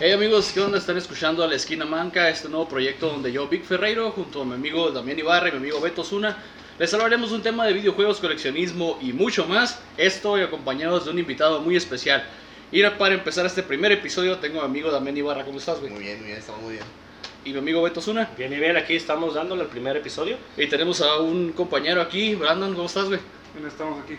[0.00, 0.78] Hey amigos, ¿qué onda?
[0.78, 4.44] Están escuchando a La Esquina Manca, este nuevo proyecto donde yo, Vic Ferreiro, junto a
[4.44, 6.38] mi amigo Damián Ibarra y mi amigo Beto Zuna,
[6.78, 9.80] les hablaremos un tema de videojuegos, coleccionismo y mucho más.
[9.96, 12.22] Estoy acompañados de un invitado muy especial.
[12.70, 15.90] Y para empezar este primer episodio tengo a mi amigo Damián Ibarra, ¿cómo estás, güey?
[15.90, 16.84] Muy bien, muy bien, estamos muy bien.
[17.44, 18.30] Y mi amigo Beto Zuna.
[18.38, 20.36] Bien, y bien, aquí estamos dándole el primer episodio.
[20.56, 23.18] Y tenemos a un compañero aquí, Brandon, ¿cómo estás, güey?
[23.52, 24.16] Bien, estamos aquí.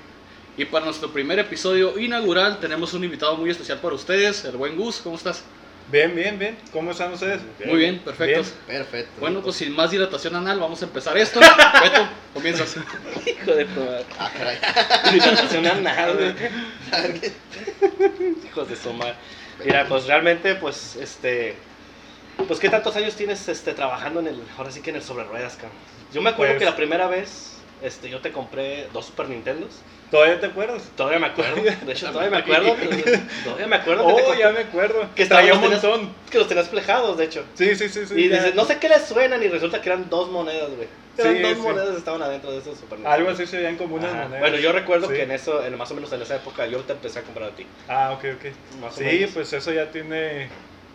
[0.58, 4.76] Y para nuestro primer episodio inaugural tenemos un invitado muy especial para ustedes, el buen
[4.76, 5.46] Gus, ¿cómo estás?
[5.92, 6.56] Bien, bien, bien.
[6.72, 7.42] ¿Cómo están ustedes?
[7.66, 8.44] Muy bien, perfecto.
[8.68, 9.12] Perfecto.
[9.20, 11.40] Bueno, pues sin más dilatación anal, vamos a empezar esto.
[11.84, 12.78] Beto, comienzas.
[13.26, 14.06] Hijo de madre.
[14.20, 14.58] Ah, caray.
[15.14, 16.36] Dilatación anal, güey.
[18.46, 19.16] Hijos de su madre.
[19.66, 21.56] Mira, pues realmente, pues, este.
[22.48, 24.42] Pues, ¿qué tantos años tienes este, trabajando en el.
[24.58, 25.72] Ahora sí que en el sobre ruedas, cabrón?
[26.14, 27.56] Yo me acuerdo Pues- que la primera vez.
[27.82, 29.72] Este, yo te compré dos Super Nintendos.
[30.12, 30.82] ¿Todavía te acuerdas?
[30.96, 31.62] Todavía me acuerdo.
[31.62, 32.76] De hecho, todavía me acuerdo.
[33.44, 35.08] Todavía me acuerdo que, Oh, ya me acuerdo.
[35.16, 36.14] que traía un tenías- montón.
[36.32, 37.46] que los tenías plejados, de hecho.
[37.54, 38.14] Sí, sí, sí, sí.
[38.16, 40.88] y dices, no sé qué les suenan, y resulta que eran dos monedas, güey.
[41.18, 41.60] Eran Sí, dos sí.
[41.60, 43.10] monedas que estaban adentro de esos Super Nintendo.
[43.10, 44.24] Algo así se veían como unas Ajá.
[44.24, 44.40] monedas.
[44.42, 46.94] Bueno, yo recuerdo que en eso, en, más o menos en esa época, yo te
[46.94, 47.68] empecé a comprar a ti.
[47.88, 48.46] Ah, ok, ok.
[48.82, 49.32] Más o Sí, menos.
[49.34, 50.48] pues eso ya tiene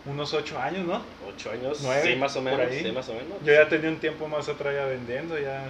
[0.05, 1.01] unos ocho años, ¿no?
[1.27, 2.71] Ocho años, Nueve, sí, más o por menos.
[2.71, 2.83] ahí.
[2.83, 3.37] Sí, más o menos.
[3.43, 5.63] Yo ya tenía un tiempo más atrás ya vendiendo, ya.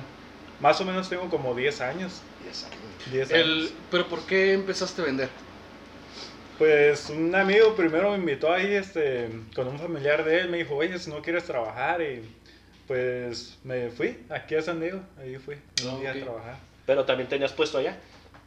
[0.61, 2.21] Más o menos tengo como 10 años.
[2.41, 2.75] Diez años.
[3.11, 3.73] 10 El, años.
[3.91, 5.29] pero ¿por qué empezaste a vender?
[6.57, 10.75] Pues un amigo primero me invitó ahí este, con un familiar de él, me dijo,
[10.75, 12.21] oye, si no quieres trabajar, y
[12.87, 16.17] pues me fui aquí a San Diego, ahí fui, un Ah, día ok.
[16.17, 16.55] a trabajar.
[16.85, 17.97] Pero también tenías puesto allá.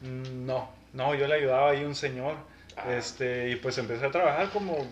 [0.01, 2.36] Mm, No, no, yo le ayudaba ahí a un señor,
[2.77, 2.95] Ah.
[2.97, 4.86] este, y pues empecé a trabajar como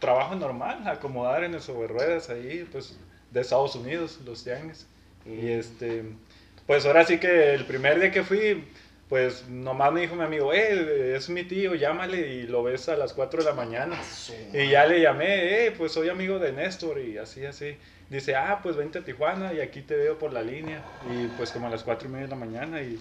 [0.00, 2.98] trabajo normal, acomodar en el sobre ruedas ahí, pues
[3.30, 4.86] de Estados Unidos, los tianguis.
[5.24, 5.48] Y Mm.
[5.60, 6.04] este,
[6.66, 8.64] pues ahora sí que el primer día que fui,
[9.08, 12.96] pues nomás me dijo mi amigo, eh, es mi tío, llámale y lo ves a
[12.96, 13.96] las 4 de la mañana.
[14.52, 17.76] Y ya le llamé, eh, pues soy amigo de Néstor y así, así.
[18.08, 20.82] Dice, ah, pues vente a Tijuana y aquí te veo por la línea.
[21.10, 23.00] Y pues como a las 4 y media de la mañana y,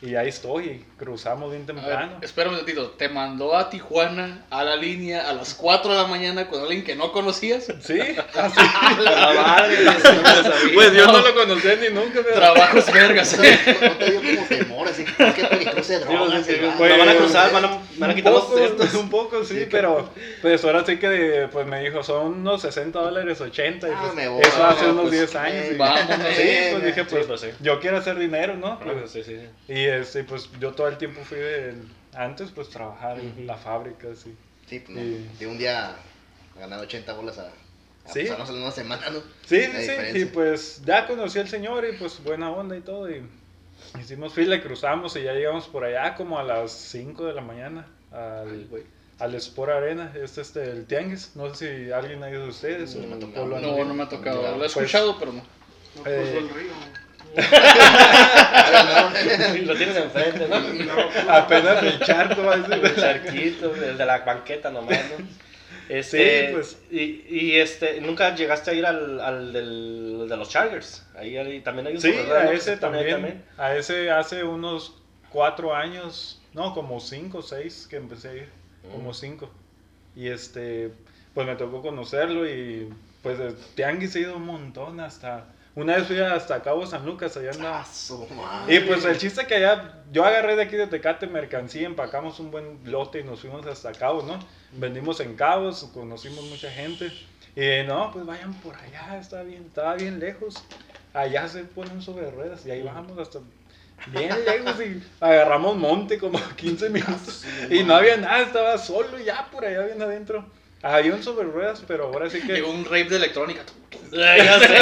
[0.00, 2.18] y ahí estoy, y cruzamos bien A ver, temprano.
[2.22, 2.90] espérame un tantito.
[2.92, 6.82] ¿Te mandó a Tijuana a la línea a las 4 de la mañana con alguien
[6.82, 7.66] que no conocías?
[7.82, 8.00] Sí,
[8.34, 8.60] así.
[9.02, 10.74] La madre, eso no lo sabía.
[10.74, 11.20] Pues yo no No.
[11.28, 12.20] lo conocía ni nunca.
[12.22, 13.38] pero- Trabajos vergas.
[13.42, 13.58] ¿eh?
[13.82, 15.04] ¿No te dio como temor así?
[15.04, 16.46] Que que cruce drogas.
[16.46, 16.74] sí, y va.
[16.78, 18.94] pues, me van a cruzar, van a, van a un quitar los poco, cestos.
[18.94, 20.08] un poco, sí, pero
[20.42, 24.14] pues ahora sí que pues me dijo, son unos 60 dólares, 80, y Ah, pues,
[24.14, 25.66] me voy, eso hace no, unos pues, 10 años.
[25.72, 26.08] y- vámonos.
[26.36, 27.48] Sí, pues dije, Sí, pues, pues, sí.
[27.60, 28.68] yo quiero hacer dinero, ¿no?
[28.68, 29.36] Ah, Pues, sí, sí,
[29.68, 31.74] y este, pues yo todo el tiempo fui de,
[32.14, 34.34] antes, pues trabajar en la fábrica, sí.
[34.66, 35.96] Sí, pues, Y- de un día
[36.58, 38.20] ganar 80 bolas a, a Sí.
[38.26, 39.20] en una semana, ¿no?
[39.46, 43.08] Sí, sí, sí, y pues ya conocí al señor y pues buena onda y todo,
[43.10, 43.22] y
[44.00, 47.40] hicimos fila y cruzamos y ya llegamos por allá como a las 5 de la
[47.40, 48.66] mañana al,
[49.18, 52.94] al Sport Arena, es este, el Tianguis, no sé si alguien ha ido de ustedes.
[52.96, 53.46] No, o- me ha tocado.
[53.46, 53.84] No, oído.
[53.84, 54.42] no me ha tocado.
[54.42, 55.42] Lo he Pues- escuchado, pero no.
[56.04, 56.48] No el
[59.66, 60.56] Lo tienes enfrente, ¿no?
[61.32, 65.26] Apenas el charco va a El charquito, el de la banqueta nomás, ¿no?
[65.88, 66.78] Este, Sí, pues.
[66.90, 71.06] Y, y este, ¿nunca llegaste a ir al, al del, de los Chargers?
[71.14, 74.94] Ahí, ahí también hay un Sí, a ese también, a ese hace unos
[75.30, 78.48] cuatro años, no, como cinco o seis que empecé a ir,
[78.92, 79.14] como Mm.
[79.14, 79.50] cinco.
[80.16, 80.90] Y este,
[81.34, 82.88] pues me tocó conocerlo y
[83.22, 85.46] pues de Tianguis he ido un montón hasta,
[85.78, 87.86] una vez fui hasta Cabo San Lucas, allá andaba.
[87.86, 88.66] Ah.
[88.66, 92.50] Y pues el chiste que allá, yo agarré de aquí de Tecate mercancía, empacamos un
[92.50, 94.40] buen lote y nos fuimos hasta Cabos, ¿no?
[94.72, 97.12] Vendimos en Cabos, conocimos mucha gente.
[97.54, 100.64] Y no, pues vayan por allá, está bien, estaba bien lejos.
[101.14, 103.38] Allá se ponen sobre ruedas y ahí bajamos hasta
[104.08, 107.44] bien lejos y agarramos monte como 15 minutos.
[107.70, 110.44] Y no había nada, estaba solo ya por allá bien adentro.
[110.82, 112.54] Había un sobre ruedas, pero ahora sí que...
[112.54, 113.62] Llegó un rave de electrónica.
[114.12, 114.76] Ya sé,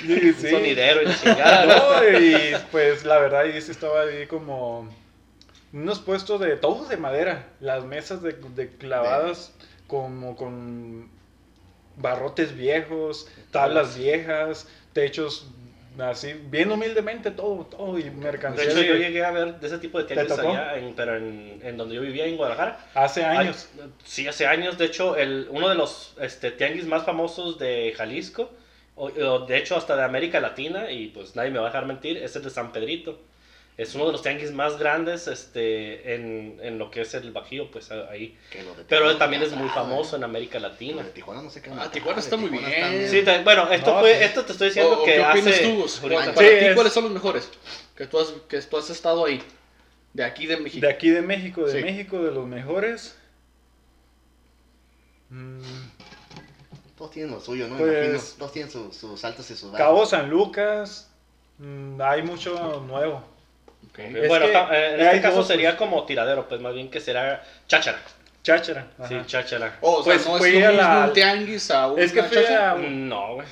[0.34, 1.66] Sí, sonidero y chingada.
[1.66, 4.88] No, y pues la verdad, y sí estaba ahí como
[5.72, 9.52] unos puestos de todos de madera, las mesas de, de clavadas
[9.86, 11.10] como con
[11.96, 15.46] barrotes viejos, tablas viejas, techos
[15.98, 18.64] así, bien humildemente todo, todo y De mercancía.
[18.64, 20.50] hecho, de- yo llegué a ver de ese tipo de tianguis tocó?
[20.50, 22.78] allá, en- pero en, en donde yo vivía, en Guadalajara.
[22.94, 23.68] hace años.
[24.04, 24.78] Sí, hace años.
[24.78, 28.50] De hecho, el, uno de los este, tianguis más famosos de Jalisco,
[28.96, 31.86] o, o de hecho hasta de América Latina, y pues nadie me va a dejar
[31.86, 33.18] mentir, es el de San Pedrito.
[33.80, 37.70] Es uno de los tianguis más grandes este, en, en lo que es el Bajío,
[37.70, 38.36] pues ahí.
[38.88, 40.24] Pero él también es muy atrás, famoso en.
[40.24, 41.02] América Latina.
[41.02, 41.70] de Tijuana no sé qué.
[41.70, 41.90] Ah.
[41.90, 43.00] Tijuana está muy Tijuana bien.
[43.04, 44.24] está Sí, bueno, esto, No, fue, sí.
[44.24, 45.62] esto te estoy diciendo ¿O- que ¿Qué opinas hace...
[45.64, 46.02] tú, Gus?
[46.02, 46.34] ahorita.
[46.34, 47.50] Para Sí, ti, es- ¿cuáles son los mejores?
[47.96, 49.42] Que tú has, que tú has estado ahí.
[50.12, 50.86] De aquí de México.
[50.86, 51.82] De aquí de México, de Sí.
[51.82, 53.16] México, de los mejores.
[55.30, 55.60] Mm,
[56.98, 57.78] Todos tienen lo suyo, ¿no?
[57.78, 58.38] Pues- Imagino.
[58.38, 59.78] Todos tienen su- sus altos y sus bajos.
[59.78, 61.08] Cabo San Lucas,
[61.58, 63.22] mm, hay mucho nuevo.
[63.98, 67.00] Es bueno, que eh, en este caso dos, sería como tiradero, pues más bien que
[67.00, 67.98] será cháchara.
[68.42, 68.86] Cháchara.
[69.06, 69.76] Sí, cháchara.
[69.82, 72.02] Oh, o sea, Pues no fui es lo a mismo la- un tianguis a una
[72.02, 72.74] Es que fui a...
[72.74, 73.46] No, güey.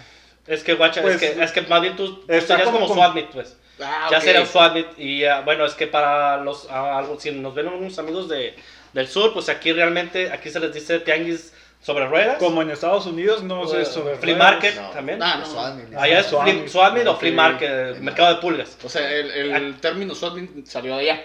[0.47, 3.27] Es que, guacha, Pues, es, que, es que más bien tú, serías como como, meet,
[3.31, 3.55] pues.
[3.83, 4.25] Ah, Ya ok.
[4.25, 4.99] sería un meet.
[4.99, 8.55] Y ah, bueno, es que para los, algo- si nos ven unos amigos de,
[8.95, 12.39] del sur, pues aquí realmente, aquí se les dice tianguis sobre ruedas.
[12.39, 14.53] Como en Estados Unidos, no sé Eh, sobre flea ruedas.
[14.53, 15.23] market No, también.
[15.23, 15.43] Ah,
[15.93, 16.01] no.
[16.01, 18.77] Allá es swap meet o flea market, el mercado de pulgas.
[18.85, 20.35] O sea, el, el término SWAT
[20.65, 21.23] salió de allá.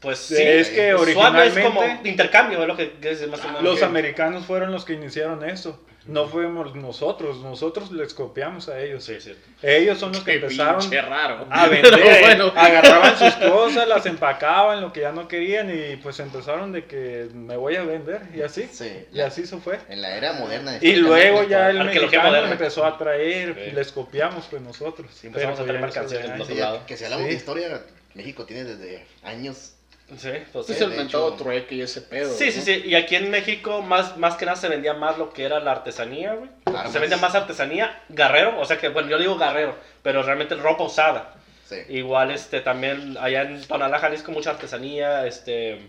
[0.00, 3.48] Pues Sí, es que SWAT es originalmente como intercambio, es lo que es más o
[3.48, 3.62] menos.
[3.62, 5.80] los americanos fueron los que iniciaron eso.
[6.06, 9.04] No fuimos nosotros, nosotros les copiamos a ellos.
[9.04, 9.34] Sí, sí.
[9.62, 11.46] Ellos son los que Qué empezaron raro.
[11.50, 12.20] a vender.
[12.22, 12.52] Bueno.
[12.54, 17.28] Agarraban sus cosas, las empacaban, lo que ya no querían y pues empezaron de que
[17.34, 18.68] me voy a vender y así.
[18.72, 19.06] Sí.
[19.12, 19.78] Y así se fue.
[19.88, 20.78] En la era moderna.
[20.80, 23.70] Y luego ya el mexicano empezó a traer, Sí.
[23.74, 25.08] les copiamos pues nosotros.
[25.12, 26.76] Sí, empezamos Pero, a traer ya mercancía eso del ya- otro Sí, lado.
[26.80, 27.30] ya- que si hablamos Sí.
[27.30, 27.82] de historia,
[28.14, 29.72] México tiene desde años.
[30.16, 32.32] Sí, pues es el de mentado trueque y ese pedo.
[32.32, 32.64] Sí, sí, ¿no?
[32.64, 32.82] sí.
[32.86, 35.72] Y aquí en México, más, más que nada, se vendía más lo que era la
[35.72, 36.48] artesanía, güey.
[36.66, 36.92] Armas.
[36.92, 38.60] Se vende más artesanía, garrero.
[38.60, 41.34] O sea que, bueno, yo digo garrero, pero realmente ropa usada.
[41.68, 41.76] Sí.
[41.88, 45.26] Igual, este, también allá en Tonalá, Jalisco, mucha artesanía.
[45.26, 45.80] Este,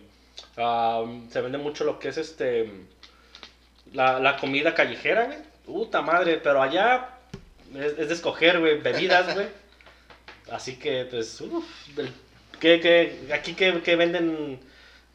[0.55, 2.71] se vende mucho lo que es, este,
[3.93, 5.37] la, la comida callejera, güey.
[5.63, 7.09] Puta madre, pero allá
[7.75, 9.47] es, es de escoger, güey, bebidas, güey.
[10.51, 11.65] Así que, pues, uff,
[12.59, 14.59] ¿qué, qué, aquí que, que venden...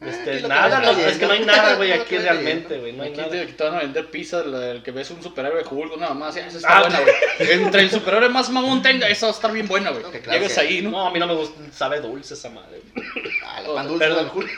[0.01, 2.17] Ah, Este, que nada, venden no, ahí, es que no hay nada, güey, que aquí
[2.17, 3.31] realmente, güey, no hay Aquí nada.
[3.31, 6.09] te, aquí te van a vender pizza, el, el que ves un superhéroe Hulk, una
[6.09, 7.13] mamá así, "Ah, esa está Ah, buena, güey.
[7.51, 10.03] Entre el superhéroe más mamón tenga, esa va a estar bien buena, güey.
[10.03, 10.89] No, que claro Llegas que- ahí, ¿no?
[10.91, 12.81] No, a mí no me gusta, sabe dulce esa madre.
[12.93, 13.05] güey.
[13.45, 14.25] Ah, Oh, pan dulce perdón.
[14.25, 14.51] del Hulk.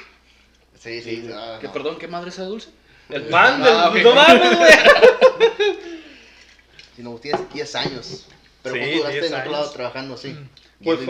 [0.80, 1.30] Sí, sí.
[1.34, 1.74] ah, Que no.
[1.74, 2.70] perdón, ¿qué madre es esa dulce?
[3.10, 4.72] El pan, Ah, del- no mames, güey.
[6.96, 8.28] Si no, tienes 10 años.
[8.64, 10.36] Pero Sí, ¿cuánto duraste 10 en otro lado trabajando así?
[10.84, 11.06] Pues y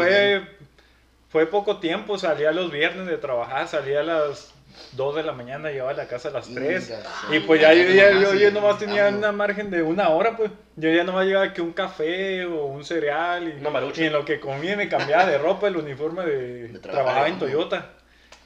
[1.35, 4.53] fue, poco tiempo, salía los viernes de trabajar, salía a las
[4.93, 6.87] 2 de la mañana, llegaba a la casa a las 3.
[6.89, 10.37] Inga, Y pues ya yo, ya- nomás, yo, nomás tenía una margen de una hora,
[10.37, 10.49] pues.
[10.77, 13.49] Yo ya nomás llegaba que un café o un cereal.
[13.49, 14.01] Y, marucha.
[14.01, 16.67] y en lo que comía me cambiaba de ropa, el uniforme de...
[16.69, 17.39] De trabajar, trabajaba en ¿no?
[17.41, 17.89] Toyota.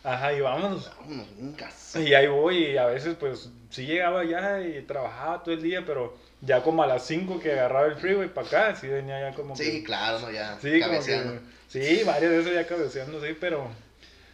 [0.03, 0.91] Ajá, y vámonos.
[0.99, 1.27] Vámonos,
[1.75, 1.99] sí.
[2.07, 5.83] Y ahí voy y a veces pues sí llegaba ya y trabajaba todo el día,
[5.85, 9.35] pero ya como a las 5 que agarraba el freeway para acá, sí venía ya
[9.35, 9.83] como Sí, que...
[9.83, 10.57] claro, no, ya.
[10.59, 13.67] Sí, como que, sí, varias veces ya cabeceando, sí, pero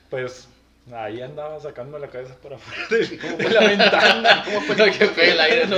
[0.09, 0.47] pues
[0.93, 4.43] ahí andaba sacando la cabeza por afuera de, de la ventana.
[4.45, 5.77] ¿Cómo fue, No, que pegue el aire, ¿no?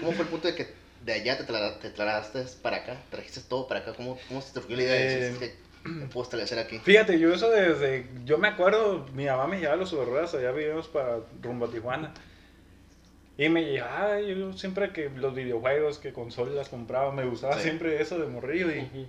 [0.00, 0.68] ¿Cómo fue el punto de que
[1.04, 2.96] de allá te, tra te trasladaste para acá?
[3.10, 3.94] ¿Trajiste todo para acá?
[3.94, 5.54] ¿Cómo, cómo se te ocurrió la idea de Eh, "Es que
[5.88, 6.78] me puedo establecer aquí?
[6.78, 10.50] Fíjate, yo eso desde, yo me acuerdo, mi mamá me llevaba a los ruedas, allá
[10.52, 12.12] vivíamos para rumbo a Tijuana.
[13.38, 17.62] Y me llevaba, yo siempre que los videojuegos, que consolas compraba, me gustaba Sí.
[17.62, 18.70] siempre eso de morrillo.
[18.70, 19.08] Y,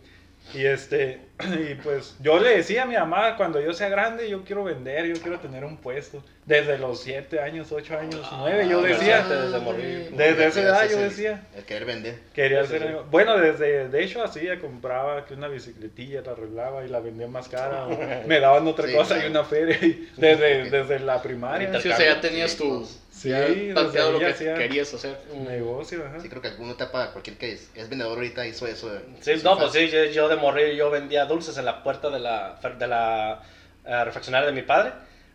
[0.54, 1.20] y este,
[1.72, 5.06] y pues yo le decía a mi mamá, cuando yo sea grande, yo quiero vender,
[5.06, 6.24] yo quiero tener un puesto.
[6.46, 10.10] Desde los 7 años, 8 años, 9, yo Ah, decía, desde-.
[10.12, 11.44] Desde esa edad yo decía.
[11.56, 12.16] El querer vender.
[12.34, 13.06] Quería hacer algo.
[13.12, 17.48] Bueno, desde, de hecho hacía, compraba que una bicicletilla, la arreglaba y la vendía más
[17.48, 17.86] cara.
[17.86, 17.98] o
[18.28, 19.28] me daban otra Sí, cosa claro.
[19.28, 19.78] y una feria.
[19.82, 21.80] y desde, desde la primaria.
[21.80, 22.80] Sí, o sea, ya tenías Sí, tu.
[22.80, 25.18] pues, Sí, ya desde tanteado lo que hacía querías hacer.
[25.32, 26.20] un negocio, ajá.
[26.22, 28.90] Sí, creo que alguna etapa, cualquier que es, es vendedor ahorita hizo eso.
[29.20, 29.90] Sí, hizo no, pues fácil.
[29.90, 33.42] sí, yo, yo de morir yo vendía dulces en la puerta de la, de la
[33.86, 34.92] eh, refaccionaria de mi padre.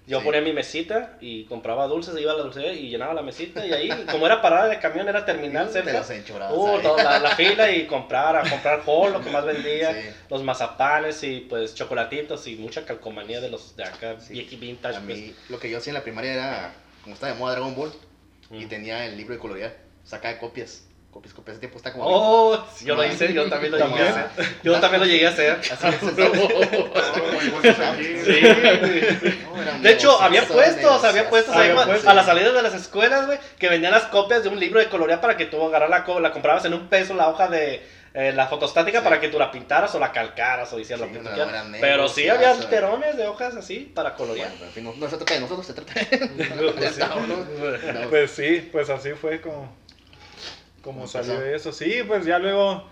[0.09, 0.25] Yo Sí.
[0.25, 3.73] ponía mi mesita y compraba dulces, iba a la dulcería y llenaba la mesita y
[3.73, 6.01] ahí, como era parada de camión, era terminal Te cerca.
[6.53, 10.09] Uh, toda la, la fila y comprar, a comprar Hall, lo que más vendía, Sí.
[10.31, 14.35] los mazapanes y pues chocolatitos y mucha calcomanía de los de acá, Sí.
[14.35, 14.97] vieji vintage.
[14.97, 15.19] A pues.
[15.19, 16.73] mí, lo que yo hacía en la primaria era,
[17.07, 17.93] como estaba de moda Dragon Ball,
[18.51, 18.69] y Mm.
[18.69, 20.83] tenía el libro de colorear, sacaba copias.
[21.13, 21.53] Copias, copias.
[21.55, 22.05] Ese tiempo está como.
[22.07, 23.07] Oh, sí, yo lo Ah.
[23.07, 24.27] hice, yo también lo llegué a hacer.
[24.65, 25.53] Yo también lo llegué a hacer.
[25.61, 25.97] Así es, ¿sabes?
[28.27, 28.41] Sí.
[29.55, 32.07] No, era un De hecho, había puestos, había puestos ahí puestos.
[32.07, 34.89] a las salidas de las escuelas, güey, que vendían las copias de un libro de
[34.89, 37.87] colorear para que tú agarras la, co- la comprabas en un peso la hoja de
[38.19, 39.05] eh, la fotostática Sí.
[39.05, 41.35] para que tú la pintaras o la calcaras o hicieras Sí, lo que tú no,
[41.35, 41.53] quieras.
[41.53, 44.49] eran Pero sí había alterones de hojas así para colorear.
[44.49, 46.07] Bueno, pero en fin, no, no se trata de nosotros, se trata de.
[46.77, 47.01] Pues sí.
[47.01, 48.09] No, no.
[48.11, 49.77] Pues sí, pues así fue como,
[50.83, 51.55] como ¿Cómo salió empezó?
[51.55, 51.73] eso.
[51.73, 52.89] Sí, pues ya luego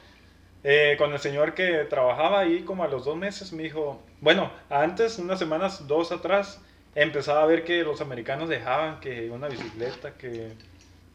[0.62, 4.50] eh, con el señor que trabajaba ahí como a los dos meses me dijo, bueno,
[4.70, 6.60] antes, unas semanas, dos atrás,
[6.94, 10.52] empezaba a ver que los americanos dejaban que una bicicleta, que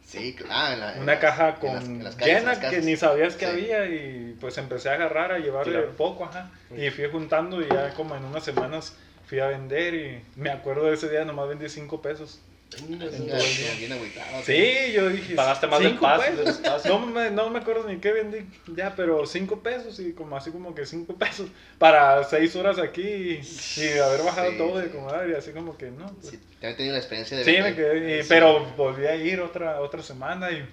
[0.10, 2.60] Sí, ah, en la- en una las- caja con las- en las calles, en llena
[2.70, 3.52] que ni sabías que Sí.
[3.52, 5.92] había y pues empecé a agarrar a llevarle Claro.
[5.96, 6.50] poco, ajá.
[6.76, 8.96] Y fui juntando y ya como en unas semanas
[9.28, 12.42] fui a vender y me acuerdo de ese día nomás vendí cinco pesos.
[12.78, 14.44] Venga, bien agüitado.
[14.44, 15.36] Sí, yo dije.
[15.36, 16.88] Pagaste más del cinco pase.
[16.88, 20.52] No me, no me acuerdo ni qué vendí ya, pero cinco pesos y como así
[20.52, 21.50] como que cinco pesos
[21.80, 23.42] para seis horas aquí y,
[23.82, 26.14] y haber bajado Sí, todo de comer y así como que no.
[26.22, 26.28] pues.
[26.30, 28.30] Sí, también he tenido la experiencia de Sí, me quedé, y- Sí.
[28.30, 30.64] pero volví a ir otra otra semana y,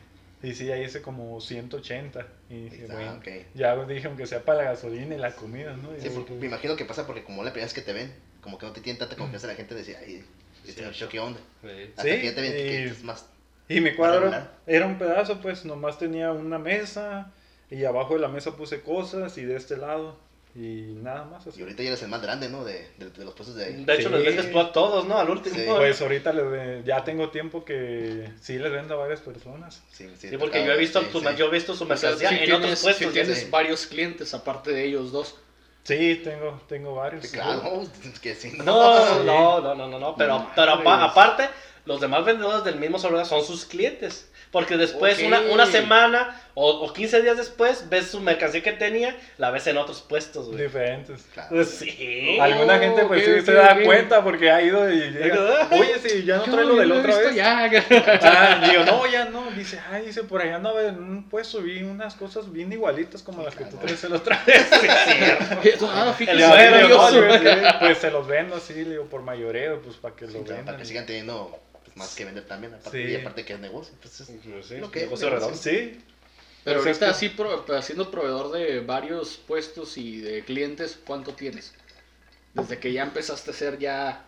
[0.42, 3.28] y sí, ahí hice como 180 y dije, Ah, bueno, ok.
[3.54, 5.96] ya dije aunque sea para la gasolina y la comida, ¿no?
[5.96, 7.94] Y Sí, porque que- me imagino que pasa porque como la primera vez que te
[7.94, 10.22] ven, como que no te tienen tanta confianza la gente decía, ay,
[10.70, 11.40] este muchacho, ¿qué onda?
[11.62, 11.68] Sí.
[11.90, 13.26] Hasta Sí, que ya te y- que es más...
[13.68, 14.52] Y mi cuadro regular.
[14.66, 17.32] era un pedazo, pues nomás tenía una mesa
[17.70, 20.16] y abajo de la mesa puse cosas y de este lado
[20.54, 21.44] y nada más.
[21.46, 21.61] Y Así.
[21.62, 22.64] ahorita ya eres el más grande, ¿no?
[22.64, 23.85] De, de, de los puestos de ahí.
[23.85, 24.14] De hecho, Sí.
[24.14, 25.18] les vendes tú a todos, ¿no?
[25.18, 25.54] Al último.
[25.56, 25.64] Sí.
[25.66, 29.82] Pues ahorita les ya tengo tiempo que sí les vendo a varias personas.
[29.90, 31.26] Sí, Sí, porque yo he visto, sí, tu, sí.
[31.37, 33.06] yo he visto su O sea, mercancía si en tienes, otros si puestos.
[33.14, 35.35] ya tienes varios clientes aparte de ellos dos.
[35.87, 37.26] Sí, tengo, tengo varios.
[37.26, 37.85] Sí, Claro,
[38.21, 38.52] que sí.
[38.59, 41.49] No, no, no, no, no, no, pero, No pero aparte,
[41.85, 44.28] los demás vendedores del mismo celular son sus clientes.
[44.56, 49.14] Porque después, una, una semana o, o 15 días después, ves su mercancía que tenía,
[49.36, 50.62] la ves en otros puestos, güey.
[50.62, 51.26] Diferentes.
[51.34, 51.50] Claro.
[51.50, 52.38] Pues, Sí.
[52.40, 56.38] Alguna gente pues sí se da cuenta porque ha ido y llega, oye, si ya
[56.38, 57.34] no trae lo de la otra vez.
[57.34, 57.70] Ya.
[58.22, 59.50] Ah, digo, no, ya no.
[59.50, 63.42] Dice, ay, dice, por allá no en un puesto vi unas cosas bien igualitas como
[63.42, 64.66] las que tú traes el otra vez.
[64.72, 65.86] ah, curioso.
[65.86, 67.48] no, pues, sí,
[67.78, 70.56] pues se los vendo así, le digo, por mayoreo, pues para que Sí, lo claro,
[70.56, 70.64] vendan.
[70.64, 71.60] para que sigan teniendo
[71.96, 73.12] más que vender también, aparte, Sí.
[73.12, 73.94] y aparte que es negocio.
[74.00, 75.56] Pues, es- Pues sí, Lo que- negocio redondo.
[75.56, 75.98] Sí.
[76.64, 80.98] Pero Pues ahorita que- así, pro- pues, siendo proveedor de varios puestos y de clientes,
[81.06, 81.74] ¿cuánto tienes?
[82.54, 84.24] Desde que ya empezaste a hacer ya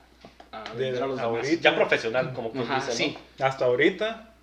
[0.52, 1.36] a vender De a los demás.
[1.44, 1.62] ahorita.
[1.62, 2.94] Ya profesional, como quien Ajá, dice, ¿no?
[2.94, 3.18] sí.
[3.42, 4.34] Hasta ahorita,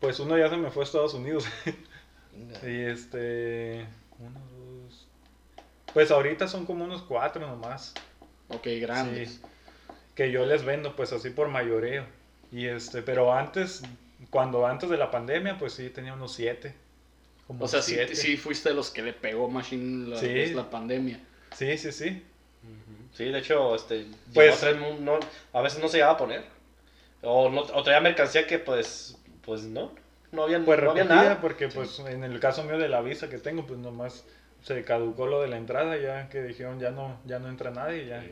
[0.00, 1.44] pues uno ya se me fue a Estados Unidos.
[2.62, 3.86] y este,
[4.18, 4.38] uno,
[4.84, 5.06] dos.
[5.94, 7.94] Pues ahorita son como unos cuatro nomás.
[8.48, 9.30] Ok, grandes.
[9.30, 9.40] Sí.
[10.18, 12.04] Que yo les vendo, pues así por mayoreo.
[12.50, 13.82] Y este, pero antes,
[14.30, 16.74] cuando antes de la pandemia, pues sí, tenía unos siete.
[17.46, 18.16] Como O sea, siete.
[18.16, 20.46] sí fuiste de los que le pegó Machine la, Sí.
[20.54, 21.20] la pandemia.
[21.56, 22.24] Sí, sí, sí.
[23.14, 25.20] Sí, de hecho, este, Pues- a, no-
[25.52, 26.42] a veces no se llegaba a poner.
[27.22, 29.92] O, no, o traía mercancía que pues, pues no,
[30.32, 31.40] no había, Pues no había nada.
[31.40, 34.24] porque pues en el caso mío de la visa que tengo, pues nomás
[34.62, 38.06] se caducó lo de la entrada, ya que dijeron ya no, ya no entra nadie,
[38.06, 38.22] ya.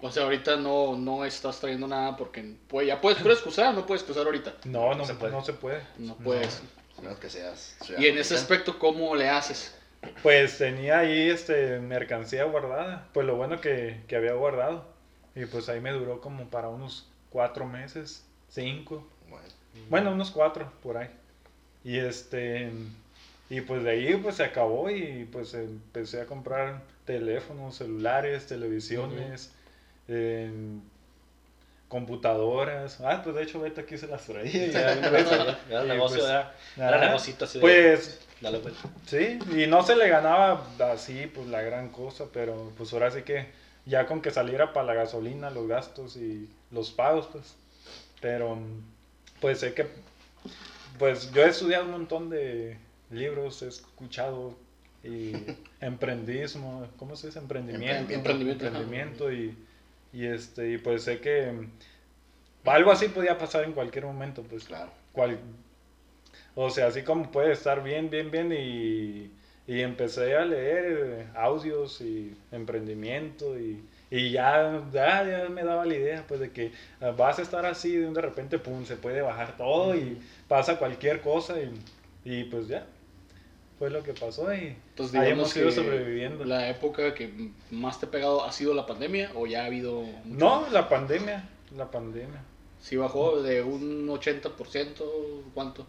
[0.00, 3.86] O sea, ahorita no, no estás trayendo nada porque pues, ya puedes, puedes cruzar, no
[3.86, 4.54] puedes cruzar ahorita.
[4.64, 5.32] No, no, se se puede.
[5.32, 5.40] puede.
[5.40, 5.82] No se puede.
[5.98, 6.62] No puedes.
[6.98, 9.74] A menos que seas Y en ese aspecto, ¿cómo le haces?
[10.22, 14.84] Pues tenía ahí este mercancía guardada, pues lo bueno que, que había guardado.
[15.34, 19.48] Y pues ahí me duró como para unos cuatro meses, cinco, Bueno,
[19.90, 21.08] bueno, unos cuatro por ahí.
[21.82, 22.70] Y este,
[23.50, 29.52] y pues de ahí pues se acabó y pues empecé a comprar teléfonos, celulares, televisiones,
[31.88, 33.00] computadoras.
[33.00, 34.66] Ah, pues de hecho ahorita aquí se las traía.
[34.68, 37.06] ya Era el negocio, pues, era, era ajá.
[37.06, 38.80] negocito así de, Pues dale vuelta.
[39.06, 43.22] Sí, y no se le ganaba así, pues la gran cosa, pero pues ahora sí
[43.22, 43.46] que
[43.86, 47.54] ya con que saliera para la gasolina, los gastos y los pagos, pues.
[48.20, 48.58] Pero
[49.40, 49.86] pues sé que,
[50.98, 52.78] pues yo he estudiado un montón de
[53.10, 54.56] libros, he escuchado
[55.02, 55.32] y
[55.80, 57.38] emprendismo, ¿cómo se dice?
[57.38, 58.12] Emprendimiento.
[58.12, 59.54] Emprendimiento, emprendimiento y,
[60.14, 61.52] y este, y pues sé que
[62.64, 64.92] algo así podía pasar en cualquier momento, pues claro.
[65.12, 65.38] cual,
[66.54, 69.32] o sea, así como puede estar bien, bien, bien y,
[69.66, 75.84] y empecé a leer eh, audios y emprendimiento y, y ya, ya, ya me daba
[75.86, 78.84] la idea pues de que ah, vas a estar así de un de repente, pum,
[78.84, 81.72] se puede bajar todo y pasa cualquier cosa y,
[82.24, 82.86] y pues ya,
[83.84, 86.42] fue lo que pasó y Entonces, ahí digamos hemos ido sobreviviendo.
[86.46, 90.00] la época que más te ha pegado ha sido la pandemia o ya ha habido...
[90.00, 90.72] mucho No, más?
[90.72, 92.42] la pandemia, la pandemia.
[92.80, 95.04] Sí bajó de un 80%,
[95.52, 95.86] ¿cuánto?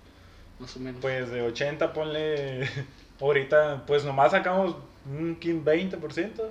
[0.60, 1.00] Más o menos.
[1.02, 2.68] Pues de 80 ponle,
[3.22, 4.76] ahorita pues nomás sacamos
[5.06, 5.64] un 15,
[5.98, 6.42] 20%.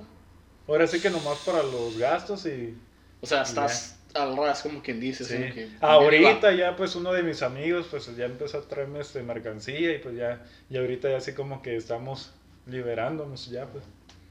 [0.67, 2.75] Ahora sí que nomás para los gastos y...
[3.21, 5.23] o sea, estás al ras, como quien dice.
[5.25, 5.35] Sí.
[5.37, 9.21] como que- Ahorita ya pues uno de mis amigos pues ya empezó a traerme este
[9.23, 12.31] mercancía y pues ya, y ahorita ya así como que estamos
[12.67, 13.83] liberándonos ya pues.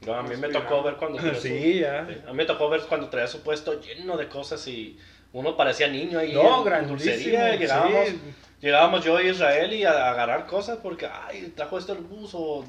[0.05, 1.99] No, a mí me tocó ver cuando traía Sí, su- ya.
[2.27, 4.97] A mí me tocó ver cuando traía su puesto lleno de cosas y
[5.33, 6.97] uno parecía niño ahí No, en grandísimo.
[7.13, 7.55] dulcería.
[7.55, 8.19] Llegábamos, sí.
[8.61, 12.31] llegábamos yo y Israel y a, a agarrar cosas porque, ay, trajo esto el bus
[12.33, 12.65] o...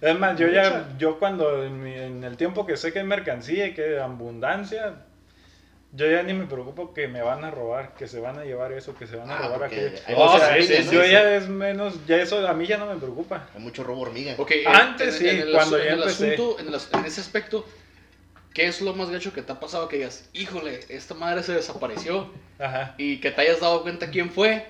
[0.00, 3.04] Es más, yo ya, yo cuando en, mi- en el tiempo que sé que hay
[3.06, 4.94] mercancía y que hay abundancia,
[5.92, 8.72] yo ya ni me preocupo que me van a robar, que se van a llevar
[8.72, 9.90] eso, que se van a Ah, robar aquello.
[10.06, 10.92] hay O muchas sea, líneas, ¿no?
[10.92, 11.10] yo Sí.
[11.10, 13.48] ya es menos, ya eso a mí ya no me preocupa.
[13.54, 14.34] Hay mucho robo hormiga.
[14.38, 16.32] Ok, en- Antes en- sí, en el cuando asu- ya en el empecé.
[16.34, 17.66] asunto, en, el en ese aspecto,
[18.54, 21.52] ¿qué es lo más gacho que te ha pasado que digas, híjole, esta madre se
[21.52, 22.94] desapareció Ajá.
[22.98, 24.66] y que te hayas dado cuenta quién fue?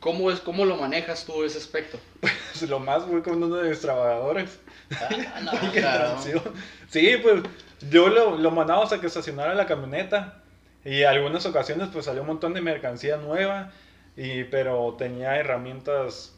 [0.00, 1.98] ¿Cómo, es, cómo lo manejas tú ese aspecto?
[2.20, 4.60] Pues lo más fue con uno de mis trabajadores.
[4.92, 6.16] Ah, no, claro.
[6.90, 7.42] Sí, pues
[7.90, 10.42] yo lo, lo mandábamos a que estacionara la camioneta.
[10.84, 13.72] Y algunas ocasiones pues salió un montón de mercancía nueva.
[14.16, 16.34] Y, pero tenía herramientas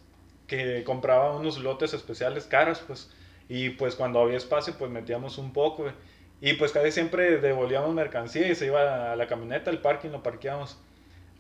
[0.47, 3.11] que compraba unos lotes especiales caros, pues.
[3.49, 5.83] Y pues cuando había espacio pues metíamos un poco.
[5.85, 5.95] güey.
[6.43, 10.23] Y pues casi siempre devolvíamos mercancía y se iba a la camioneta, al parking lo
[10.23, 10.79] parqueábamos.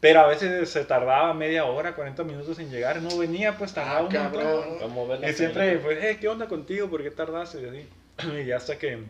[0.00, 3.98] Pero a veces se tardaba media hora, 40 minutos en llegar, no venía, pues tardaba
[3.98, 4.32] Ah, un montón.
[4.42, 5.20] cabrón.
[5.20, 6.88] La Y siempre, pues, eh, ¿qué onda contigo?
[6.88, 7.60] ¿Por qué tardaste?
[7.62, 7.88] Y así.
[8.46, 9.04] Y hasta que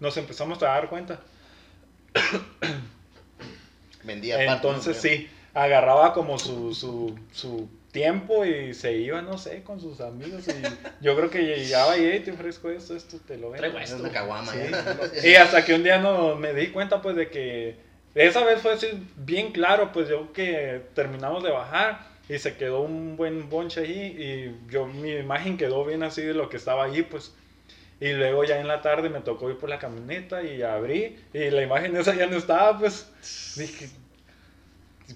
[0.00, 1.20] nos empezamos a dar cuenta.
[4.04, 5.02] Vendía Entonces ¿no?
[5.02, 10.46] sí, agarraba como su, su, su tiempo y se iba, no sé, con sus amigos.
[10.48, 13.68] Y yo creo que llegaba y, te ofrezco esto, esto te lo vendo.
[13.68, 14.52] Traigo Es una caguama.
[14.52, 14.58] Sí.
[14.70, 15.10] ya.
[15.28, 17.76] Y hasta que un día no me di cuenta pues de que
[18.14, 22.80] esa vez fue así bien claro, pues yo que terminamos de bajar y se quedó
[22.80, 26.84] un buen bonche ahí y yo mi imagen quedó bien así de lo que estaba
[26.84, 27.34] ahí pues.
[28.00, 31.50] Y luego ya en la tarde me tocó ir por la camioneta y abrí y
[31.50, 33.10] la imagen esa ya no estaba pues.
[33.56, 33.88] Dije,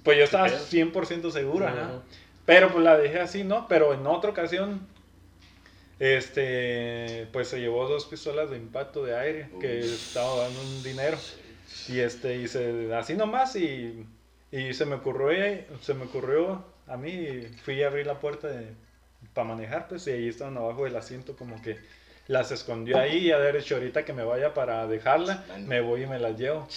[0.03, 0.59] pues yo estaba pedo?
[0.59, 1.89] 100% seguro, ajá.
[1.89, 2.03] Ujú.
[2.47, 3.69] Pero pues la dejé así, ¿no?
[3.69, 4.87] Pero en otra ocasión,
[5.99, 11.19] este, pues se llevó dos pistolas de impacto de aire que estaba dando un dinero.
[11.89, 14.07] Y este, y se, así nomás, y,
[14.51, 15.31] y se me ocurrió,
[15.81, 18.49] se me ocurrió a mí, fui a abrir la puerta
[19.35, 21.79] para manejar, pues, y ahí estaban abajo del asiento como que
[22.31, 26.07] las escondió ahí y haber hecho ahorita que me vaya para dejarla, me voy y
[26.07, 26.69] me las llevo.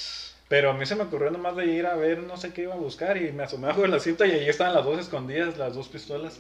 [0.48, 2.74] Pero a mí se me ocurrió nomás de ir a ver no sé qué iba
[2.74, 5.76] a buscar y me asomé abajo del asiento y ahí estaban las dos escondidas, las
[5.76, 6.40] dos pistolas.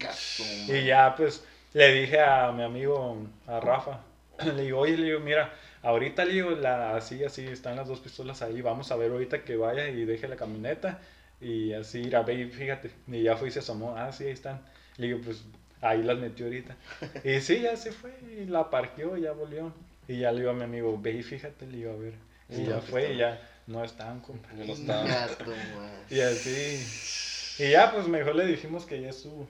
[0.67, 1.43] Y ya pues
[1.74, 4.00] le dije a mi amigo, a Rafa,
[4.43, 5.53] le digo, oye, le digo, mira,
[5.84, 9.43] ahorita le digo, la, así, así, están las dos pistolas ahí, vamos a ver ahorita
[9.43, 11.00] que vaya y deje la camioneta
[11.39, 14.32] y así ir a ver, fíjate, y ya fue y se asomó, ah, sí, ahí
[14.32, 14.62] están.
[14.98, 15.43] Le digo, pues
[15.83, 16.75] ahí las metió ahorita.
[17.23, 19.72] Y sí, ya se fue y la parqueó y ya volvió.
[20.07, 22.13] Y ya le digo a mi amigo, ve y fíjate, le digo, a ver.
[22.50, 24.50] Y Sí, ya fue y ya no están, compa.
[24.57, 25.03] Yo no estaba.
[25.05, 25.91] Gato, man.
[26.09, 27.63] Y así.
[27.63, 29.48] Y ya, pues mejor le dijimos que ya estuvo.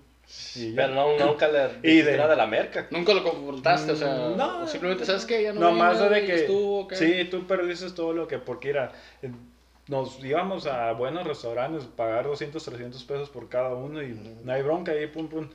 [0.55, 0.71] Y.
[0.73, 2.87] Pero no, nunca le Y de- nada de la merca.
[2.91, 4.63] Nunca lo confrontaste, o sea, Mm, no.
[4.63, 5.43] o simplemente, ¿sabes qué?
[5.43, 6.35] Ya no No, más de que.
[6.35, 6.95] estuvo, ¿qué?
[6.95, 8.37] Sí, tú perdiste todo lo que.
[8.39, 8.91] Porque era.
[9.21, 9.31] eh,
[9.87, 14.61] Nos íbamos a buenos restaurantes, pagar 200, 300 pesos por cada uno y no hay
[14.61, 15.49] bronca ahí, pum, pum.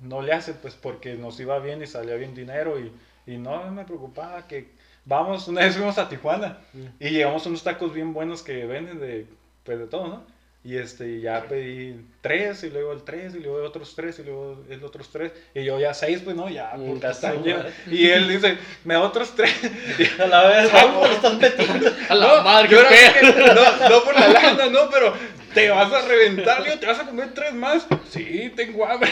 [0.00, 2.92] No le hace, pues porque nos iba bien y salía bien dinero y,
[3.26, 4.68] y no me preocupaba que.
[5.04, 6.58] Vamos, una vez fuimos a Tijuana
[7.00, 9.26] y llegamos a unos tacos bien buenos que venden de,
[9.64, 10.38] pues de todo, ¿no?
[10.64, 14.24] Y este, y ya pedí tres, y luego el tres, y luego otros tres, y
[14.24, 15.32] luego el otros tres.
[15.54, 17.06] Y yo ya seis, pues no, ya, Mm, porque
[17.54, 17.72] madre.
[17.90, 19.54] Y él dice, me da otros tres.
[20.20, 21.08] A la vez, vamos,
[21.40, 21.90] metiendo.
[22.10, 25.14] A la madre, yo que- no, no por la lana, no, pero
[25.54, 27.86] te vas a reventar, Leo, te vas a comer tres más.
[28.10, 29.10] Sí, tengo hambre.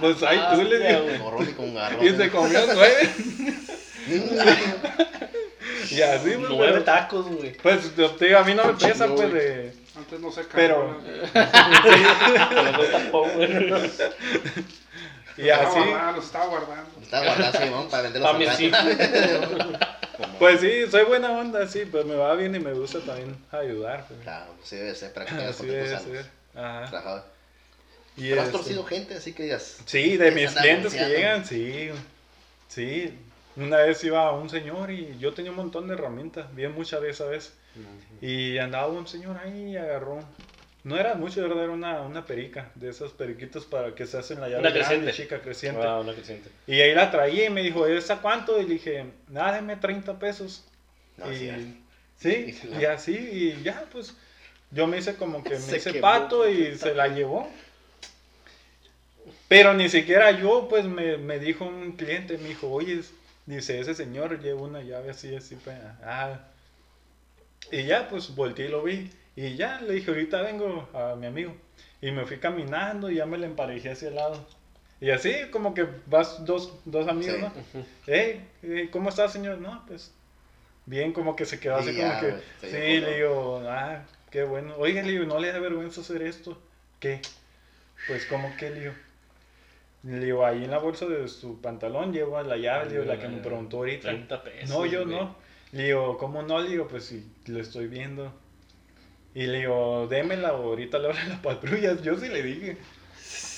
[0.00, 1.18] Pues ahí tú le.
[1.18, 2.04] Morrón y con garrón.
[2.06, 3.10] Y se comió nueve.
[5.90, 7.52] Y así, pues, Nueve pero- tacos, güey.
[7.56, 9.72] Pues te digo, a mí no me pesa, pues, de.
[9.96, 11.00] Antes no se Pero-
[15.38, 15.78] Y así.
[16.16, 16.90] Los estaba guardando.
[17.00, 18.70] Está guardado así, vamos, para venderlos Pa' mi al sí.
[20.38, 24.04] Pues sí, soy buena onda, sí, pues me va bien y me gusta también ayudar.
[24.08, 24.20] pues.
[24.22, 26.30] Claro, sí debe ser para que tengas Así contactos debe ser.
[26.56, 26.86] Ajá.
[26.90, 27.24] Trabajador.
[28.16, 29.78] Y Pero has este- torcido gente, así que digas.
[29.86, 31.14] Sí, de "Esa mis clientes que anunciando".
[31.16, 31.90] llegan, sí.
[32.68, 33.18] Sí.
[33.56, 37.16] Una vez iba un señor y yo tenía un montón de herramientas, bien muchas veces,
[37.18, 37.52] ¿sabes?
[38.20, 40.18] Y andaba un señor ahí y agarró.
[40.84, 41.64] No era mucho, ¿verdad?
[41.64, 44.86] Era una, una perica, de esas periquitas para que se hacen la llave Una grande,
[44.88, 45.12] creciente.
[45.22, 45.80] chica, creciente.
[45.84, 46.50] Ah, una creciente.
[46.66, 48.58] Y ahí la traía y me dijo, ¿esa cuánto?
[48.60, 50.64] Y le dije, nada, deme 30 pesos.
[51.16, 51.36] No, y,
[52.16, 54.14] sí, sí, Y- y así, y ya, pues,
[54.70, 57.50] yo me hice como que me Se hice quemó, pato y se la llevó.
[59.48, 63.02] Pero ni siquiera yo, pues, me, me dijo un cliente, me dijo, oye,
[63.46, 66.38] dice, ese señor lleva una llave así, así, pues, ah.
[67.70, 69.10] Y ya, pues, volteé y lo vi.
[69.38, 71.54] Y ya, le dije, ahorita vengo a mi amigo.
[72.02, 74.44] Y me fui caminando y ya me le emparejé hacia el lado.
[75.00, 77.40] Y así, como que vas dos, dos amigos, Sí.
[77.42, 77.84] ¿no?
[78.08, 79.58] Hey, eh, ¿cómo está, señor?
[79.58, 80.12] No, pues,
[80.86, 84.74] bien, como que se quedó así como ya, que, sí, le digo, ah, qué bueno.
[84.76, 86.60] Oiga, le digo, ¿no le da vergüenza hacer esto?
[86.98, 87.20] ¿Qué?
[88.08, 88.92] Pues, ¿cómo que, le digo?
[90.02, 93.20] Le digo, ahí en la bolsa de su pantalón lleva la llave, le digo, la
[93.20, 94.08] que me preguntó ahorita.
[94.08, 94.70] 30 pesos.
[94.70, 95.16] No, yo güey.
[95.16, 95.36] no.
[95.70, 96.60] Le digo, ¿cómo no?
[96.60, 98.32] Le digo, pues si lo estoy viendo.
[99.34, 102.02] Y le digo, démela o ahorita le abren las patrullas.
[102.02, 102.76] Yo sí le dije.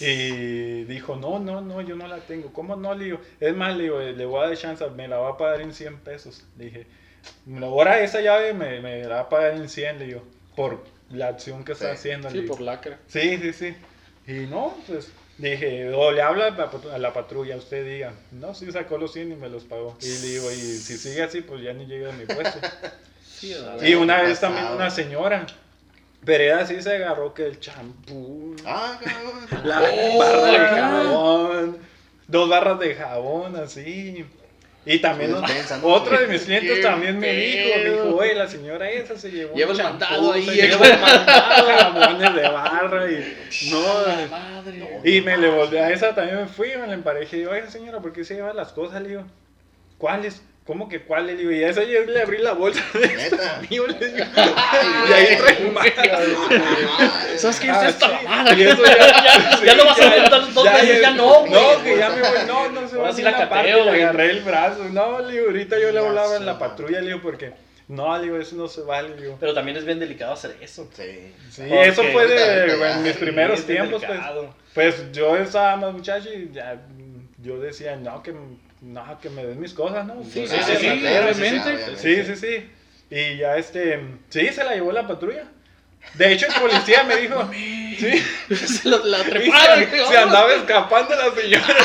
[0.00, 2.52] Y dijo, no, no, no, yo no la tengo.
[2.52, 2.94] ¿Cómo no?
[2.94, 5.36] Le digo, es más, le digo, le voy a dar chance, me la va a
[5.36, 6.44] pagar en 100 pesos.
[6.58, 6.86] Le dije,
[7.62, 10.22] ahora esa llave me, me da a pagar en 100, le digo,
[10.56, 11.92] por la acción que está Sí.
[11.92, 12.28] haciendo.
[12.28, 12.54] le Sí, digo.
[12.56, 12.98] por lacra.
[13.08, 13.76] Sí, sí, sí.
[14.26, 16.50] Y no, pues dije, o le habla a
[16.90, 19.96] la la patrulla, usted diga, no, sí sacó los 100 y me los pagó.
[20.00, 22.58] Y le digo, y si sigue así, pues ya ni llega a mi puesto.
[23.40, 24.28] Sí, y una Pasado.
[24.28, 25.46] vez también una señora,
[26.24, 29.66] pero ella sí se agarró que el champú, Ah, cabrón.
[29.68, 31.78] la Oh, barra de jabón,
[32.28, 34.24] dos barras de jabón, así.
[34.86, 35.34] Y también
[35.82, 38.04] otro de mis clientes también me dijo, me pedo.
[38.04, 40.68] dijo, oye, la señora esa se llevó Lleva un el mandado ahí, se eh.
[40.70, 43.36] llevó el mandado, jabones de barra y
[43.70, 45.00] no, La madre.
[45.04, 47.70] y me le volví a esa también me fui, me la emparejé y digo, oiga
[47.70, 49.02] señora, ¿por qué se lleva las cosas?
[49.02, 49.24] Le digo,
[49.98, 50.42] ¿cuáles?
[50.66, 51.34] ¿Cómo que cuáles?
[51.34, 53.60] Le digo, y a esa yo le abrí la bolsa de Neta.
[53.68, 54.24] mío, le digo,
[55.08, 55.86] y ahí trae más.
[57.40, 57.70] ¿Sabes qué?
[57.70, 58.54] Ah, Esta sí, mamada.
[58.54, 61.52] y eso ya, Ya lo vas a hacer dos, dos veces, ya no, güey.
[61.52, 64.02] No, que ya me voy, no, no se va a la cateo, le güey.
[64.02, 67.06] agarré el brazo, no, le digo, ahorita yo le Ya hablaba en la patrulla, le
[67.08, 67.52] digo, porque,
[67.88, 69.36] no, le digo, eso no se vale, le digo.
[69.40, 70.88] Pero también es bien delicado hacer eso.
[70.92, 71.32] Sí.
[71.50, 74.08] Sí, eso fue de en mis ya, primeros tiempos, pues.
[74.12, 74.54] delicado.
[74.74, 76.80] Pues yo estaba más muchacho y ya
[77.42, 78.32] yo decía, no, que,
[78.80, 80.22] no, que me den mis cosas, ¿no?
[80.24, 81.96] Sí, sí, sí, sí, obviamente.
[81.96, 82.70] Sí, sí, sí.
[83.10, 85.44] Y ya este, sí, se la llevó la patrulla.
[86.14, 89.84] De hecho, el policía me dijo, sí, Se la, la treparon.
[89.90, 91.76] se, se andaba escapando la señora.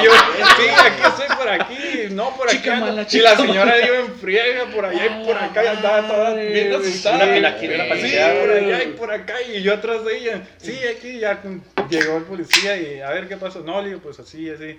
[0.00, 1.78] Y yo, sí, aquí estoy por aquí,
[2.10, 2.80] no por Chica acá.
[2.80, 6.34] mala, y la señora iba en friega por allá y por acá y andaba toda
[6.34, 7.24] bien asustada.
[7.24, 10.42] Una quiere la Sí, por allá y por acá y yo atrás de ella.
[10.58, 11.40] Sí, aquí ya
[11.88, 13.60] llegó el policía y a ver qué pasó.
[13.60, 14.78] No, le digo, pues así, así.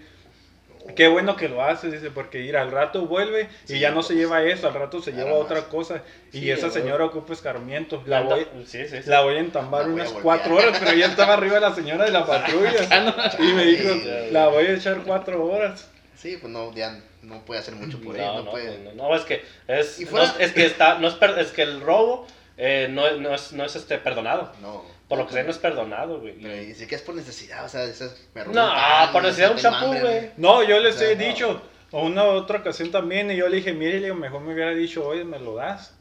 [0.96, 4.14] Qué bueno que lo hace, dice, porque ir al rato vuelve y ya no se
[4.14, 6.02] pues, lleva eso, al rato se lleva otra cosa.
[6.32, 8.02] Y esa señora ocupa escarmiento.
[8.06, 11.60] La voy, Sí, la voy a entambar a unas cuatro horas, pero ya estaba arriba
[11.60, 13.36] la señora de la patrulla.
[13.40, 13.90] Y me dijo,
[14.32, 15.90] la voy a echar cuatro horas.
[16.18, 18.34] Sí, pues no, ya no puede hacer mucho por No, ella.
[18.34, 18.80] no, No, puede.
[18.80, 21.82] no, no, es que es, fuera- es, que está, no es, per- es que el
[21.82, 22.26] robo
[22.58, 24.52] eh, no, es- no es, no es este perdonado.
[24.62, 24.84] No.
[25.10, 26.36] Por lo que sé no es perdonado, güey.
[26.42, 29.24] Pero y si que es por necesidad, o sea, eso es, me No, pan, por
[29.24, 30.30] necesidad de un champú, güey.
[30.38, 31.24] No, yo les O sea, he no.
[31.24, 34.54] dicho, o una otra ocasión también, y yo le dije, mire, le digo, mejor me
[34.54, 35.96] hubiera dicho, oye, me lo das.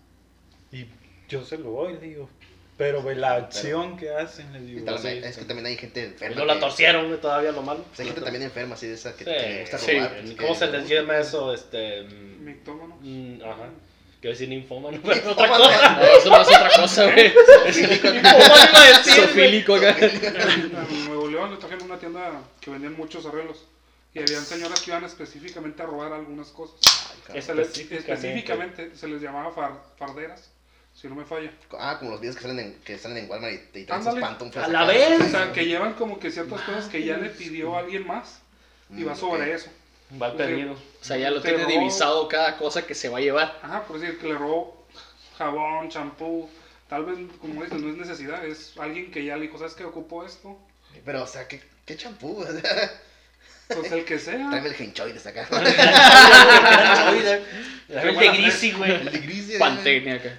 [0.70, 0.86] Y
[1.28, 2.28] yo se lo doy, le digo.
[2.76, 4.84] Pero ve la acción que hacen, le Y digo.
[4.84, 5.40] tal- sí, es sí.
[5.40, 6.36] que también hay gente Y enferma.
[6.36, 7.82] no la torcieron, güey, todavía lo malo.
[7.88, 9.92] pues hay gente también enferma, así de esa que, Sí, que gusta sí.
[9.96, 10.10] robar.
[10.20, 11.52] pues, ¿Cómo que- se les llama eso?
[11.54, 12.02] Este.
[12.02, 12.98] mm, Mictómano.
[13.00, 13.70] mm, ajá.
[14.20, 15.64] Quiero decir ninfómano, pero otra Tómalo.
[15.64, 15.92] cosa.
[15.92, 17.28] No, eso no es otra cosa, güey.
[17.66, 19.26] Ninfómano decir, güey.
[19.26, 19.96] Sofílico acá.
[19.98, 23.64] En Nuevo León le trajeron una tienda que vendían muchos arreglos.
[24.14, 26.76] Y habían señoras que iban específicamente a robar algunas cosas.
[27.32, 28.96] Ay, Se les- Específicamente.
[28.96, 30.50] se les llamaba far- farderas,
[30.94, 31.52] si no me falla.
[31.78, 34.02] Ah, como los videos que salen en, que salen en Walmart y te y traen
[34.02, 34.26] sus Ándale.
[34.26, 34.64] pantuflas.
[34.64, 35.20] A la vez.
[35.20, 38.40] O sea, que llevan como que ciertas cosas que ya le pidió alguien más
[38.96, 39.70] y va Mm, sobre eso.
[40.20, 40.72] Va perdido.
[40.72, 41.70] O sea, ya lo tiene robó.
[41.70, 43.58] divisado cada cosa que se va a llevar.
[43.62, 44.86] Ajá, por decir que le robó
[45.36, 46.48] jabón, champú.
[46.88, 49.84] Tal vez, como dices, no es necesidad, es alguien que ya le dijo, ¿sabes qué
[49.84, 50.58] ocupó esto?
[51.04, 52.44] Pero, o sea, ¿qué, qué champú?
[53.68, 54.48] Pues el que sea.
[54.48, 55.46] Tráeme el henchoy de acá.
[57.88, 58.92] El de grisi, güey.
[58.92, 59.48] El de gris.
[59.48, 60.30] de- Pantene acá.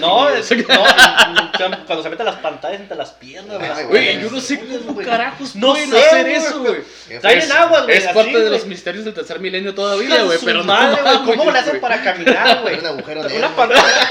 [0.00, 0.66] No, es, no,
[1.86, 3.68] cuando se meten las pantallas entre las piernas, güey.
[3.68, 6.82] Las Güey, yo no sé cómo carajos No pueden sé, hacer eso, güey.
[7.20, 7.96] Traen agua, güey.
[7.96, 11.58] Es así, parte de los misterios del tercer milenio todavía, güey, pero no ¿Cómo le
[11.58, 12.78] hacen para caminar, güey?
[12.78, 13.20] Un agujero.
[13.22, 14.08] Una pantalla.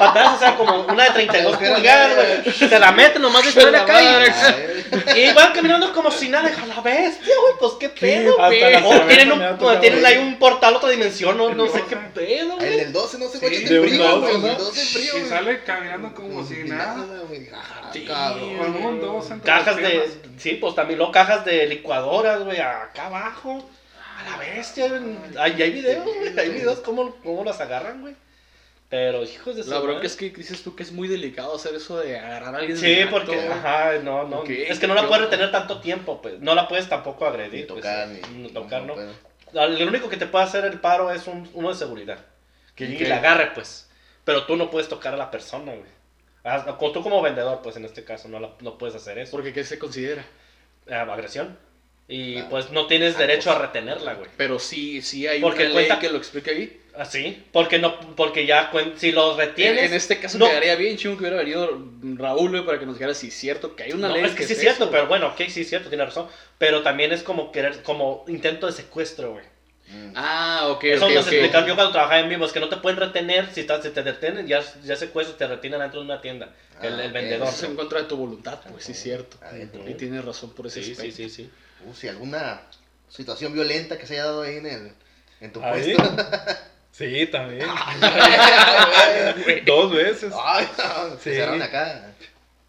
[0.00, 2.68] Pantallas, o sea, como una de 32 Agujero pulgadas, güey.
[2.68, 4.32] Se la meten nomás de estar calle.
[5.06, 6.48] Ay, Y van caminando como si nada.
[6.48, 7.54] Deja la bestia, güey.
[7.60, 8.62] Pues qué pedo, güey.
[8.74, 11.36] O tienen, un, tocado tienen ahí un portal, otra dimensión.
[11.36, 12.76] No, no sé El qué pedo, El güey.
[12.78, 14.34] del 12 no Sí, guacha de de un frío, güey.
[14.34, 15.28] El 12 frío, Y güey.
[15.30, 17.04] sale caminando como si nada.
[17.28, 17.48] güey.
[17.54, 19.40] Ah, Sí, cabrón.
[19.44, 20.10] Cajas de.
[20.38, 22.58] Sí, pues también luego cajas de licuadoras, güey.
[22.60, 23.68] Acá abajo.
[24.18, 25.00] A la bestia, güey.
[25.38, 26.38] Hay, hay videos, güey.
[26.38, 28.14] Hay videos cómo, cómo las agarran, güey.
[28.90, 30.06] Pero, hijos de La bronca madre.
[30.08, 33.00] es que dices tú que es muy delicado hacer eso de agarrar a alguien Sí,
[33.00, 34.42] acto, porque, ajá, no, no.
[34.44, 36.40] Es que no la yo- puedes retener tanto tiempo, pues.
[36.40, 37.60] No la puedes tampoco agredir.
[37.60, 38.48] Ni pues, tocar, ni.
[38.50, 38.96] tocar, no.
[39.52, 42.18] Lo único que te puede hacer el paro es un, uno de seguridad.
[42.74, 43.88] Que la agarre, pues.
[44.24, 45.88] Pero tú no puedes tocar a la persona, güey.
[46.42, 49.30] Ah, Tú como vendedor, pues en este caso, no, la- no puedes hacer eso.
[49.32, 50.24] Porque ¿qué se considera?
[50.86, 51.56] Eh, agresión.
[52.08, 52.48] Y Claro.
[52.50, 53.66] pues no tienes Ah, derecho a pues.
[53.68, 54.30] retenerla, güey.
[54.36, 56.79] Pero sí, sí hay Porque una ley cuenta- que lo explica ahí.
[56.96, 57.44] Así.
[57.52, 59.84] Porque no, porque ya si los En, retienes.
[59.84, 60.46] en este caso no.
[60.48, 61.68] quedaría bien chingo que hubiera venido
[62.16, 64.32] Raúl, güey, para que nos dijera si es cierto que hay una No, ley es
[64.32, 66.26] que sí es cierto, eso, pero bueno, ok, sí es cierto, tiene razón.
[66.58, 69.44] Pero también es como querer, como intento de secuestro, güey.
[69.88, 70.12] Mm.
[70.14, 71.32] Ah, ok, Eso ok, nos ok.
[71.32, 73.90] explicaron yo cuando trabajaba en vivo, es que no te pueden retener, si, estás- si
[73.90, 77.48] te detienen, ya, ya secuestros, te retienen dentro de una tienda, el, Ah, el vendedor.
[77.48, 79.36] Eso es en contra de tu voluntad, pues sí es cierto.
[79.42, 79.88] Adentro.
[79.88, 81.16] Y tienes razón por ese Sí, sí, aspecto.
[81.16, 81.50] sí, sí.
[81.86, 82.62] Uh, si alguna
[83.08, 84.92] situación violenta que se haya dado ahí en el.
[85.40, 85.94] En tu Ahí.
[85.94, 86.16] puesto.
[87.00, 87.66] Sí, también.
[89.66, 90.32] Dos veces.
[90.44, 91.38] Ay, no, Sí.
[91.40, 92.12] acá.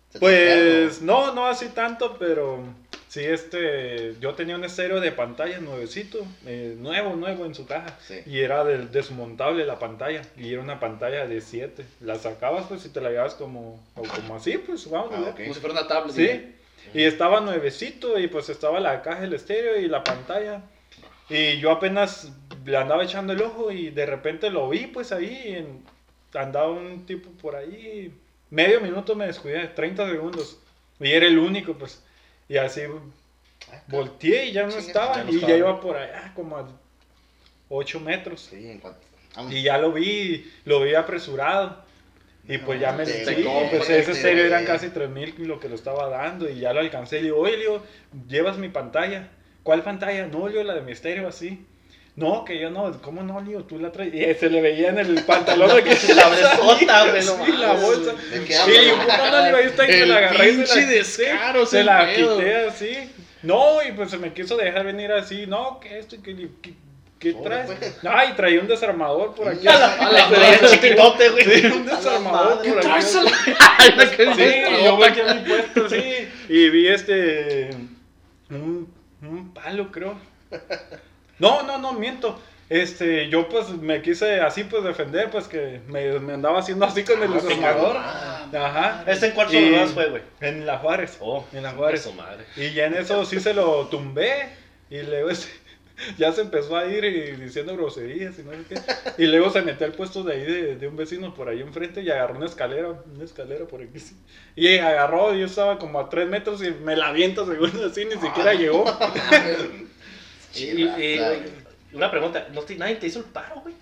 [0.10, 2.64] Se Pues no, no así tanto, pero
[3.10, 7.98] sí, este, yo tenía un estéreo de pantalla nuevecito, eh, nuevo, nuevo en su caja.
[8.06, 8.22] Sí.
[8.26, 11.86] Y era del desmontable la pantalla, y era una pantalla de 7.
[12.02, 15.20] La sacabas pues y te la llevabas como, o como así, pues vamos a Ah,
[15.22, 15.30] ver.
[15.30, 15.38] ok.
[15.42, 16.16] Como si fuera una tablet.
[16.16, 16.56] Sí,
[16.94, 20.62] y estaba nuevecito y pues estaba la caja del estéreo y la pantalla.
[21.32, 22.32] Y yo apenas
[22.66, 25.84] le andaba echando el ojo y de repente lo vi pues ahí, en-
[26.34, 28.14] andaba un tipo por ahí,
[28.50, 30.60] medio minuto me descuidé, 30 segundos.
[31.00, 32.04] Y era el único pues.
[32.48, 32.82] Y así
[33.72, 35.16] Ah, volteé y ya no Chinga, estaba.
[35.18, 35.52] ya no y estaba.
[35.54, 36.68] ya iba por allá como a
[37.70, 38.42] 8 metros.
[38.50, 39.00] Sí, en cuanto.
[39.36, 39.54] vamos.
[39.54, 41.84] Y ya lo vi, lo vi apresurado.
[42.48, 45.76] Y pues ya me Te sí, pues ese serio eran casi 3000 lo que lo
[45.76, 47.18] estaba dando y ya lo alcancé.
[47.18, 47.84] Le digo, oye, digo,
[48.28, 49.30] llevas mi pantalla.
[49.64, 50.28] ¿Cuál pantalla?
[50.28, 51.66] No, digo, la de misterio así.
[52.16, 53.64] No, que yo no, ¿cómo no, le digo?
[53.64, 54.14] Tú la traes.
[54.14, 56.58] Y se le veía en el pantalón de que La bresota,
[57.10, 58.12] güey, Sí, la bolsa.
[58.12, 59.56] ¿cómo no?
[59.56, 63.12] Ahí está, y se la agarré y se pinche la, descaro, se la quité así.
[63.44, 65.48] No, y pues se me quiso dejar venir así.
[65.48, 66.36] No, que esto y que.
[66.62, 66.74] que
[67.18, 67.68] ¿Qué ¿Cómo traes?
[67.68, 68.10] fue?
[68.12, 69.68] Ay, traía un desarmador por aquí.
[69.68, 71.44] A la, a la chiquitote, güey.
[71.44, 72.82] Sí, un A desarmador por aquí.
[72.82, 76.04] Traes a la- Sí, yo me quedé mi puesto, sí.
[76.50, 77.70] Y vi este.
[78.50, 78.92] Un,
[79.22, 80.16] un palo, creo.
[81.40, 82.40] No, no, no, miento.
[82.70, 87.04] Este, yo pues me quise así pues defender, pues que me, me andaba haciendo así
[87.04, 87.96] con el Ah, desarmador.
[88.00, 88.48] ah.
[88.54, 89.04] Ajá.
[89.08, 90.22] ¿Este en cuál lugar fue, güey?
[90.40, 91.18] En la Juárez.
[91.20, 92.04] Oh, en la Juárez.
[92.04, 92.46] su madre.
[92.56, 94.50] Y ya en eso sí se lo tumbé.
[94.90, 95.50] Y luego este,
[96.18, 99.24] ya se empezó a ir y diciendo groserías y no sé qué.
[99.24, 102.02] Y luego se metió al puesto de ahí de, de un vecino por ahí enfrente
[102.02, 104.00] y agarró una escalera, una escalera por aquí.
[104.00, 104.16] sí.
[104.56, 108.20] Y agarró, yo estaba como a tres metros y me la aviento según así, ni
[108.20, 108.86] siquiera llegó.
[110.54, 111.22] Y, y- y
[111.94, 113.74] una pregunta, ¿no te- ¿nadie te hizo el paro, güey?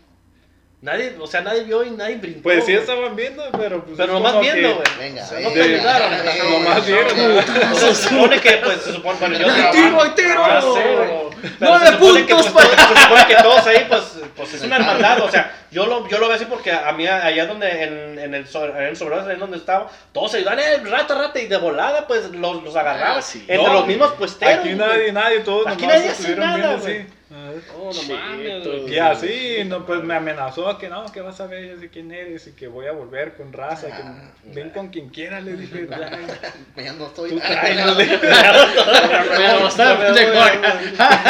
[0.82, 2.42] Nadie, o sea, nadie vio y nadie brincó.
[2.44, 4.88] Pues sí estaban viendo, pero pues Pero nomás viendo, güey.
[4.98, 6.00] Venga, O sea, venga.
[6.44, 7.76] no Nomás vieron.
[7.76, 11.29] Se supone que, pues, se supone, bueno, yo ¡Hay tiro, hay tiro!
[11.60, 14.02] ¡Nueve se supone que, puntos pues, todos- se supone que todos ahí, pues,
[14.36, 17.08] pues es una hermandad, o sea, yo lo, yo lo veo así porque a mí
[17.08, 20.78] allá donde, en, en el, en el Soberanos, ahí donde estaba, todos se ayudaban, eh,
[20.86, 23.46] rata, rata, y de volada, pues, los, los agarraba, Ah, sí.
[23.48, 24.88] entre No, los mismos puesteros, Aquí güey.
[24.90, 26.98] nadie, nadie, todos Aquí nadie hace estuvieron nada, güey.
[27.02, 27.08] así.
[27.32, 28.90] Oh, no mames.
[28.92, 32.12] Y así, no, pues me amenazó que no, que vas a ver, yo sé quién
[32.12, 35.54] eres y que voy a volver con raza, que Ah, ven con quien quiera, le
[35.56, 37.30] dije, ya, Ya no estoy.
[37.30, 38.20] tú tráenos, le dije.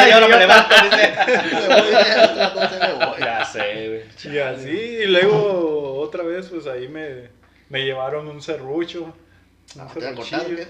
[0.08, 1.12] Y ahora me levanto, dice.
[1.16, 3.20] Ya, no sé, me voy.
[3.20, 3.88] Ya sé,
[4.24, 4.34] güey.
[4.34, 7.28] Y así, y luego otra vez, pues ahí me,
[7.68, 9.02] me llevaron un serrucho.
[9.04, 10.64] Un Ah, serruchillo.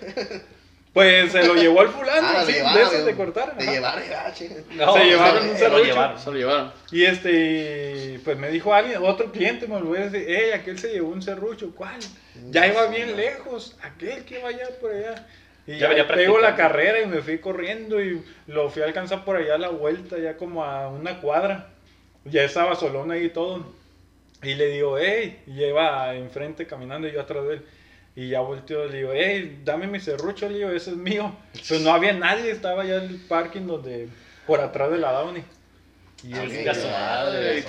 [0.93, 3.55] Pues se lo llevó el fulano, Ah, así, lo de esos de cortar.
[3.57, 3.73] Ajá.
[3.73, 4.57] llevaron, ah, chinga.
[4.73, 5.85] No, Se llevaron un lo serrucho.
[5.85, 6.19] llevaron.
[6.19, 6.73] Se lo llevaron.
[6.91, 10.79] Y este, pues me dijo alguien, otro cliente, me lo voy a decir, hey, aquel
[10.81, 12.01] se llevó un serrucho, ¿cuál?
[12.51, 15.27] Ya iba bien lejos, aquel que iba allá por allá.
[15.67, 19.25] Y Ya ya, pego la carrera y me fui corriendo y lo fui a alcanzar
[19.25, 21.69] por allá a la vuelta, ya como a una cuadra.
[22.25, 23.65] Ya estaba solón ahí y todo.
[24.43, 27.67] Y le digo, hey, y iba enfrente caminando y yo atrás de él.
[28.17, 31.35] Y ya volteó, le digo, hey, dame mi serrucho, le digo, ese es mío.
[31.69, 34.09] Pero no había nadie, estaba ya el parking donde,
[34.47, 35.45] por atrás de la Downey.
[36.23, 36.45] Y Ah,
[36.91, 37.63] madre, Y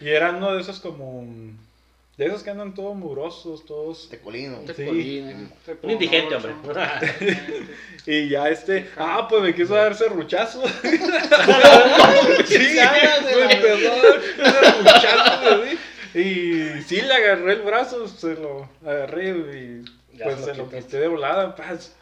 [0.00, 1.24] Sí, era uno de esos como.
[2.16, 4.08] De esos que andan todos murosos, todos.
[4.10, 4.58] Tecolino.
[4.66, 4.84] Te Sí.
[4.84, 5.48] colina.
[5.64, 6.52] Te Un indigente, hombre.
[8.06, 8.90] Y ya este.
[8.96, 10.62] Ah, pues me quiso dar serruchazo.
[12.46, 15.62] sí, me empezó a dar serruchazo.
[16.14, 19.84] Y sí, le agarré el brazo, se lo agarré y
[20.16, 20.86] Ya pues se lo se lo quitaste.
[20.86, 21.94] quité de volada, paz.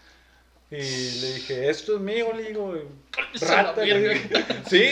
[0.70, 2.74] Y le dije, esto es mío, le digo.
[3.40, 4.28] Rata, le dije.
[4.68, 4.84] Sí,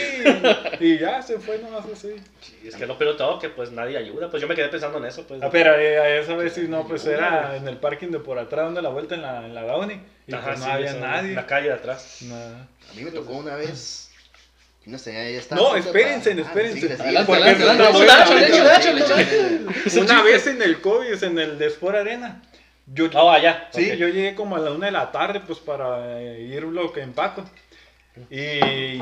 [0.80, 2.14] y ya se fue nomás así.
[2.40, 4.30] Sí, es que lo peor todo que pues nadie ayuda.
[4.30, 5.42] Pues yo me quedé pensando en eso, pues.
[5.42, 8.38] Ah, pero eh, a esa vez sí, no, pues era en el parking de por
[8.38, 10.00] atrás, dando la vuelta en la, en la Downey.
[10.26, 11.34] Y Ajá, pues no sí, había eso, nadie.
[11.34, 12.18] La calle de atrás.
[12.22, 12.66] Nada.
[12.90, 14.10] A mí me tocó una vez.
[14.86, 15.60] Una señora ya estaba.
[15.60, 16.96] No, espérense, para- espérense.
[16.98, 17.02] Ah.
[17.02, 20.00] Adelante, adelante, es una adelante.
[20.00, 22.42] Una vez en el COVID, en el de Sport Arena.
[22.86, 23.68] Yo, Oh, allá.
[23.72, 23.96] sí, ok.
[23.96, 27.00] yo llegué como a la una de la tarde, pues para eh, ir lo que
[27.00, 27.44] empaco.
[28.30, 29.00] Y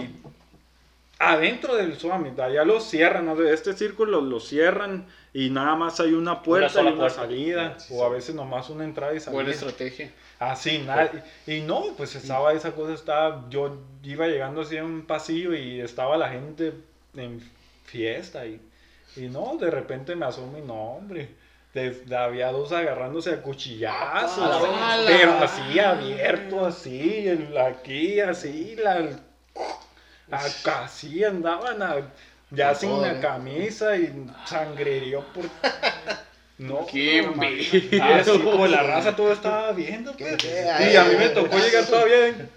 [1.18, 3.40] adentro del Summit, allá lo cierran, ¿no?
[3.42, 7.20] este círculo lo cierran y nada más hay una puerta sola y una puerta.
[7.22, 8.14] salida, Ah, sí, o a sí.
[8.14, 9.32] veces nomás una entrada y salida.
[9.34, 10.10] Buena estrategia.
[10.38, 11.10] Así, nada.
[11.46, 15.80] Y no, pues estaba esa cosa, estaba, yo iba llegando así a un pasillo y
[15.80, 16.72] estaba la gente
[17.16, 17.40] en
[17.84, 18.60] fiesta y,
[19.16, 21.28] y no, de repente me asomo y no, hombre,
[21.72, 25.04] de- había dos agarrándose a cuchillazos, ¡Ala!
[25.06, 29.08] pero así abierto, así, el, aquí, así, la,
[30.30, 32.10] acá, así andaban a-
[32.50, 33.18] Ya sin ¿eh?
[33.20, 35.44] camisa y sangrerío por.
[36.58, 38.02] No, Qué no, pedo.
[38.02, 40.36] Ah, como la raza todo estaba viendo, ¿Qué?
[40.38, 40.96] pues.
[40.96, 42.28] A mí me tocó llegar todavía.
[42.28, 42.48] en-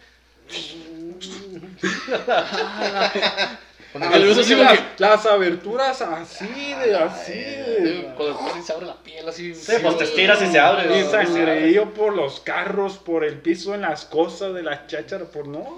[3.93, 4.55] así así
[4.97, 8.13] las, aberturas así de así de.
[8.15, 9.55] Cuando se abre la piel así.
[9.55, 10.99] Sí, pues te estiras y se abre.
[10.99, 11.09] Y ¿no?
[11.09, 15.77] sangrerío por los carros, por el piso, en las cosas de las chácharas, por no.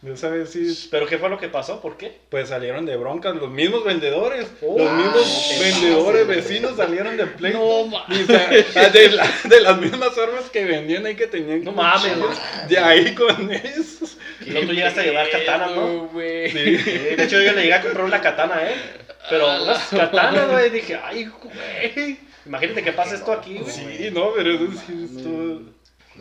[0.00, 0.88] Ya sabes, sí.
[0.92, 1.80] Pero ¿qué fue lo que pasó?
[1.80, 2.16] ¿Por qué?
[2.28, 4.46] Pues salieron de broncas los mismos vendedores.
[4.62, 7.58] Oh, los mismos no te vendedores vecinos salieron de pleito.
[7.58, 11.64] No, ma- Y sa- de, la- de las mismas armas que vendían ahí que tenían.
[11.64, 12.12] No mames,
[12.68, 14.16] De ahí con esos.
[14.46, 16.06] No, tú llegaste a llevar katana, ¿no?
[16.12, 16.48] güey.
[16.52, 16.78] Sí.
[16.78, 18.74] Sí, de hecho yo le llegué a comprar una katana, ¿eh?
[19.28, 22.18] Pero unas katanas, güey, dije, ay, güey.
[22.46, 23.70] Imagínate que pasa esto aquí, güey.
[23.74, 25.60] Sí, no, pero eso sí es todo-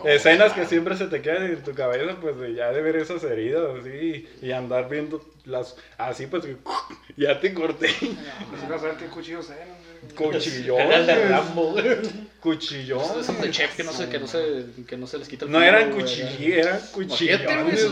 [0.06, 3.24] Escenas que siempre se te quedan en tu cabeza, pues de ya de ver esas
[3.24, 6.58] heridas así y andar viendo las así, pues que
[7.18, 9.68] ya te corté Quisiera saber qué cuchillos eran.
[10.16, 10.32] güey.
[10.32, 11.98] cuchillón, Era el de pues, Rambo, güey.
[12.40, 13.20] cuchillón.
[13.20, 15.52] Esos de chef que no se, que no se, que no se les quita el
[15.52, 17.88] No eran cuchillos, eran cuchillones.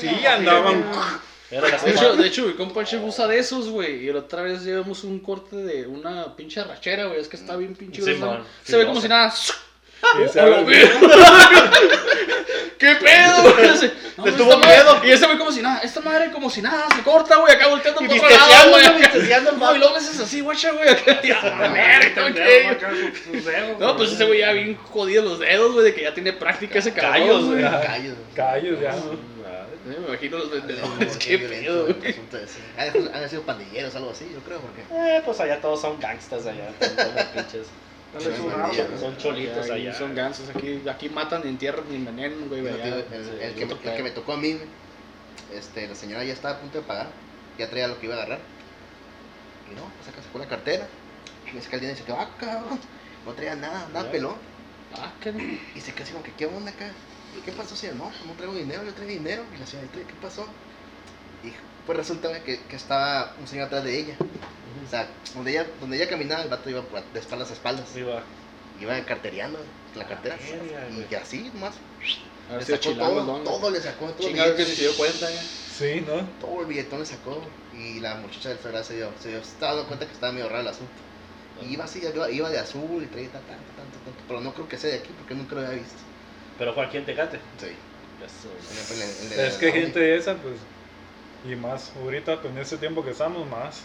[0.00, 0.84] Sí, no, andaban.
[1.50, 4.06] De hecho, de hecho, mi compa chef usa de esos, güey.
[4.06, 7.20] Y la otra vez llevamos un corte de una pinche rachera, güey.
[7.20, 8.02] Es que está bien pinche.
[8.02, 9.34] Se ve como no si nada.
[12.78, 15.00] ¿Qué pedo, no, Le esta tuvo madre- miedo.
[15.04, 15.80] Y ese güey como si nada.
[15.80, 16.86] Esta madre como si nada.
[16.96, 17.54] Se corta, güey.
[17.54, 18.84] Acá volteando Y por otro lado, güey.
[19.58, 19.74] ¿no?
[19.74, 20.88] Y luego le haces así, guacha, güey.
[20.88, 21.20] Acá.
[21.20, 21.28] Te
[22.32, 25.84] dedos, No, pues ese güey ya bien jodido los dedos, güey.
[25.84, 27.12] De que ya tiene práctica ese cabrón.
[27.12, 27.60] Callos, güey.
[27.60, 27.82] güey.
[27.86, 28.16] Callos.
[28.34, 28.94] Callos ya.
[29.84, 31.16] Me imagino los vendedores.
[31.18, 32.14] Qué pedo, güey.
[33.12, 34.82] Han sido pandilleros, algo así, yo creo, porque.
[34.90, 36.68] Eh, pues allá todos son gangsters allá.
[36.78, 37.66] todos los pinches.
[38.12, 38.98] Dale su ya.
[38.98, 39.94] Son cholitos allá.
[39.94, 42.66] Son gansos aquí, aquí matan, ni entierran, ni envenenan, güey.
[42.66, 42.76] El,
[43.54, 44.20] que, me- otro el que me pedo.
[44.20, 44.58] tocó a mí,
[45.52, 47.12] este, la señora ya estaba a punto de pagar,
[47.58, 48.40] ya traía lo que iba a agarrar.
[49.70, 50.88] Y no, pues acá sacó la cartera,
[51.50, 52.80] y me saca el dinero y dice que va, cabrón.
[53.24, 54.36] No traía nada, nada pelón.
[54.94, 55.30] Ah, qué
[55.76, 56.90] Y se queda así como que, ¿qué onda acá?
[57.36, 57.96] ¿Y qué pasó, señor?
[57.96, 59.44] No, no traigo dinero, yo traigo dinero.
[59.54, 60.46] Y la señorita, ¿qué pasó?
[61.44, 61.52] Y
[61.86, 64.16] pues resulta que, que estaba un señor atrás de ella.
[64.86, 67.88] O sea, donde ella, donde ella caminaba, el vato iba de espaldas a espaldas.
[67.96, 69.58] Iba cartereando
[69.94, 70.36] la Ah, cartera.
[70.36, 71.06] verga, güey.
[71.10, 71.74] Y así, nomás,
[72.48, 73.38] A ver le si sacó todo, ¿no?
[73.44, 74.70] todo le sacó, todo el Chingado que billete.
[74.70, 75.42] ni se dio cuenta, ya.
[75.42, 76.28] Sí, ¿no?
[76.40, 77.42] todo el billetón le sacó
[77.74, 80.32] y la muchacha del Ferraz se dio, se dio, se estaba dando cuenta que estaba
[80.32, 80.92] medio raro el asunto.
[81.62, 84.54] Y iba así, iba, iba de azul y traía tanto, tanto, tanto, tanto, pero no
[84.54, 85.96] creo que sea de aquí porque nunca lo había visto.
[86.58, 87.38] Pero fue aquí en Tecate.
[87.58, 87.66] Sí.
[88.24, 88.48] Eso.
[88.94, 90.56] el- el- el- Es que gente esa, pues.
[91.50, 93.80] Y más, ahorita con ese tiempo que estamos, más.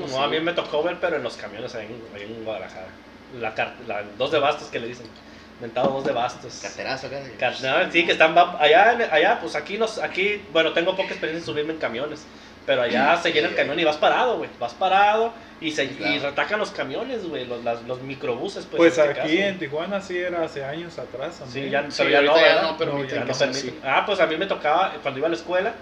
[0.00, 0.14] No, sí.
[0.18, 2.86] a mí me tocó ver, pero en los camiones ahí en, ahí en Guadalajara.
[3.40, 5.06] La, car- la- dos de bastos que le dicen.
[5.60, 6.58] Mentado dos de bastos.
[6.62, 7.08] Carterazo
[7.62, 11.44] no, sí, que están allá, allá, pues aquí nos, aquí, bueno, tengo poca experiencia en
[11.46, 12.24] subirme en camiones,
[12.66, 16.12] pero allá se llena el camión y vas parado, güey, vas parado y se claro.
[16.14, 18.76] y retacan los camiones, güey, los, las- los microbuses, pues.
[18.78, 19.48] Pues en este aquí caso.
[19.48, 21.66] en Tijuana sí era hace años atrás también.
[21.66, 23.48] Sí, ya, Sí, pero ya no, ya no ya que no sea permiten.
[23.50, 23.80] así.
[23.84, 25.72] Ah, pues a mí me tocaba cuando iba a la escuela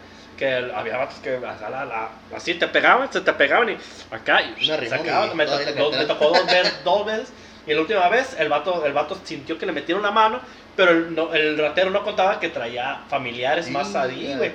[0.42, 3.76] que había vatos que la- la- así te pegaban, se te pegaban y
[4.10, 7.32] acá y Una sacaban, me, tocó, me tocó dos, veces, dos veces
[7.64, 10.40] y la última vez el vato, el vato sintió que le metieron la mano,
[10.74, 14.50] pero el, no- el ratero no contaba que traía familiares más ahí, güey.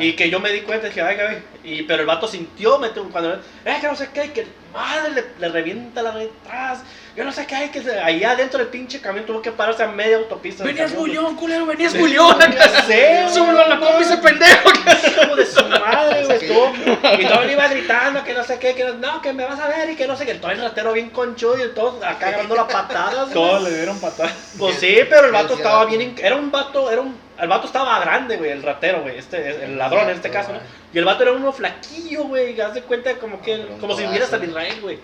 [0.00, 1.38] Y que yo me di cuenta, dije, ay, güey.
[1.64, 5.24] Y, pero el vato sintió, metió, cuando, eh, que no sé qué, que madre le,
[5.38, 6.80] le revienta la red atrás.
[7.16, 9.88] Yo no sé qué, que se- ahí adentro del pinche camión tuvo que pararse a
[9.88, 10.62] media autopista.
[10.62, 12.38] Venías bullón, culero, venías bullón.
[12.38, 14.68] Ya sé, Súbelo a la combi ese pendejo.
[14.70, 16.72] Hijo de su madre, güey, estuvo.
[17.18, 19.58] Y todo le iba gritando que no sé qué, que no, no, que me vas
[19.58, 20.34] a ver y que no sé qué.
[20.34, 23.30] Todo el ratero bien conchudo y todos acá agarrando las patadas.
[23.32, 24.32] Todos le dieron patadas.
[24.56, 26.14] Pues sí, pero el vato estaba bien.
[26.22, 27.27] Era un vato, era un.
[27.40, 29.18] El vato estaba grande, güey, el ratero, güey.
[29.18, 30.58] Este, el ladrón en este caso, ¿no?
[30.92, 32.60] Y el vato era uno flaquillo, güey.
[32.60, 33.54] Haz de cuenta como que.
[33.54, 34.98] Ah, Como si vivieras al Israel, güey.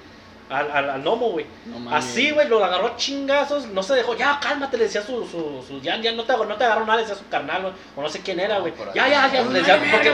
[0.54, 1.46] Al, al, al gnomo, güey.
[1.66, 1.94] No.
[1.94, 5.64] Así, güey, lo agarró a chingazos, no se dejó, ya cálmate, le decía su, su,
[5.66, 8.02] su ya, ya no te, no te agarró nada, le decía su carnal, güey, o
[8.02, 8.72] no sé quién era, güey.
[8.94, 10.12] Ya, ya, ya, No, le decía, porque,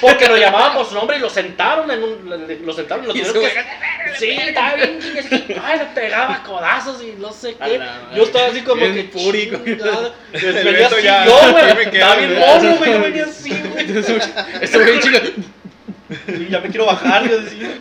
[0.00, 3.14] porque lo llamaban por su nombre y lo sentaron en un, lo sentaron y lo
[3.14, 4.98] tuvieron que, sí, estaba bien,
[5.64, 7.80] ay, le pegaba codazos y no sé qué,
[8.14, 9.58] yo estaba así como Bien que, púrico.
[9.64, 13.86] venía así ya, yo, güey, estaba bien mono, güey, yo venía así, güey,
[14.60, 15.20] Este güey chica.
[16.28, 17.78] Y ya me quiero bajar, yo decía.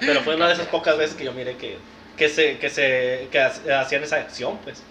[0.00, 1.78] Pero fue una de esas pocas veces que yo miré que,
[2.16, 4.82] que se, que se, que hacían esa acción, pues.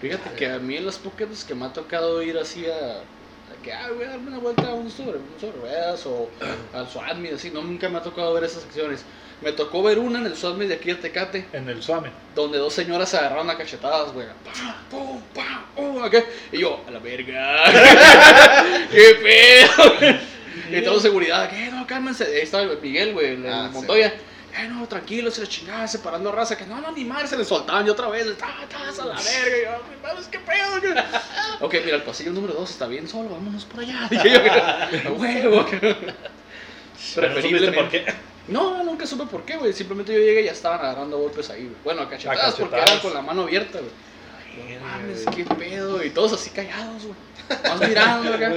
[0.00, 2.98] Fíjate que a mí en las pocas veces que me ha tocado ir así a.
[2.98, 6.28] a que, ah, voy a darme una vuelta a un sobre, un sobre ruedas o
[6.74, 9.04] al Suadmi, así, no, nunca me ha tocado ver esas acciones.
[9.42, 12.10] Me tocó ver una en el Suadmi de aquí de Tecate, En el Suame.
[12.34, 14.26] donde dos señoras se agarraron a cachetadas, güey.
[14.42, 16.24] Pa, pum, pa, pum, acá.
[16.52, 17.64] Y yo, a la verga.
[18.90, 20.18] ¿Qué pedo?
[20.70, 22.24] Y toda la seguridad, que "Eh, no, cálmense.
[22.24, 23.68] Ahí estaba Miguel, güey, el Ah.
[23.72, 24.14] Montoya.
[24.58, 26.56] Eh, no, tranquilo, se le chingaba, separando raza.
[26.56, 28.26] Que no, no, ni madre, se le soltaban y otra vez.
[28.42, 29.58] ¡Ah, estás a la verga!
[29.58, 30.80] Y yo, "Ay, mames, ¿qué pedo?
[30.80, 30.92] güey?"
[31.60, 34.06] ok, mira, el pasillo número 2 está bien solo, vámonos por allá.
[34.10, 35.66] Dije yo, "A huevo.
[36.98, 38.06] Supiste por qué.
[38.48, 39.72] No, nunca supe por qué, güey.
[39.72, 41.76] Simplemente yo llegué y ya estaban agarrando golpes ahí, güey.
[41.84, 43.90] Bueno, a cachetadas, porque eran con la mano abierta, güey.
[44.56, 46.02] No mames, qué pedo.
[46.04, 47.16] Y todos así callados, güey.
[47.62, 48.50] Más mirando acá.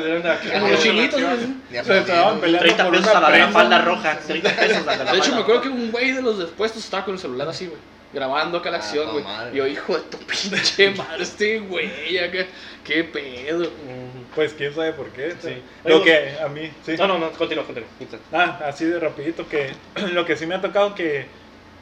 [0.53, 1.37] Como los chinitos, güey.
[1.69, 2.41] Ni Se estaban aplaudiendo.
[2.41, 4.19] peleando 30 por pesos a la de la falda roja.
[4.19, 7.05] 30 pesos a la de hecho, me acuerdo que un güey de los despuestos estaba
[7.05, 7.77] con el celular así, güey.
[8.11, 9.25] Grabando acá la Ah, acción, no güey.
[9.53, 12.47] Y yo, hijo de tu pinche madre, este güey, acá.
[12.83, 13.65] Qué pedo.
[13.65, 14.33] Mm.
[14.33, 15.35] Pues quién sabe por qué.
[15.39, 15.61] Sí.
[15.85, 16.95] Lo que a mí, sí.
[16.97, 17.87] No, no, no, continúa, continúa.
[18.33, 19.69] Ah, así de rapidito que
[20.13, 21.27] lo que sí me ha tocado que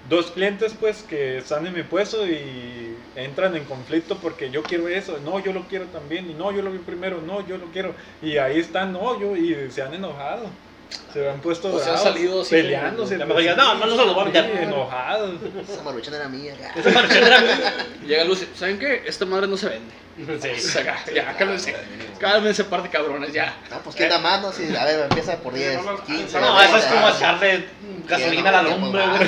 [0.09, 4.87] dos clientes pues que están en mi puesto y entran en conflicto porque yo quiero
[4.87, 7.71] eso, no, yo lo quiero también y no, yo lo vi primero, no, yo lo
[7.71, 10.66] quiero y ahí están, no, yo y se han enojado.
[11.13, 13.17] Se han puesto O sea, han salido así peleándose.
[13.17, 14.63] como- ya, no, no, no se los voy a Sí, meter.
[14.63, 15.31] enojados.
[15.69, 16.53] Esa maruchana era mía.
[16.75, 17.73] Esa marchera era mía.
[18.07, 19.03] Llega Lucy, ¿saben qué?
[19.05, 19.93] Esta madre no se vende.
[20.41, 20.59] Sí.
[20.59, 21.75] Sea, acá, ya, cálmense.
[22.19, 23.55] Cálmense, par de cabrones, ya.
[23.69, 24.41] No, pues ¿quién da más?
[24.41, 26.39] No, sí, a ver, empieza por 10, no, no, 15.
[26.39, 27.65] No, eso es como echarle
[28.07, 29.27] gasolina a la lumbre, güey.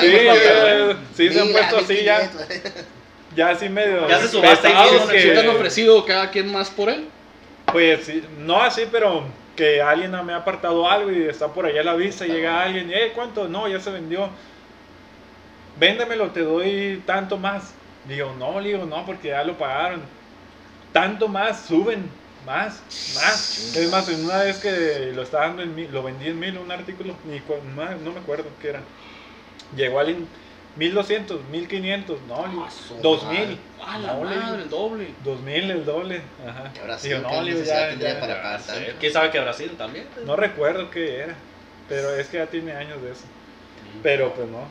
[0.00, 2.82] Sí, eh, sí se han puesto así ya, 1500.
[3.36, 7.06] ya así medio Ya se ¿Sí te han ofrecido cada quien más por él?
[7.66, 9.24] Pues sí, no así, pero
[9.56, 12.62] que alguien me ha apartado algo y está por allá a la vista y llega
[12.62, 13.48] alguien, eh, ¿cuánto?
[13.48, 14.28] No, ya se vendió.
[15.78, 17.74] Véndemelo, te doy tanto más.
[18.08, 20.02] Digo, no, le digo, no, porque ya lo pagaron.
[20.92, 22.08] Tanto más, suben,
[22.46, 22.80] más,
[23.14, 23.76] más.
[23.76, 26.58] Es más, en una vez que lo estaba dando en mil, lo vendí en mil,
[26.58, 27.40] un artículo, ni
[28.04, 28.80] no me acuerdo qué era.
[29.74, 30.28] Llegó alguien,
[30.76, 33.38] 1200, 1500, no, Ah, su 2000.
[33.40, 33.58] madre.
[33.86, 35.08] A la No, le madre, el doble.
[35.22, 36.22] 2000 el doble.
[36.46, 36.98] Ajá.
[36.98, 38.60] Sí, ¿qué no, le digo, necesidad ya, tendría ya, para pagar?
[38.98, 40.06] ¿Quién sabe que Brasil también?
[40.26, 41.34] No recuerdo qué era,
[41.88, 43.22] pero es que ya tiene años de eso.
[44.02, 44.66] Pero pues no.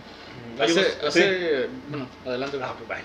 [0.62, 2.58] Hace, hace, bueno, adelante.
[2.62, 3.04] Ah, pues, bueno.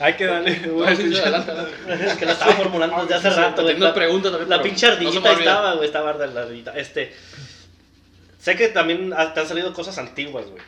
[0.00, 0.56] Hay que darle.
[0.66, 2.06] No, sí, sí, adelante, adelante.
[2.06, 3.64] Es que lo estaba formulando desde hace rato.
[3.64, 4.50] Tengo una La- pregunta también.
[4.50, 5.38] La pinche no ardillita olvida.
[5.50, 6.76] estaba, güey, estaba la ardillita.
[6.76, 7.14] Este,
[8.38, 10.62] sé que también te han salido cosas antiguas, güey.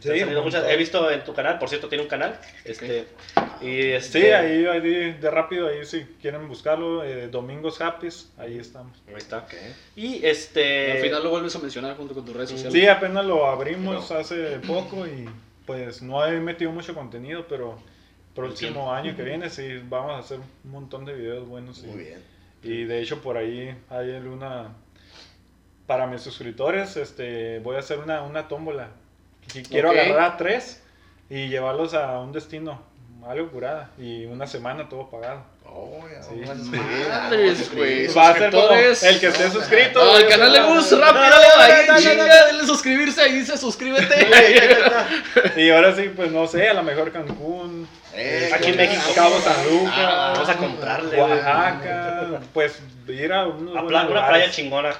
[0.00, 2.38] Sí, muchas- he visto en tu canal, por cierto, tiene un canal.
[2.64, 3.06] Este,
[3.60, 8.58] y este, Sí, ahí, ahí de rápido, ahí si quieren buscarlo, eh, Domingos Happys, ahí
[8.58, 8.96] estamos.
[9.08, 9.38] Ahí está.
[9.38, 9.52] Ok.
[9.96, 10.92] Y este.
[10.92, 12.72] Al final lo vuelves a mencionar junto con tus redes sociales.
[12.72, 15.28] Sí, apenas lo abrimos hace poco y
[15.66, 17.78] pues no he metido mucho contenido, pero
[18.34, 21.82] próximo año que viene sí vamos a hacer un montón de videos buenos.
[21.82, 22.22] y- Muy bien.
[22.62, 24.68] Y de hecho por ahí hay una
[25.86, 28.90] para mis suscriptores, este voy a hacer una, una tómbola.
[29.54, 30.82] Y quiero agarrar a tres
[31.28, 32.82] y llevarlos a un destino,
[33.26, 35.42] algo curada, y una semana todo pagado.
[35.72, 36.34] Oh, ya, Sí.
[37.08, 38.06] Madres, güey.
[38.08, 40.04] Va a ser como el que esté suscrito.
[40.04, 43.56] No, al canal de Gus, rápido, Dale, dale, ahí, dale, chinga, denle suscribirse, ahí dice
[43.56, 44.26] suscríbete.
[45.56, 49.02] Y ahora sí, pues no sé, a lo mejor Cancún, Eh, Aquí en México.
[49.14, 51.20] Cabo San Lucas, Ah, Vamos a comprarle.
[51.20, 54.90] Oaxaca, pues ir a unos A buenos pla- una playa chingona.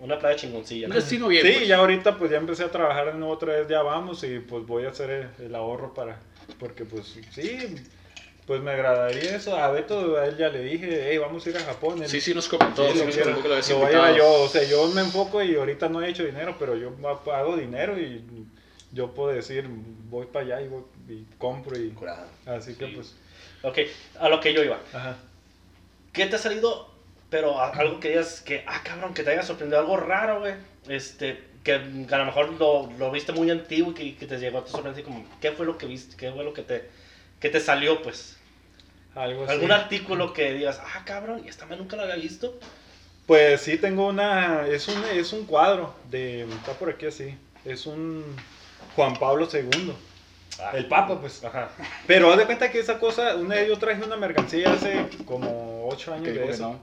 [0.00, 0.86] Una playa chingoncilla.
[0.86, 1.44] Un destino bien.
[1.44, 1.66] Sí, pues.
[1.68, 4.84] ya ahorita pues ya empecé a trabajar nuevo otra vez, ya vamos y pues voy
[4.84, 6.18] a hacer el, el ahorro para,
[6.58, 7.76] porque pues sí,
[8.46, 9.56] pues me agradaría eso.
[9.56, 12.02] A Beto, a él ya le dije, hey, vamos a ir a Japón.
[12.02, 12.86] Él- Sí, sí, nos comentó.
[12.90, 14.16] Sí, Sí, nos comentó que lo habías invitado.
[14.16, 17.38] yo, o sea, yo me enfoco y ahorita no he hecho dinero, pero yo ha-
[17.38, 18.24] hago dinero y
[18.92, 19.66] yo puedo decir,
[20.08, 22.26] voy para allá y, voy, y compro y Curado.
[22.46, 23.14] así que pues,
[23.62, 23.78] Ok,
[24.20, 24.78] a lo que yo iba.
[24.92, 25.16] ajá.
[26.12, 26.88] ¿Qué te ha salido?
[27.30, 30.54] Pero algo que digas que, ah, cabrón, que te haya sorprendido, algo raro, güey.
[30.88, 31.38] Este,
[31.68, 34.64] que a lo mejor lo, lo viste muy antiguo y que, que te llegó a
[34.64, 36.16] tu sorpresa, como, ¿qué fue lo que viste?
[36.16, 36.88] ¿Qué fue lo que te,
[37.40, 38.38] que te salió, pues?
[39.14, 39.52] Algo así.
[39.52, 42.58] ¿Algún artículo que digas, ah, cabrón, y esta me nunca lo había visto?
[43.26, 44.66] Pues sí, tengo una.
[44.66, 46.44] Es un, es un cuadro de.
[46.44, 47.36] Está por aquí así.
[47.66, 48.24] Es un
[48.96, 49.92] Juan Pablo II.
[50.60, 51.44] Ah, El Papa, pues.
[51.44, 51.70] Ajá.
[52.06, 53.36] Pero haz de cuenta que esa cosa.
[53.36, 56.62] Una yo traje una mercancía hace como 8 años de eso.
[56.70, 56.80] no.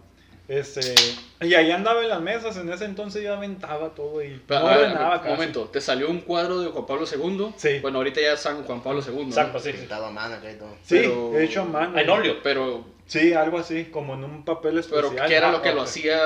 [0.47, 0.93] Este,
[1.41, 2.55] y ahí andaba en las mesas.
[2.57, 6.21] En ese entonces yo aventaba todo y Pero, no ordenaba un momento, ¿te salió un
[6.21, 7.53] cuadro de Juan Pablo II?
[7.57, 7.79] Sí.
[7.79, 9.15] Bueno, ahorita ya es San Juan Pablo II.
[9.15, 9.21] ¿no?
[9.23, 9.71] Exacto, sí.
[9.71, 10.69] Pintado a mano acá y todo.
[10.83, 11.97] Sí, pero- hecho a mano.
[11.97, 12.35] En óleo.
[12.43, 15.11] Pero, Sí, algo así, como en un papel especial.
[15.13, 16.17] pero ¿qué era lo que Ah, lo hacía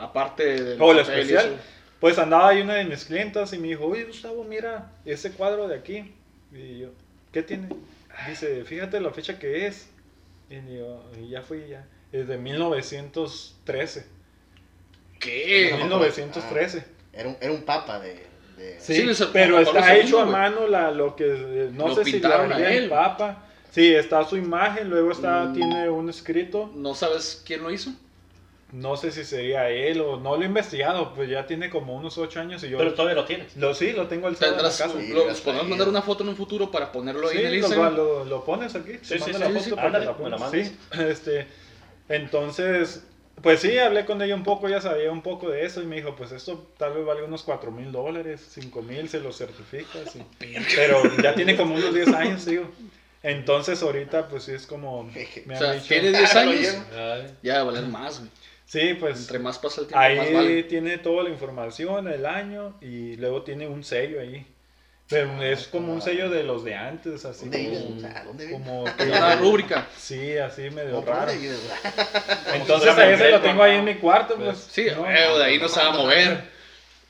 [0.00, 1.46] aparte del Oh, lo papel especial.
[1.46, 1.56] eso?
[2.00, 5.66] Pues andaba ahí una de mis clientas y me dijo, oye Gustavo, mira ese cuadro
[5.66, 6.14] de aquí.
[6.52, 6.88] Y yo,
[7.32, 7.68] ¿qué tiene?
[8.28, 9.88] Dice, fíjate la fecha que es.
[10.50, 11.84] Y, yo, y ya fui ya.
[12.14, 14.06] Es de 1913.
[15.18, 15.68] ¿Qué?
[15.72, 15.78] No.
[15.78, 16.84] 1913.
[17.12, 18.14] Era un, era un papa de.
[18.56, 21.88] de- Sí, Sí, es el pero está hecho a mano la, lo que, eh, no
[21.88, 22.88] Lo sé si la pintaron a él.
[22.88, 23.42] Papa.
[23.72, 25.54] Sí, está su imagen, luego está, Mm.
[25.54, 26.70] tiene un escrito.
[26.76, 27.90] ¿No sabes quién lo hizo?
[28.72, 32.18] no sé si sería él o no lo he investigado, pues ya tiene como unos
[32.18, 32.78] 8 años y yo...
[32.78, 33.56] Pero todavía lo tienes.
[33.56, 34.88] Lo sí, lo tengo el sábado en la casa.
[34.88, 37.52] Sí, lo, podemos mandar una foto en un futuro para ponerlo ahí Sí, en el
[37.52, 37.94] lo, Instagram.
[37.96, 38.94] lo- lo pones aquí.
[39.02, 39.70] Sí, sí, mando sí, la sí, foto sí.
[39.70, 40.40] para que Ándale, la me la pongas.
[40.40, 40.68] mandas.
[40.68, 40.76] Sí,
[41.08, 41.46] este,
[42.08, 43.04] entonces,
[43.42, 45.96] pues sí, hablé con ella un poco, ya sabía un poco de eso y me
[45.96, 50.14] dijo, pues esto tal vez vale unos 4 mil dólares, 5 mil, se lo certificas.
[50.16, 50.22] y-
[50.76, 52.68] pero ya tiene como unos 10 años, digo.
[53.22, 55.04] Entonces ahorita pues sí es como...
[55.46, 56.76] Me O sea, dicho- tiene 10 Lo años,
[57.42, 58.30] ya va a valer más, güey.
[58.66, 60.62] Sí, pues Entre más pasa el tiempo, ahí más vale.
[60.64, 64.46] tiene toda la información, el año y luego tiene un sello ahí.
[65.08, 67.82] Pero es como un sello de los de antes, así ¿Dónde vives?
[67.82, 67.96] como...
[67.96, 68.58] O sea, ¿dónde vives?
[68.58, 68.84] como
[69.16, 69.86] Una rúbrica.
[69.96, 71.32] Sí, así medio ¿Cómo, por raro.
[71.32, 71.60] vives?
[72.54, 74.66] Entonces fuera ahí se lo tengo ahí en mi cuarto, pues.
[74.70, 76.44] Sí, no, güey, de ahí no se va a mover.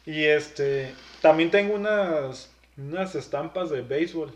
[0.06, 4.34] Y este, también tengo unas, unas estampas de béisbol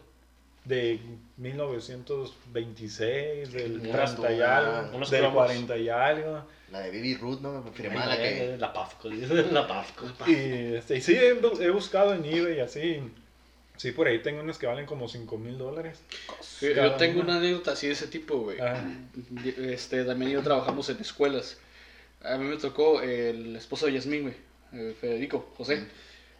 [0.64, 1.00] de
[1.38, 5.34] 1926, del Unas 30 y algo, del cromos.
[5.34, 6.44] 40 y algo.
[6.70, 7.62] La de Baby Ruth, ¿no?
[7.72, 8.56] Firmada la que...
[8.58, 10.06] La Pafco, la Pafco.
[10.26, 13.00] Y, este, y sí, he buscado en eBay así.
[13.78, 15.98] Sí, por ahí tengo unas que valen como 5 mil dólares.
[16.60, 17.36] Yo, tengo una.
[17.38, 18.58] anécdota así de ese tipo, güey.
[18.60, 18.84] Ah.
[19.56, 21.56] Este, también yo trabajamos en escuelas.
[22.22, 24.34] A mí me tocó el esposo de Yasmín, güey,
[24.72, 25.86] eh, Federico, José.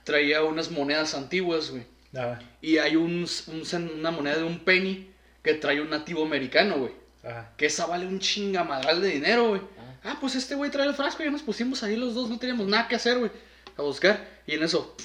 [0.04, 1.84] Traía unas monedas antiguas, güey.
[2.16, 5.08] Ah, Y hay un, un una moneda de un penny
[5.42, 6.92] que trae un nativo americano, güey.
[7.24, 9.60] ah, Que esa vale un chingamadral de dinero, güey.
[10.02, 12.38] Ah, pues este güey trae el frasco y ya nos pusimos ahí los dos, no
[12.38, 13.30] teníamos nada que hacer, güey.
[13.76, 14.26] A buscar.
[14.46, 14.96] Y en eso,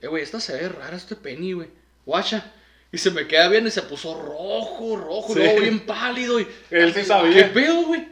[0.00, 1.68] eh, güey, esta se ve rara, este penny, güey.
[2.04, 2.52] Guacha.
[2.92, 5.40] Y se me queda bien y se puso rojo, rojo, Sí.
[5.40, 6.40] luego bien pálido.
[6.40, 7.52] Y, Él sí ¿Qué sabía.
[7.52, 8.08] pedo, güey?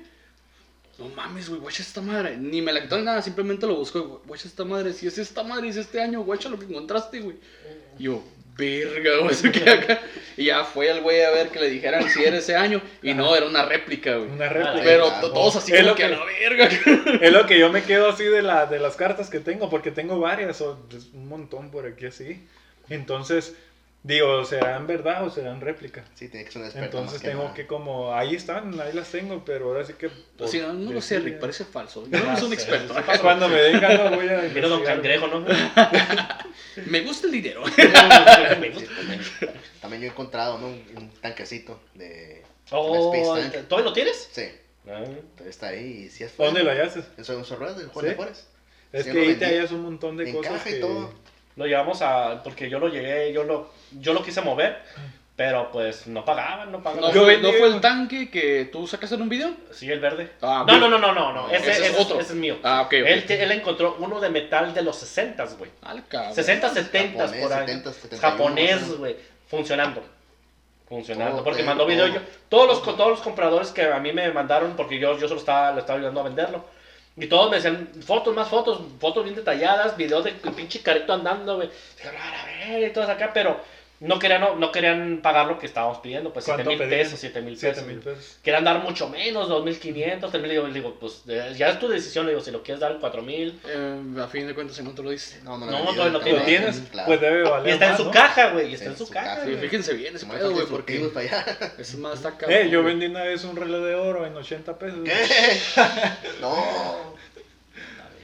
[0.98, 2.36] No mames, güey, guacha esta madre.
[2.36, 4.02] Ni me la quitó ni nada, simplemente lo buscó.
[4.02, 4.92] güey, Guacha esta madre.
[4.92, 7.36] Si es esta madre, es este año, guacha lo que encontraste, güey.
[7.98, 8.22] Y yo,
[8.56, 10.00] verga, güey, se queda acá.
[10.36, 12.80] Y ya fue el güey a ver que le dijeran si era ese año.
[13.02, 14.30] Y no, era una réplica, güey.
[14.30, 14.80] Una réplica.
[14.84, 16.68] Pero to- todos así Es como lo que a que- la verga.
[17.20, 19.90] Es lo que yo me quedo así de, la, de las cartas que tengo, porque
[19.90, 22.44] tengo varias, o pues, un montón por aquí así.
[22.90, 23.54] Entonces,
[24.04, 26.04] digo, ¿serán verdad o serán réplica?
[26.14, 27.54] Sí, tiene que ser un experto Entonces tengo nada.
[27.54, 30.08] que como, ahí están, ahí las tengo, pero ahora sí que...
[30.10, 32.06] por Sí, no, no lo sé, Rick, parece falso.
[32.08, 32.94] Yo no soy un experto.
[33.20, 34.42] Cuando me den ganas voy a...
[34.54, 34.84] Mira Don.
[34.84, 35.44] Cangrejo, ¿no?
[36.86, 37.62] Me gusta el dinero.
[37.64, 38.94] Me Sí, gusta.
[38.96, 39.20] también,
[39.80, 40.66] también yo he encontrado ¿no?
[40.68, 43.68] un, un tanquecito de Oh, Tank.
[43.68, 44.28] ¿Todavía lo tienes?
[44.32, 44.44] Sí,
[44.86, 45.02] Ah.
[45.46, 47.02] está ahí y sí es ¿Dónde lo hallaste?
[47.24, 48.10] Sorrado del Juan ¿Sí?
[48.10, 48.46] de Juárez.
[48.92, 50.78] Es Sí, que ahí te hallas un montón de En cosas caja y que...
[50.80, 51.14] todo.
[51.56, 52.42] Lo llevamos a.
[52.42, 54.82] Porque yo lo llegué, yo lo, yo lo quise mover,
[55.36, 57.12] pero pues no pagaban, no ¿No, pagaban.
[57.12, 59.54] Yo fue, ¿No fue el tanque que tú sacaste en un video?
[59.72, 60.32] Sí, el verde.
[60.42, 61.48] Ah, no, no, no, no, no, no.
[61.48, 62.20] Ese, Ese es ese otro.
[62.20, 62.58] ese es mío.
[62.62, 62.92] Ah, ok, ok.
[62.92, 65.70] Él, él encontró uno de metal de los 60, güey.
[65.82, 66.34] Al cabrón.
[66.34, 67.66] 60, 70 japonés, por ahí.
[67.66, 68.96] 70, 71, japonés, ¿no?
[68.96, 69.16] güey.
[69.48, 70.02] Funcionando.
[70.88, 71.36] Funcionando.
[71.36, 72.20] Todo, porque mandó video yo.
[72.48, 75.72] Todos los, todos los compradores que a mí me mandaron, porque yo, yo solo estaba,
[75.72, 76.64] le estaba ayudando a venderlo.
[77.16, 81.56] Y todos me decían fotos, más fotos, fotos bien detalladas, videos del pinche carrito andando,
[81.56, 81.70] güey.
[82.84, 83.60] Y todas acá, pero
[84.04, 87.18] no querían, no, no querían pagar lo que estábamos pidiendo, pues 7 ¿Cuánto mil pesos,
[87.18, 87.88] 7 mil Siete pesos.
[87.88, 88.38] mil pesos.
[88.42, 92.32] Querían dar mucho menos, 2.500, 3.000, digo, digo, pues eh, ya es tu decisión, le
[92.32, 93.54] digo, si lo quieres dar 4.000.
[93.66, 95.40] Eh, a fin de cuentas, ¿en cuánto lo dice?
[95.42, 96.40] No, no, No, no, todavía lo ¿Lo tiene.
[96.40, 96.82] tienes?
[96.92, 97.06] Claro.
[97.06, 98.10] Pues debe valer Y está en más, su ¿no?
[98.10, 99.36] caja, güey, y está Sí, en su su caja.
[99.36, 99.46] caja.
[99.60, 101.58] Fíjense bien ese pedo, güey, porque para allá.
[101.78, 102.58] esa madre está cabrón.
[102.58, 104.98] Eh, yo vendí una vez un reloj de oro en 80 pesos.
[105.04, 105.12] ¿Qué?
[106.40, 107.14] No.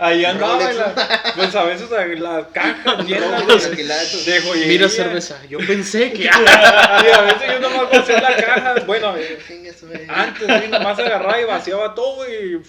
[0.03, 0.77] Ahí andaba, Rolex.
[0.77, 4.67] la- pues a veces la, la caja llena Rolex, de, de joyería.
[4.69, 6.23] Mira cerveza, yo pensé que...
[6.25, 9.39] Y a veces yo nomás vaciaba la caja, bueno, eh,
[10.09, 12.63] antes sí, nomás agarraba y vaciaba todo y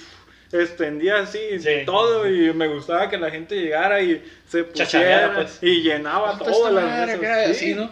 [0.51, 1.85] extendía así Sí.
[1.85, 5.59] todo y me gustaba que la gente llegara y se pusiera pues.
[5.61, 7.45] y llenaba ¿Cuánto todas esta las mesas, acá?
[7.45, 7.51] sí.
[7.51, 7.91] Así, ¿no?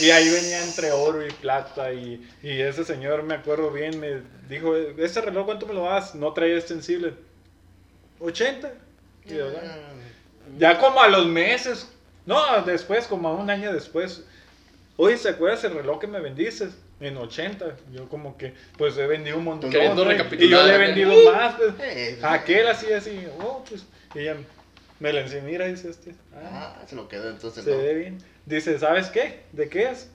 [0.00, 4.22] Y ahí venía entre oro y plata y, y ese señor, me acuerdo bien, me
[4.48, 6.14] dijo, ¿ese reloj cuánto me lo das?
[6.16, 7.14] No traía extensible.
[8.22, 8.72] 80.
[9.26, 9.76] Y yo, "Ah".
[10.58, 11.88] Ya como a los meses,
[12.26, 14.24] no, después, como a un año después,
[14.96, 16.68] oye, ¿se acuerdas el reloj que me vendiste?
[17.00, 19.70] En 80, yo como que, pues he vendido un montón.
[19.70, 20.10] Queriendo ¿no?
[20.10, 21.74] recapitular, Y yo le he vendido más, pues.
[21.80, 24.36] Eh, Aquel así, así, oh, pues, y ella
[25.00, 26.14] me la enseñó, mira, dice este.
[26.32, 27.64] Ah, Ah, se lo quedó entonces.
[27.64, 27.78] se no.
[27.78, 28.18] ve bien.
[28.46, 29.40] Dice, ¿sabes qué?
[29.52, 30.08] ¿De qué es?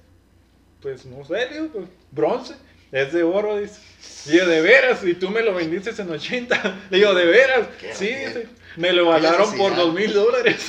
[0.81, 2.53] Pues no sé, digo, pues, bronce.
[2.91, 3.79] Es de oro, dice.
[4.27, 6.75] Y yo, de veras, y tú me lo vendiste en 80.
[6.89, 7.67] Le digo, de veras.
[7.93, 8.47] Sí, dice.
[8.75, 10.67] Me lo valaron por dos mil dólares.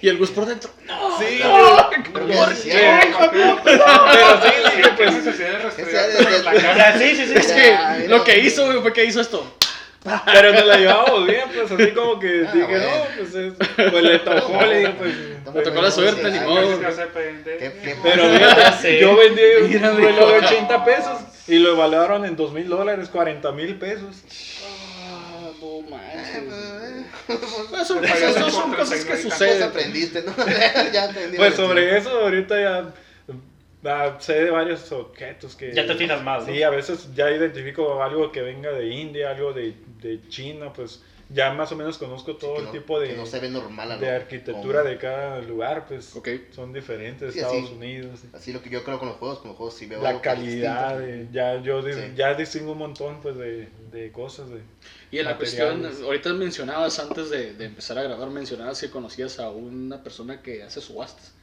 [0.00, 0.70] Y el Gus por dentro.
[0.86, 1.18] ¡No!
[1.18, 1.42] Sí, qué
[2.12, 2.32] ¿por qué?
[2.34, 2.92] Pero sí, dije,
[4.96, 5.14] ¿Qué pues.
[6.98, 7.32] sí, sí, sí.
[7.34, 7.54] Es sí.
[7.54, 9.58] que lo que hizo, güey, fue que hizo esto.
[10.32, 12.86] Pero nos la llevábamos bien, pues así como que Ah, dije, bueno.
[12.86, 13.52] no, pues es.
[13.90, 15.14] Pues le tocó, le digo, pues.
[15.54, 16.80] Me tocó la suerte, ni Ay, modo.
[18.02, 18.22] Pero
[19.00, 20.46] yo vendí un reloj de mijo.
[20.46, 21.18] 80 pesos
[21.48, 24.16] y lo evaluaron en 2 mil dólares, 40 mil pesos.
[25.10, 26.42] Ah, no No Ah, manches.
[27.26, 27.38] pues,
[27.70, 28.34] Pues son, Pagas
[28.76, 29.62] cosas, que suceden.
[29.64, 30.32] aprendiste, ¿no?
[30.92, 31.10] ya.
[31.36, 32.84] Pues sobre eso ahorita ya
[33.84, 35.72] ah, sé de varios objetos que...
[35.72, 36.52] Ya te fijas más, ¿no?
[36.52, 41.02] Sí, a veces ya identifico algo que venga de India, algo de, de China, pues
[41.30, 43.50] ya más o menos conozco todo que el no- tipo de, que no se ve
[43.50, 44.00] normal.
[44.00, 46.26] de arquitectura como- de cada lugar, pues Ok.
[46.52, 47.74] son diferentes, Sí, Estados así.
[47.74, 48.20] Unidos.
[48.20, 48.28] sí.
[48.32, 50.22] Así lo que yo creo con los juegos, con los juegos sí veo La algo
[50.22, 51.90] que es calidad, de- ya yo Sí.
[52.16, 54.48] ya distingo un montón pues de, de cosas.
[54.48, 54.60] De,
[55.10, 59.38] Y en la cuestión, ahorita mencionabas antes de, de empezar a grabar, mencionabas que conocías
[59.38, 61.34] a una persona que hace subastas.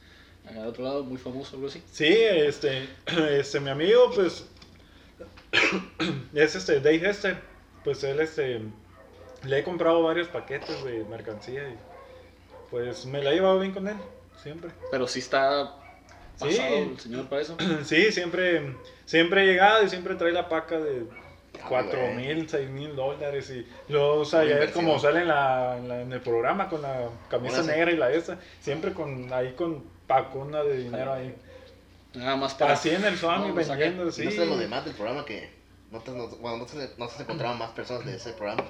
[0.48, 1.82] Acá de otro lado, muy famoso, algo así.
[1.90, 2.88] Sí, este,
[3.38, 4.46] este, mi amigo, pues,
[6.34, 7.36] es este, Dave Hester,
[7.84, 8.60] pues él, este,
[9.44, 11.76] le he comprado varios paquetes de mercancía y,
[12.70, 13.96] pues, me la he llevado bien con él,
[14.42, 14.70] siempre.
[14.90, 15.74] Pero sí está
[16.38, 16.62] pasado Sí.
[16.92, 17.56] el señor para eso.
[17.84, 18.74] Sí, siempre,
[19.04, 21.04] siempre he llegado y siempre trae la paca de
[21.58, 22.14] Ah, cuatro güey.
[22.16, 25.88] mil, seis mil dólares y luego, o sea, ya es como sale en, la, en,
[25.88, 29.82] la- en el programa con la camisa negra y la esta, siempre con, ahí con
[30.06, 31.34] pacona de dinero ahí.
[32.14, 32.72] Nada más para.
[32.74, 34.24] Así en el Swami No, vendiendo, Y sí.
[34.24, 35.50] no sé lo demás del programa que
[35.90, 38.64] no te, no, bueno, no se, no se encontraban más personas de ese programa.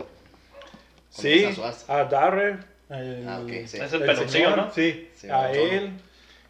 [1.11, 1.47] Sí,
[1.89, 2.59] a Darrer.
[2.91, 3.79] el- Ah, ok, sí.
[3.79, 4.71] Es el peloncillo, señor, ¿no?
[4.73, 5.55] Sí, Sí, a todo.
[5.55, 5.91] él,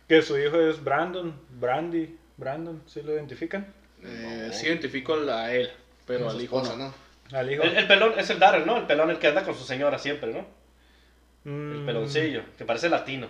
[0.09, 3.73] que su hijo es Brandon, Brandy, Brandon, ¿sí lo identifican?
[4.03, 4.53] Eh, No.
[4.53, 5.71] sí identifico a él,
[6.07, 6.93] pero al hijo esposa, no.
[7.31, 7.39] ¿no?
[7.39, 7.63] Al hijo.
[7.63, 8.77] El, el pelón es el Darrell, ¿no?
[8.77, 10.47] El pelón el que anda con su señora siempre, ¿no?
[11.45, 13.29] El Mm, peloncillo, que parece latino.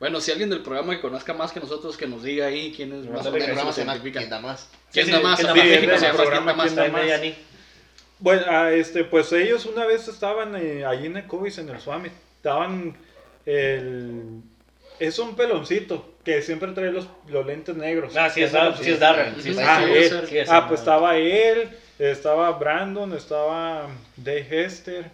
[0.00, 2.92] Bueno, si alguien del programa que conozca más que nosotros, que nos diga ahí quién
[2.92, 4.18] es más o El menos programa se identifica.
[4.20, 4.68] ¿Quién da más?
[4.92, 5.36] ¿Quién Sí, da sí, más?
[5.40, 7.34] ¿quién da da da.
[8.20, 11.80] Bueno, ah, este, pues ellos una vez estaban eh, ahí en el Cubis, en el
[11.80, 12.10] Swami.
[12.36, 12.96] Estaban.
[13.46, 14.40] El,
[14.98, 18.16] es un peloncito que siempre trae los, los lentes negros.
[18.16, 18.84] Ah, sí es, peloncito.
[18.84, 18.98] sí es.
[19.42, 19.58] Sí, Ujú.
[19.58, 20.26] sí, Ah, sí, puede él.
[20.28, 25.10] sí, es Ah, pues estaba él, estaba Brandon, estaba Dave Hester.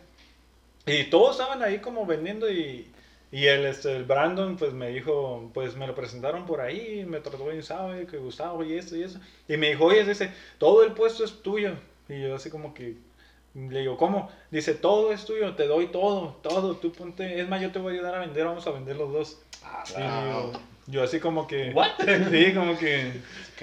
[0.86, 2.86] Y todos estaban ahí como vendiendo y,
[3.34, 7.18] y el, este, el Brandon pues me dijo, pues me lo presentaron por ahí, me
[7.18, 9.18] trató bien, sabe, que Gustavo y esto y eso.
[9.48, 11.72] Y me dijo, oye, dice, todo el puesto es tuyo.
[12.08, 12.94] Y yo así como que,
[13.56, 14.30] le digo, ¿cómo?
[14.52, 17.94] Dice, todo es tuyo, te doy todo, todo, tú ponte, es más, yo te voy
[17.94, 19.42] a ayudar a vender, vamos a vender los dos.
[19.64, 19.82] Ah,
[20.52, 20.52] wow.
[20.86, 21.92] Yo así como que, ¿What?
[22.30, 23.12] sí, como que,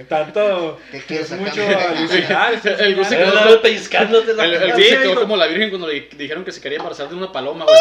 [0.10, 2.54] tanto, ¿Qué quieres es mucho alucinar.
[2.80, 4.74] El Gus se Él quedó pellizcándote la el- el cara.
[4.74, 7.16] Gus Sí, se quedó como la virgen cuando le dijeron que se quería embarazar de
[7.16, 7.78] una paloma, güey.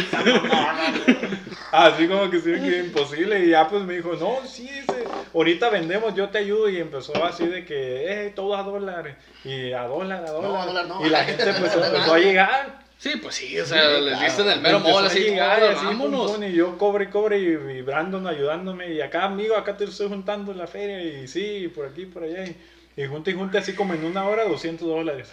[1.72, 3.44] Así como que sí, que imposible.
[3.46, 6.68] Y ya pues me dijo, no, sí, dice, ahorita vendemos, yo te ayudo.
[6.68, 9.16] Y empezó así de que, eh, todo a dólar.
[9.44, 10.60] Y a dólar, a dólar.
[10.62, 11.04] a dólar no.
[11.04, 12.83] Y la gente pues No, empezó a llegar.
[12.98, 14.24] Sí, pues sí, o sea, Sí, les claro.
[14.24, 16.32] diste en el mero mole, así, llegar, "Órale, así, pum, vámonos.
[16.32, 17.44] pum, y yo cobre y cobre y,
[17.78, 18.92] y Brandon ayudándome.
[18.94, 21.02] Y acá, amigo, acá te estoy juntando en la feria.
[21.02, 22.44] Y sí, por aquí, por allá.
[22.46, 22.56] Y,
[23.02, 25.28] y junta y junta así como en una hora 200 dólares.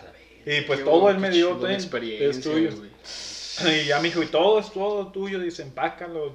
[0.45, 2.75] Y pues Qué todo él me dio, ten, experiencia, es tuyo.
[2.75, 2.89] güey.
[3.81, 6.33] Y ya me dijo, y todo es todo tuyo, dice, empácalo,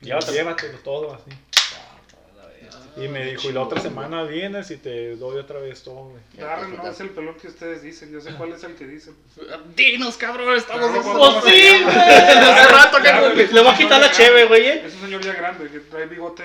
[0.00, 1.30] llévatelo todo así.
[2.96, 6.22] Y me dijo, y la otra semana vienes y te doy otra vez todo, güey.
[6.36, 9.14] Darrell no es el pelón que ustedes dicen, yo sé cuál es el que dicen.
[9.76, 11.96] Dinos, cabrón, estamos No, en no, ¡Pues no, sí, no, güey!
[11.98, 14.82] Hace rato que no- Le voy a quitar la cheve, güey, ¿eh?
[14.86, 16.44] Es un señor ya grande que trae bigote.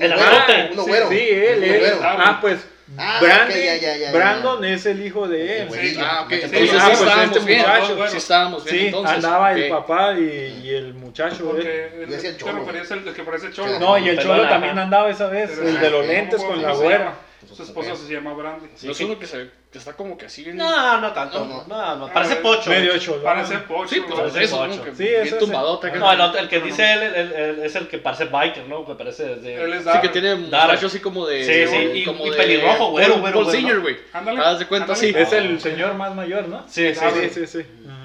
[0.00, 1.08] El güero, Uno Sí, güero.
[1.10, 1.78] Sí, él, él.
[1.80, 1.98] güero.
[2.02, 2.66] Ah, pues,
[2.98, 4.12] Ah, Brandy- ok, ya, ya, ya, ya.
[4.12, 5.68] Brandon es el hijo de él.
[5.68, 5.96] güey.
[6.00, 7.60] Ah, ok, Sí, entonces sí, ah, pues estábamos este bien.
[7.60, 9.14] muchacho, Sí estábamos bien, Sí, entonces.
[9.16, 9.78] andaba el ok.
[9.78, 11.36] papá y, y el muchacho.
[11.36, 11.44] él.
[11.52, 12.58] Porque el, el te cholo.
[12.58, 13.78] referías al el que parece cholo.
[13.78, 16.60] No, y el Pero cholo la- también andaba esa vez, el de los lentes con
[16.60, 17.14] la güera.
[17.54, 18.66] Su esposa se llama Brandy.
[18.82, 20.44] No es uno que, se, que está como que así.
[20.52, 21.44] No, no tanto.
[21.44, 22.68] No, No, no, parece pocho.
[22.70, 23.22] Medio cholo.
[23.22, 23.88] Parece pocho.
[23.94, 24.70] Sí, pues Parece eso, pocho.
[24.70, 25.88] como que Sí, bien es- tumbadota.
[25.90, 28.84] No, el, el que dice él, él- él es el que parece biker, ¿no?
[28.84, 29.62] Que parece desde...
[29.62, 31.44] Él es Sí, que tiene un muchacho así como de.
[31.44, 33.96] Sí, sí, y- como y de pelirrojo, güero, güero, Paul Senior, güey.
[34.12, 34.40] Ándale.
[34.40, 35.12] Haz de cuenta, sí.
[35.16, 36.64] Es el señor más mayor, ¿no?
[36.68, 37.46] Sí, sí, Sí, sí.
[37.46, 37.66] sí, sí.
[37.88, 37.99] Ajá.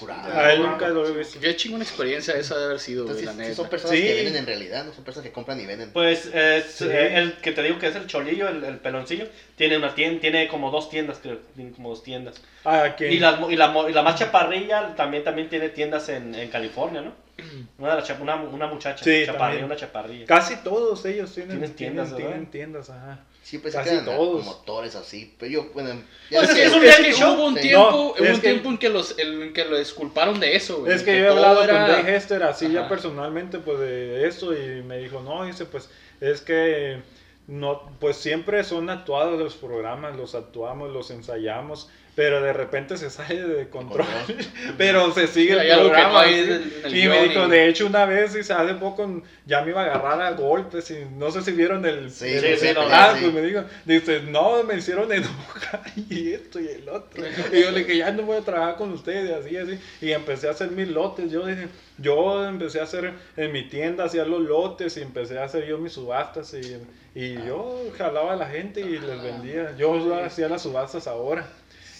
[0.00, 0.32] Curado.
[0.40, 1.38] A él nunca lo he visto.
[1.40, 3.54] Qué chingona experiencia esa de haber sido, Entonces, la neta.
[3.54, 4.02] son personas Sí.
[4.02, 5.92] que venden en realidad, no son personas que compran y venden.
[5.92, 6.86] Pues es, Sí.
[6.88, 9.26] eh, el que te digo que es el cholillo, el, el peloncillo,
[9.56, 12.40] tiene una tienda, tiene como dos tiendas, creo, tiene como dos tiendas.
[12.64, 13.12] Ah, ¿quién?
[13.12, 16.48] Y la, y, la, mo- y la más chaparrilla también, también tiene tiendas en, en
[16.50, 17.12] California, ¿no?
[17.78, 20.26] Una, de una, una muchacha, Sí, chaparrilla, una chaparrilla.
[20.26, 22.30] Casi todos ellos tienen, Tienen tiendas, tienen, ¿verdad?
[22.30, 23.20] tienen tiendas, ajá.
[23.50, 24.44] Siempre se Casi quedan todos.
[24.44, 25.34] motores así.
[25.40, 25.90] Pero yo, bueno,
[26.30, 27.34] Pues ves es, que- es un es reality que show.
[27.34, 27.60] hubo un Sí.
[27.62, 30.54] tiempo, No, hubo es un que- tiempo en que los en que lo disculparon de
[30.54, 30.92] eso, güey.
[30.92, 34.28] Es que que yo he hablado era- con Dave Hester así ya personalmente pues de
[34.28, 35.90] esto y me dijo, no, dice, pues
[36.20, 37.02] es que
[37.48, 43.08] no, pues siempre son actuados los programas, los actuamos, los ensayamos, pero de repente se
[43.10, 44.06] sale de control,
[44.78, 46.24] pero se sigue el no programa.
[46.26, 49.82] el- y me dijo, y- de hecho, una vez, y hace poco, ya me iba
[49.82, 52.10] a agarrar a golpes, y no sé si vieron el...
[52.10, 53.22] Sí, el- sí, sí, no, ah, sí.
[53.22, 57.22] pues me dijo, dice, no, me hicieron enojar, y esto y el otro.
[57.52, 59.78] Y yo le dije, ya no voy a trabajar con ustedes, así, así.
[60.00, 61.30] Y empecé a hacer mis lotes.
[61.30, 65.44] Yo dije, yo empecé a hacer en mi tienda, hacía los lotes y empecé a
[65.44, 66.54] hacer yo mis subastas.
[66.54, 66.76] Y,
[67.14, 69.74] y yo jalaba a la gente y les vendía.
[69.76, 71.46] Yo hacía las subastas ahora.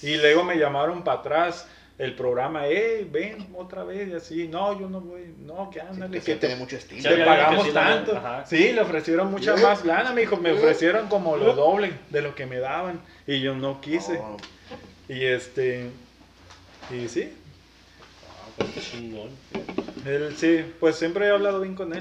[0.02, 1.66] Y luego me llamaron para atrás
[1.98, 4.48] el programa, hey, ven otra vez y así.
[4.48, 7.02] No, yo no voy, no, que ándale, que que sí te tiene mucho estilo.
[7.02, 8.16] Sí, te pagamos que sí, tanto.
[8.16, 8.46] ajá.
[8.46, 12.34] Sí, le ofrecieron mucha más lana, me dijo, me ofrecieron como lo doble de lo
[12.34, 14.14] que me daban y yo no quise.
[14.14, 14.38] No,
[15.08, 15.90] Y este
[16.90, 17.34] y sí,
[18.58, 19.28] Ah, qué chingón.
[20.06, 22.00] él sí, pues siempre he hablado bien con él.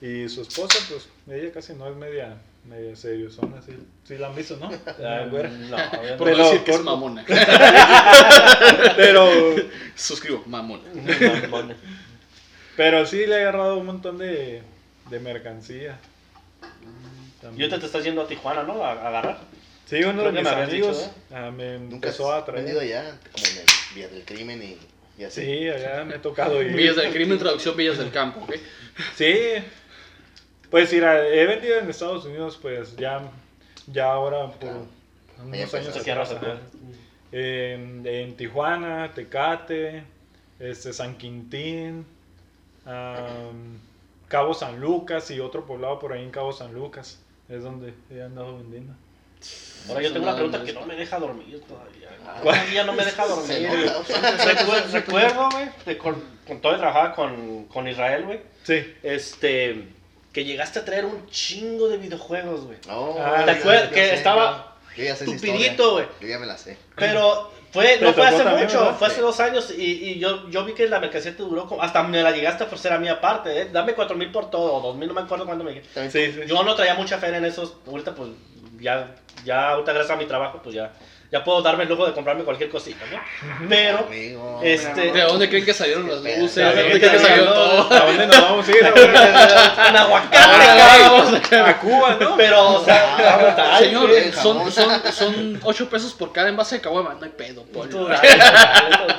[0.00, 1.08] Y su esposa, pues
[1.38, 3.72] ella casi no es media media serio, son así.
[4.04, 4.70] Sí la han visto, ¿no?
[4.98, 5.48] La Ah, güera.
[5.50, 6.16] no, obviamente.
[6.16, 7.24] Por Te decir que es mamona.
[8.96, 9.28] Pero
[9.96, 10.82] Suscribo, mamona.
[12.76, 14.62] Pero sí le he agarrado un montón de
[15.10, 15.98] de mercancía.
[16.62, 17.62] Y También.
[17.70, 18.82] ahorita te estás yendo a Tijuana, ¿no?
[18.84, 19.40] A, a agarrar.
[19.84, 22.62] Sí, uno Creo de mis amigos dicho, ah, me Nunca empezó a traer.
[22.62, 24.78] vendido allá, como en el Vía del Crimen y,
[25.20, 25.42] y así.
[25.42, 26.72] Sí, allá me he tocado ir.
[26.72, 28.54] Villas del crimen, traducción Villas del campo, ¿ok?
[29.16, 29.34] Sí,
[30.72, 33.30] pues mira, he vendido en Estados Unidos, pues ya,
[33.86, 34.86] ya ahora por Claro.
[35.44, 36.34] unos años atrás,
[37.30, 40.02] en, en Tijuana, Tecate,
[40.58, 42.04] este, San Quintín,
[44.28, 47.20] Cabo San Lucas y otro poblado por ahí en Cabo San Lucas.
[47.48, 48.94] Es donde he andado vendiendo.
[49.88, 52.08] Ahora yo tengo una pregunta que no me deja dormir todavía.
[52.24, 52.40] Ah.
[52.42, 53.68] Todavía no me deja dormir.
[54.92, 58.40] Recuerdo, güey, de con, con todo el trabajaba con, con Israel, güey.
[58.62, 59.88] Sí, Este,
[60.32, 62.78] que llegaste a traer un chingo de videojuegos, güey.
[62.86, 66.06] No, Ah, ¿Te acuerdas que sé, estaba yo ya sé esa estupidito, güey?
[66.20, 66.76] Yo ya me la sé.
[66.96, 68.96] Pero fue, no fue hace también, mucho, ¿verdad?
[68.98, 71.82] fue hace dos años y, y yo, yo vi que la mercancía te duró como,
[71.82, 73.68] hasta me la llegaste a ofrecer a mí aparte, ¿eh?
[73.72, 75.94] dame cuatro mil por todo, o dos mil, no me acuerdo cuándo me dijiste.
[75.94, 76.48] También sí, sí.
[76.48, 78.30] Yo no traía mucha fe en esos, ahorita pues
[78.80, 79.14] ya,
[79.44, 80.92] ya ahorita gracias a mi trabajo pues ya,
[81.32, 83.66] ya puedo darme el lujo de comprarme cualquier cosita, ¿no?
[83.66, 84.60] Pero, Amigo.
[84.62, 86.56] este, ¿De dónde creen que salieron las luces?
[86.56, 87.90] ¿De dónde creen que salió todo?
[87.90, 88.76] ¿A dónde nos vamos a ir?
[89.88, 90.36] en aguacate,
[91.00, 92.36] vamos a- A Cuba, ¿no?
[92.36, 97.14] Pero, o sea, Señor, son, son, son 8 pesos por cada envase de caguama.
[97.18, 97.64] No hay pedo,
[98.08, 98.28] dale,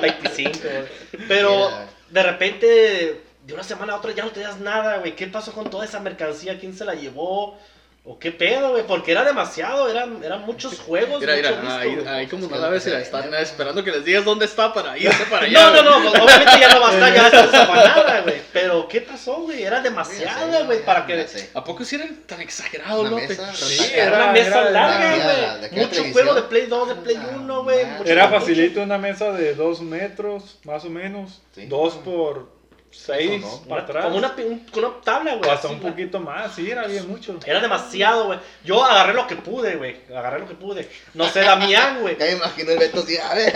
[0.00, 1.26] 25, güey.
[1.26, 1.68] Pero
[2.10, 5.16] de repente, de una semana a otra ya no tenías nada, güey.
[5.16, 6.60] ¿Qué pasó con toda esa mercancía?
[6.60, 7.58] ¿Quién se la llevó?
[8.06, 8.86] ¿O qué pedo, güey?
[8.86, 11.20] Porque era demasiado, eran, eran muchos juegos.
[11.20, 12.06] Mira, mucho mira, ahí, güey.
[12.06, 13.36] ahí como no si se la están ¿no?
[13.38, 15.70] esperando que les digas dónde está para irse para allá.
[15.70, 18.42] No, no, no, pues, obviamente ya no va a estar, ya está desafanada, güey.
[18.52, 19.62] Pero, ¿qué pasó, güey?
[19.62, 21.26] Era demasiada, güey, para que...
[21.54, 25.56] ¿A poco si eran tan exagerados, mesa, Sí, Era era- una mesa era- larga, era-
[25.56, 25.70] güey.
[25.70, 26.12] Mucho televisión.
[26.12, 27.78] juego de Play 2, de Play Ah, 1, güey.
[28.04, 31.40] Era facilito una mesa de dos metros, más o menos.
[31.54, 31.64] Sí.
[31.68, 32.52] Dos por
[32.96, 33.60] seis no.
[33.68, 34.04] para Una- atrás.
[34.04, 35.50] Como una, un- con una tabla, güey.
[35.50, 37.38] Hasta un poquito más, sí, era bien mucho.
[37.44, 38.38] Era demasiado, güey.
[38.64, 39.96] Yo agarré lo que pude, güey.
[40.10, 40.88] Agarré lo que pude.
[41.14, 42.16] No sé, Damián, güey.
[42.18, 43.52] Ya me imagino el Beto así, a ver.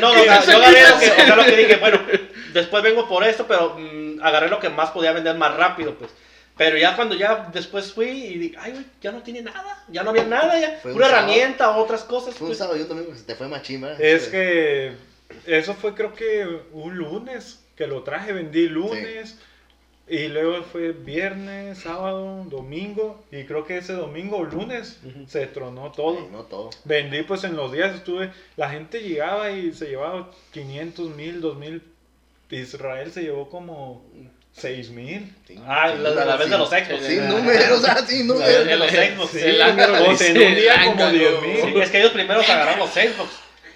[0.00, 0.54] No, yo agarré
[0.88, 2.00] lo que, o sea, lo que dije, bueno,
[2.52, 6.10] después vengo por esto, pero mm, agarré lo que más podía vender más rápido, pues.
[6.56, 10.02] Pero ya cuando ya después fui y dije, ay, güey, ya no tiene nada, ya
[10.02, 10.78] no había nada, ya.
[10.80, 11.26] Fue un Pura sábado.
[11.28, 12.58] herramienta, otras cosas, Fue un pues.
[12.58, 13.92] sábado y un domingo que se te fue machima.
[13.98, 14.92] Es que
[15.46, 19.38] eso fue creo que un lunes que lo traje, vendí lunes.
[20.08, 23.24] Y luego fue viernes, sábado, domingo.
[23.32, 25.26] Y creo que ese domingo o lunes Ujú.
[25.26, 26.18] se tronó todo.
[26.20, 26.70] Sí, no todo.
[26.84, 31.56] Vendí pues en los días estuve, la gente llegaba y se llevaba 500 mil, 2
[31.58, 31.82] mil.
[32.50, 34.04] Israel se llevó como
[34.52, 35.34] 6 mil.
[35.44, 37.06] Sí, Ah, sin la, la, la números, vez de los sin- Xbox.
[37.06, 38.66] Sin números, ah, sin La vez números.
[38.66, 39.30] de los Xbox.
[39.32, 41.10] Sí, sea, en un día como ángaro.
[41.10, 41.56] 10 mil.
[41.74, 43.28] Sí, es que ellos primero se agarraron los Xbox.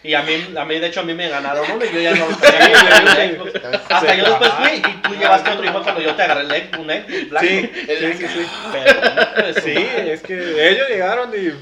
[0.03, 2.15] Y a mí, a mí, de hecho, a mí me ganaron uno y yo ya
[2.15, 2.61] no lo tenía.
[3.21, 3.53] Sí, Xbox.
[3.91, 6.87] Hasta yo después fui y tú llevaste otro fue cuando yo te agarré el un
[6.91, 7.47] Xbox blanco.
[7.49, 8.47] Sí, El sí, sí, sí.
[8.73, 9.75] Pero, hijo Sí,
[10.11, 11.53] es que ellos llegaron y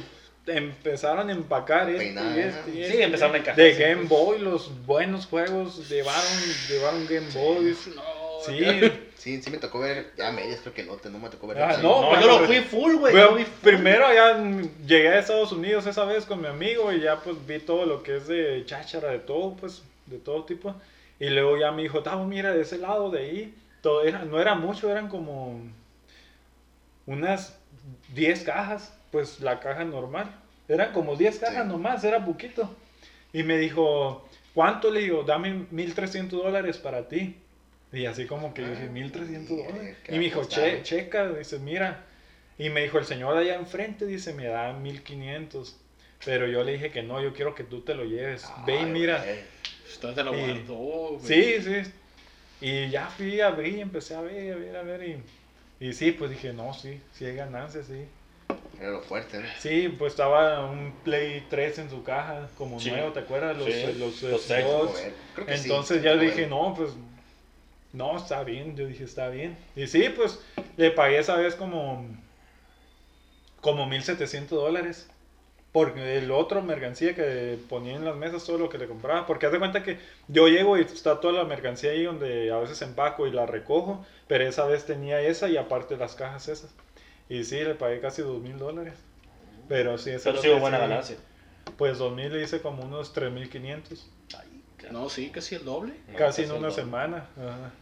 [0.50, 3.02] empezaron a empacar este y este y Sí, este.
[3.02, 3.56] empezaron a encajar.
[3.56, 3.82] De sí.
[3.82, 6.22] Game Boy, los buenos juegos llevaron,
[6.68, 7.88] llevaron Game Boys.
[7.88, 8.02] No,
[8.46, 11.60] Sí, Sí, sí me tocó ver, ya medias creo que no, no me tocó ver.
[11.60, 13.12] Ah, no, No, pero- yo lo fui full, güey.
[13.12, 14.38] Bueno, primero ya
[14.86, 18.02] llegué a Estados Unidos esa vez con mi amigo y ya pues vi todo lo
[18.04, 20.74] que es de cháchara, de todo, pues, de todo tipo.
[21.18, 24.40] Y luego ya me dijo, Tavo, mira, de ese lado, de ahí, todo era, no
[24.40, 25.60] era mucho, eran como
[27.06, 27.58] unas
[28.14, 30.30] 10 cajas, pues la caja normal.
[30.68, 31.68] Eran como 10 cajas Sí.
[31.72, 32.70] nomás, era poquito.
[33.32, 34.90] Y me dijo, ¿cuánto?
[34.90, 37.36] Le digo, dame 1.300 dólares para ti.
[37.92, 39.96] Y así como que yo dije, Ah, 1300 y, dólares.
[40.08, 42.04] Y me dijo, che, checa, dice, mira.
[42.58, 45.76] Y me dijo, el señor allá enfrente, dice, me da 1500.
[46.24, 48.46] Pero yo le dije que no, yo quiero que tú te lo lleves.
[48.66, 49.24] Ve y mira.
[49.88, 51.20] Usted te lo Y- guardó, güey.
[51.22, 51.90] Sí, sí.
[52.60, 55.02] Y ya fui, abrí empecé a ver, a ver, a ver.
[55.80, 58.04] Y, y sí, pues dije, no, sí, sí hay ganancias, sí.
[58.80, 59.44] Era lo fuerte, ¿no?
[59.60, 62.90] Sí, pues estaba un Play 3 en su caja, como Sí.
[62.90, 63.56] nuevo, ¿te acuerdas?
[63.56, 66.30] Los, Sí, los, los creo que Entonces sí, ya joder.
[66.30, 66.90] dije, no, pues,
[67.98, 69.58] no, está bien, yo dije, está bien.
[69.76, 70.40] Y sí, pues,
[70.76, 72.06] le pagué esa vez como,
[73.60, 75.10] como 1700 dólares.
[75.70, 79.26] Porque el otro mercancía que ponía en las mesas, todo lo que le compraba.
[79.26, 82.56] Porque haz de cuenta que yo llego y está toda la mercancía ahí donde a
[82.56, 84.04] veces empaco y la recojo.
[84.28, 86.74] Pero esa vez tenía esa y aparte las cajas esas.
[87.28, 88.94] Y sí, le pagué casi dos mil dólares.
[89.68, 91.16] Pero sí, esa Pero es sí buena sí, ganancia.
[91.76, 94.08] Pues 2000 le hice como unos 3500.
[94.90, 95.92] No, sí, casi el doble.
[96.16, 96.74] Casi en una doble.
[96.74, 97.26] semana.
[97.36, 97.72] Ajá.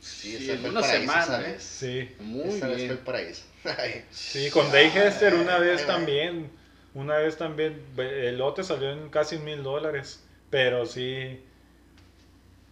[0.00, 1.56] Sí, Sí, en una semana, ¿eh?
[1.58, 2.08] Sí.
[2.20, 3.04] Muy esa vez fue el bien.
[3.04, 3.42] paraíso.
[4.10, 6.50] Sí, con Dave Hester una vez también.
[6.94, 7.82] Una vez también.
[7.98, 10.20] El lote salió en casi mil dólares.
[10.48, 11.40] Pero sí.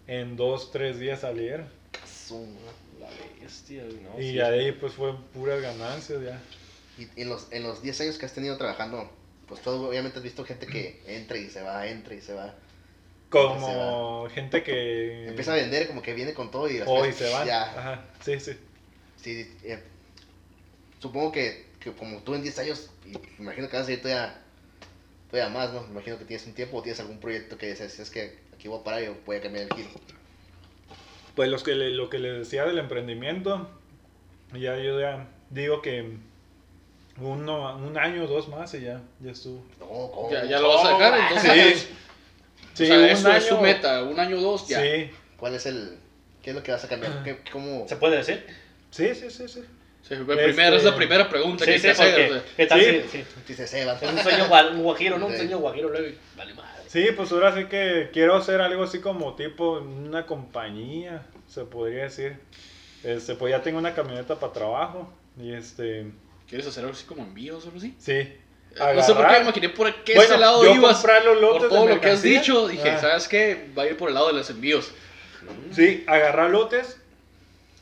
[0.06, 1.68] En dos, tres días salieron.
[2.98, 3.08] La
[3.40, 4.18] bestia, ¿no?
[4.20, 6.40] Y Sí, ya de ahí pues fue puras ganancias ya.
[6.98, 9.10] Y en los, en los 10 años que has tenido trabajando,
[9.46, 12.54] pues todo, obviamente has visto gente que entra y se va, entra y se va.
[13.30, 15.28] Como gente que...
[15.28, 17.46] Empieza a vender como que viene con todo y Hoy después se van.
[17.46, 18.04] Ya, Ajá.
[18.20, 18.52] Sí, sí.
[19.16, 19.82] sí, eh,
[20.98, 24.00] supongo que, que como tú en 10 años, y me imagino que vas a ir
[24.02, 24.40] todavía,
[25.30, 25.82] todavía más, ¿no?
[25.82, 28.68] Me imagino que tienes un tiempo o tienes algún proyecto que dices, es que aquí
[28.68, 29.88] voy a parar y voy a cambiar el giro.
[31.34, 33.68] Pues los que le- lo que les decía del emprendimiento,
[34.52, 36.16] ya yo ya digo que
[37.20, 39.64] uno, un año o dos más y ya, ya estuvo.
[39.78, 40.30] No, ¿cómo?
[40.30, 41.82] Ya, ya lo vas a dejar, Oh, entonces.
[41.82, 41.88] Sí,
[42.84, 44.80] o sea, un eso es su año- meta, un año o dos, ya.
[44.82, 45.96] Sí, ¿Cuál es el,
[46.42, 47.22] qué es lo que vas a cambiar?
[47.22, 47.86] ¿Qué, cómo?
[47.88, 48.44] ¿Se puede decir?
[48.90, 49.62] sí, sí, sí, sí.
[50.02, 52.30] Sí, primera, es la primera pregunta que hay que hacer.
[52.30, 52.42] o sea.
[52.56, 53.02] ¿Qué tal Sí.
[53.10, 53.64] si- Dice.
[53.64, 55.26] Es un sueño un guajiro, ¿no?
[55.26, 55.38] Un Sí.
[55.38, 56.16] sueño guajiro luego.
[56.36, 56.82] Vale madre.
[56.86, 62.04] Sí, pues ahora sí que quiero hacer algo así como tipo una compañía, se podría
[62.04, 62.38] decir.
[63.04, 66.06] Este, pues ya tengo una camioneta para trabajo y este,
[66.48, 67.94] ¿Quieres hacer algo así como envíos o algo así?
[67.98, 68.32] sí.
[68.78, 70.92] No sé por qué agarrar- me imaginé por qué Bueno, ese lado yo ibas.
[70.98, 72.98] comprar los lotes Por de todo lo que has dicho, dije, Ah.
[72.98, 73.66] ¿sabes qué?
[73.76, 74.92] Va a ir por el lado de los envíos.
[75.72, 77.00] Sí, agarrar lotes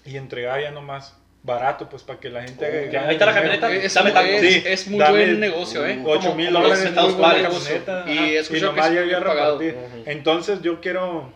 [0.04, 3.34] y entregar ya nomás barato, pues para que la gente haga- ya, ahí está la
[3.34, 3.72] camioneta.
[3.72, 4.30] Es, dame tanto.
[4.32, 5.98] es- Sí, es muy dame- buen negocio, ¿eh?
[6.02, 8.04] Uh, 8 mil dólares muy buena camioneta.
[8.08, 9.60] Y escuchado que ya había pagado.
[10.06, 11.32] Entonces yo quiero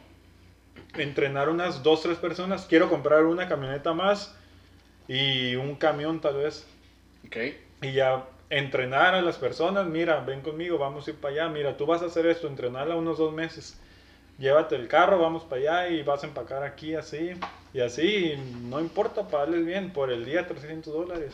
[0.97, 2.67] entrenar unas dos, tres personas.
[2.69, 4.35] Quiero comprar una camioneta más
[5.07, 6.67] y un camión tal vez.
[7.27, 7.37] Ok.
[7.83, 9.87] Y ya entrenar a las personas.
[9.87, 11.49] Mira, ven conmigo, vamos a ir para allá.
[11.49, 13.79] Mira, tú vas a hacer esto, entrenarla unos dos meses.
[14.39, 17.33] Llévate el carro, vamos para allá y vas a empacar aquí así.
[17.73, 18.37] Y así, y
[18.69, 21.33] no importa, pagarles bien por el día 300 dólares.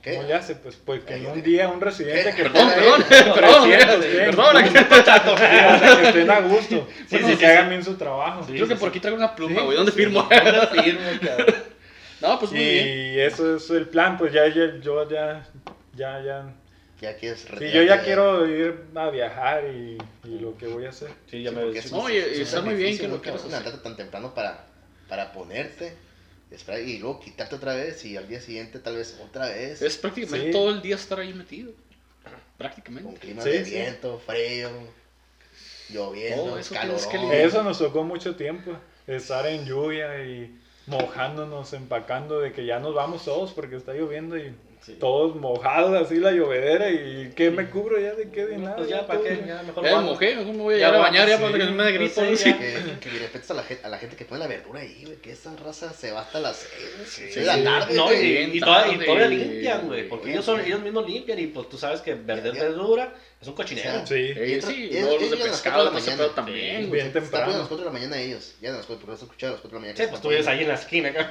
[0.00, 0.14] ¿Qué?
[0.14, 0.54] ¿Cómo le hace?
[0.54, 2.36] Pues, pues que en un día un residente ¿Qué?
[2.36, 4.84] que Perdón, Perdón, perdón, perdón, 300, mira, ¿qué?
[4.84, 5.38] perdón.
[5.38, 6.88] sea, que estén a gusto.
[7.08, 7.70] Sí, y sí, que sí, hagan sí.
[7.70, 8.44] bien su trabajo.
[8.46, 8.52] Sí.
[8.52, 9.76] Creo que por aquí traigo una pluma, Sí, güey.
[9.76, 10.22] ¿Dónde sí, firmo?
[10.22, 11.54] ¿Dónde firmo, cabrón?
[12.20, 12.88] no, pues muy bien.
[12.88, 15.44] Y eso es el plan, pues ya, ya yo ya,
[15.96, 16.54] ya, ya.
[17.00, 20.90] Ya quieres Sí, yo ya quiero ir a viajar y, y lo que voy a
[20.90, 21.10] hacer.
[21.30, 21.94] Sí, ya Sí, me porque es sí.
[21.94, 24.64] un- No, y- y está muy bien que lo muy quieras levantarte tan temprano para,
[25.08, 25.92] para ponerte,
[26.50, 29.82] esperar y luego quitarte otra vez y al día siguiente tal vez otra vez.
[29.82, 30.52] Es prácticamente Sí.
[30.52, 31.72] todo el día estar ahí metido.
[32.24, 33.20] Con Prácticamente.
[33.20, 33.70] clima Sí, de sí.
[33.72, 34.70] viento, frío,
[35.90, 36.74] lloviendo, eso
[37.08, 37.40] que lidiar.
[37.40, 38.72] Eso nos tocó mucho tiempo,
[39.06, 44.36] estar en lluvia y mojándonos, empacando de que ya nos vamos todos porque está lloviendo
[44.38, 44.54] y
[44.86, 44.92] Sí.
[45.00, 48.76] todos mojados así la llovedera y ¿qué me cubro ya de qué de nada?
[48.76, 49.42] Pues ya, ¿para qué?
[49.44, 51.42] Ya, mejor Ya me mojé, mejor me voy a Ya llegar a bañar ya sí,
[51.42, 52.14] para que no me dé gripo.
[52.14, 52.36] pues ¿no?
[52.36, 52.50] sí, Sí.
[52.50, 52.58] ya.
[52.58, 55.02] Que, que mi respeto a la, gente, a la gente que pone la verdura ahí,
[55.04, 56.64] güey, que esa raza se va hasta las
[57.04, 60.08] 6 Sí, de la tarde, No, y, bien y toda- y tarde, todavía limpian, güey.
[60.08, 62.62] Porque ellos, son, ellos mismos limpian y pues tú sabes que vender Ya.
[62.62, 64.06] verdura es un cochinero.
[64.06, 64.32] Sí.
[64.34, 66.16] Sí, Y sí, ellos- los de pescado, mañana.
[66.16, 67.58] pedo también, bien Están poniendo a temprano.
[67.58, 68.54] las 4 de la mañana ellos.
[68.60, 69.96] Ya a las 4, por eso escuchado a las 4 de la mañana.
[69.96, 71.28] Sí, que pues tú vives ahí en la esquina, acá.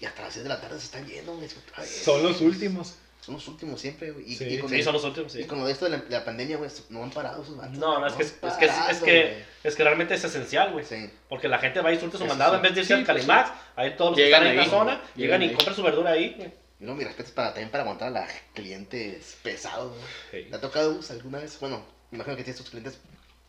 [0.00, 1.48] Y hasta las 6 de la tarde se están yendo, güey.
[1.86, 2.96] Son los últimos.
[3.24, 4.32] Son los últimos siempre, güey.
[4.32, 4.44] Y, Sí.
[4.46, 5.44] y con, Sí, el- son los últimos, y sí.
[5.44, 7.78] con lo de esto de la, de la pandemia, güey, no han parado esos vatos.
[7.78, 9.34] No, no, es que, es, es que, es, parado, que, güey.
[9.62, 10.84] es que realmente es esencial, güey.
[10.84, 11.08] Sí.
[11.28, 13.18] Porque la gente va y surte su mandado en vez de irse Sí, al pues,
[13.18, 13.52] Calimax.
[13.76, 16.34] Ahí todos los que Llegan están en la zona Llegan y compran su verdura ahí,
[16.36, 16.50] güey.
[16.82, 19.96] Y no, mi respeto es para, también para aguantar a la clientes pesados.
[20.32, 20.46] Sí.
[20.50, 21.56] ¿Te ha tocado Gus, alguna vez?
[21.60, 22.98] Bueno, me imagino que tienes tus clientes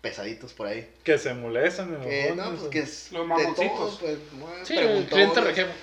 [0.01, 0.87] pesaditos por ahí.
[1.03, 1.99] Que se molestan.
[2.01, 3.75] Que, los no, pues que es Los mamoncitos.
[3.75, 4.17] todo, pues,
[4.67, 5.41] Sí, el cliente.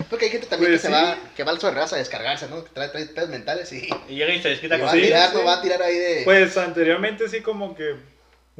[0.09, 2.63] Porque hay gente también Pues que se va, que va al raza a descargarse, ¿no?
[2.63, 5.01] Que trae, trae pedos mentales y, Y llega y se desquita va con a Sí,
[5.01, 5.37] tirar, sí.
[5.37, 6.23] no va a tirar ahí de...
[6.25, 7.97] Pues anteriormente sí como que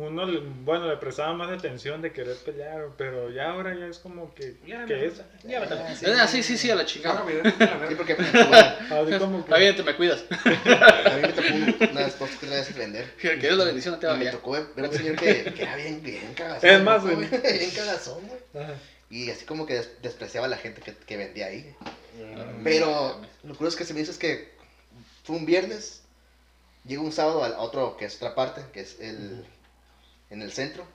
[0.07, 3.99] uno, le- bueno, le prestaba más atención de querer pelear, pero ya ahora ya es
[3.99, 5.03] como que, Ya, que no.
[5.03, 5.63] es, Ya.
[5.63, 6.07] Ah, sí.
[6.07, 7.21] Ah, sí, sí, sí, a la chingada.
[7.21, 7.25] a
[7.89, 10.25] Sí, porque bueno, como que, bien, te me cuidas.
[10.31, 13.11] a mí me tocó un- unas dos que veces vender.
[13.21, 16.03] Que es la bendición te va me tocó ver un señor que, que era bien,
[16.03, 16.71] bien cagazón.
[16.71, 17.29] Es más, ¿no, güey.
[17.29, 18.65] Bien cagazón, güey.
[18.65, 18.75] Ajá.
[19.11, 21.75] Y así como que des- despreciaba a la gente que, que vendía ahí.
[22.17, 22.63] Mm.
[22.65, 24.53] Pero lo curioso que se me hizo es que
[25.25, 26.03] fue un viernes,
[26.87, 29.45] llegó un sábado a otro, que es otra parte, que es el,
[30.31, 30.87] en el centro,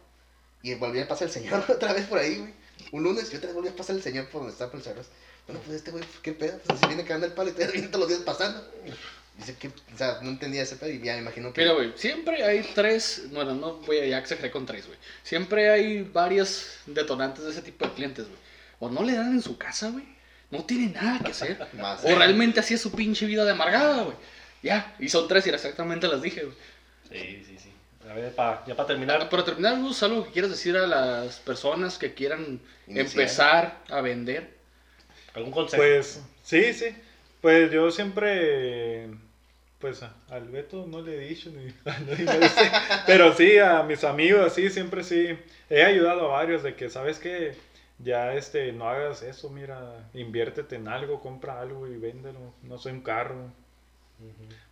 [0.62, 2.54] y volví a pasar el señor otra vez por ahí, güey.
[2.92, 4.84] Un lunes, yo otra vez volví a pasar el señor por donde está por el
[4.84, 5.08] cerros.
[5.48, 6.58] Bueno, pues este güey, ¿qué pedo?
[6.60, 8.66] Pues así viene cagando el palo y te viene todos los días pasando.
[9.38, 11.62] Dice que, o sea, no entendía ese pedo y ya me imagino que...
[11.62, 14.98] Mira, güey, siempre hay tres, bueno, no voy a ya exagerar con tres, güey.
[15.24, 18.40] Siempre hay varias detonantes de ese tipo de clientes, güey.
[18.80, 20.06] O no le dan en su casa, güey.
[20.52, 21.68] No tiene nada que hacer.
[21.74, 24.16] Más, O realmente así es su pinche vida de amargada, güey.
[24.64, 26.56] Ya, y son tres y exactamente las dije, güey.
[27.12, 27.72] Sí, sí, sí.
[28.10, 29.30] A ver, pa- ya para Ah, terminar.
[29.30, 33.22] Para terminar, Gus, algo que quieras decir a las personas que quieran Iniciar.
[33.22, 34.50] empezar a vender.
[35.34, 35.82] ¿Algún consejo?
[35.82, 36.96] Pues, sí, sí.
[37.42, 39.10] Pues yo siempre,
[39.80, 42.72] pues a- al Beto no le he dicho, ni, no, no sé.
[43.06, 45.38] pero sí, a mis amigos, sí, siempre sí.
[45.70, 47.56] He ayudado a varios de que, ¿sabes qué?
[48.00, 52.54] Ya este, no hagas eso, mira, inviértete en algo, compra algo y véndelo.
[52.64, 53.52] No sé, un carro,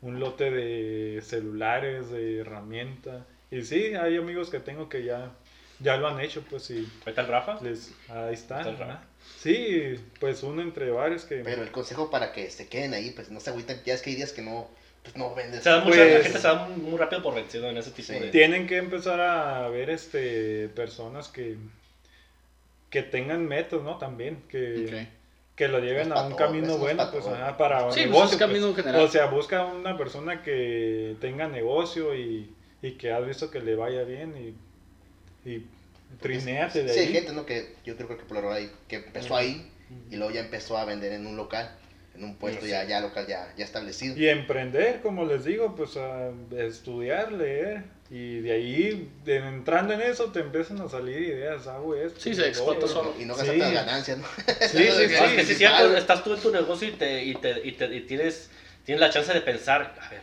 [0.01, 3.25] Un lote de celulares, de herramienta.
[3.51, 5.31] Y sí, hay amigos que tengo que ya,
[5.79, 6.87] ya lo han hecho, pues sí.
[7.05, 7.59] ¿Vete al Rafa?
[7.61, 8.59] Les, ahí está.
[8.59, 8.85] Está el ajá.
[8.85, 9.03] Rafa.
[9.39, 11.37] Sí, pues uno entre varios que...
[11.37, 14.09] Pero el consejo para que se queden ahí, pues no se agüiten, ya es que
[14.09, 14.69] hay días que no,
[15.01, 15.59] pues no vendes.
[15.59, 18.19] Mucha, Pues- la gente se da muy, rápido por vencido en ese tipo Sí.
[18.19, 18.29] de...
[18.29, 21.57] Tienen que empezar a ver este personas que
[22.89, 23.97] que tengan métodos, ¿no?
[23.97, 25.07] También que.
[25.55, 27.35] Que lo lleven Pues a un todo, camino bueno, pues todo.
[27.35, 28.31] ajá, para Sí, pues, negocio.
[28.33, 28.77] es camino pues.
[28.77, 29.01] general.
[29.01, 33.75] O sea, busca una persona que tenga negocio y, y que has visto que le
[33.75, 34.33] vaya bien
[35.45, 35.65] y, y
[36.21, 37.05] trinéate de Sí, ahí.
[37.07, 37.45] hay gente, ¿no?
[37.45, 39.69] Que yo creo que por ahí, que empezó ahí
[40.09, 41.69] y luego ya empezó a vender en un local,
[42.15, 42.71] en un puesto Sí.
[42.71, 44.17] ya, ya local, ya, ya establecido.
[44.17, 47.83] Y emprender, como les digo, pues a estudiar, leer.
[48.15, 52.19] Y de ahí, de- entrando en eso, te empiezan a salir ideas, hago esto.
[52.19, 53.15] Sí, se lo explota solo.
[53.19, 53.39] Y no Sí.
[53.39, 54.27] gastar las ganancias, ¿no?
[54.27, 54.43] Sí,
[54.77, 55.03] sí, Eso sí.
[55.05, 55.77] Es que sí, principal.
[55.77, 58.51] cierto, estás tú en tu negocio y, te, y, te, y, te- y tienes,
[58.85, 60.21] tienes la chance de pensar, a ver,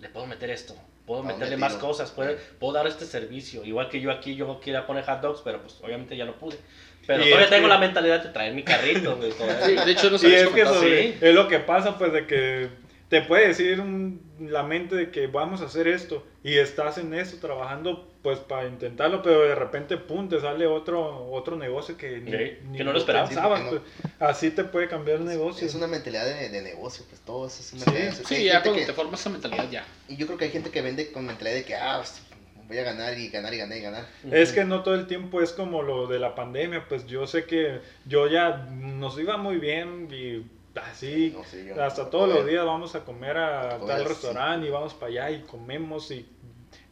[0.00, 0.74] le puedo meter esto,
[1.06, 3.64] puedo ¿A dónde meterle más cosas, puedo, puedo dar este servicio.
[3.64, 6.58] Igual que yo aquí, yo quería poner hot dogs, pero pues obviamente ya no pude.
[7.06, 9.32] Pero Y todavía tengo que- la mentalidad de traer mi carrito, güey.
[9.32, 11.18] Sí, de hecho, no se Y es que sobre- sí.
[11.22, 12.68] es lo que pasa, pues, de que
[13.10, 17.12] te puede decir un- la mente de que vamos a hacer esto y estás en
[17.12, 22.20] eso trabajando, pues, para intentarlo, pero de repente, pum, te sale otro, otro negocio que,
[22.20, 23.28] ni, Sí, ni que no lo esperabas.
[23.28, 24.12] pensabas, porque pues.
[24.20, 25.66] Así te puede cambiar el negocio.
[25.66, 27.90] Es una mentalidad de, de negocio, pues todo eso es una Sí.
[27.90, 28.24] mentalidad.
[28.28, 29.84] Sí, ya cuando que- te formas esa mentalidad, ya.
[30.08, 32.22] Y yo creo que hay gente que vende con mentalidad de que, ah, pues,
[32.68, 34.06] voy a ganar y ganar y ganar y ganar.
[34.30, 37.44] Es que no todo el tiempo es como lo de la pandemia, pues yo sé
[37.44, 40.46] que yo ya nos iba muy bien y
[40.76, 41.44] así, No
[41.74, 44.08] yo- hasta no todos los días vamos a comer a tal sí.
[44.08, 46.26] restaurante y vamos para allá y comemos y,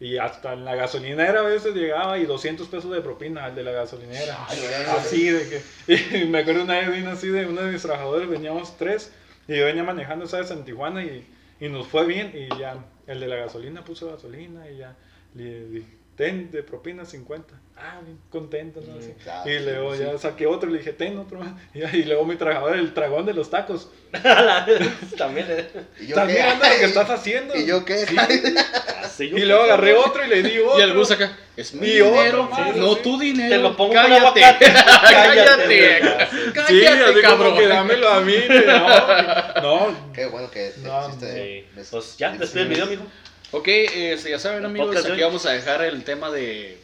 [0.00, 3.62] y hasta en la gasolinera a veces llegaba y 200 pesos de propina al de
[3.64, 4.36] la gasolinera.
[4.48, 4.58] Ay,
[4.96, 5.48] Así de
[5.86, 9.12] que, y me acuerdo una vez vino así de uno de mis trabajadores, veníamos tres
[9.46, 10.50] y yo venía manejando, ¿sabes?
[10.50, 11.26] En Tijuana y,
[11.60, 12.76] y nos fue bien y ya
[13.06, 14.96] el de la gasolina puso gasolina y ya
[15.34, 17.54] le dije, ten de propina 50.
[17.80, 18.96] Ah, bien contento, ¿no?
[19.22, 20.02] Claro, Y luego sí.
[20.02, 21.50] ya saqué otro y le dije, ten otro más.
[21.74, 23.88] Y, y luego mi trabajador, el dragón de los tacos.
[25.16, 25.46] También.
[25.48, 25.68] eh.
[26.00, 26.32] ¿Y ¿Estás qué?
[26.34, 27.56] mirando lo que estás haciendo?
[27.56, 27.98] ¿Y yo qué?
[28.04, 28.16] Sí.
[29.30, 30.78] Yo Y luego agarré otro y le di otro.
[30.78, 33.00] Y el Gus acá, es mi Y otro dinero, más, no sí.
[33.02, 33.50] tu dinero.
[33.56, 34.40] Te lo pongo cállate.
[34.40, 34.64] cállate.
[35.10, 36.26] Cállate.
[36.30, 37.56] Sí, Cállate, así como cabrón.
[37.58, 38.34] que dámelo a mí.
[38.66, 41.64] No, no, Qué bueno que No, existe.
[41.90, 43.02] Pues ya, es- despide el video, amigo.
[43.50, 46.78] Ok, este, ya saben amigos, de aquí vamos a dejar el tema de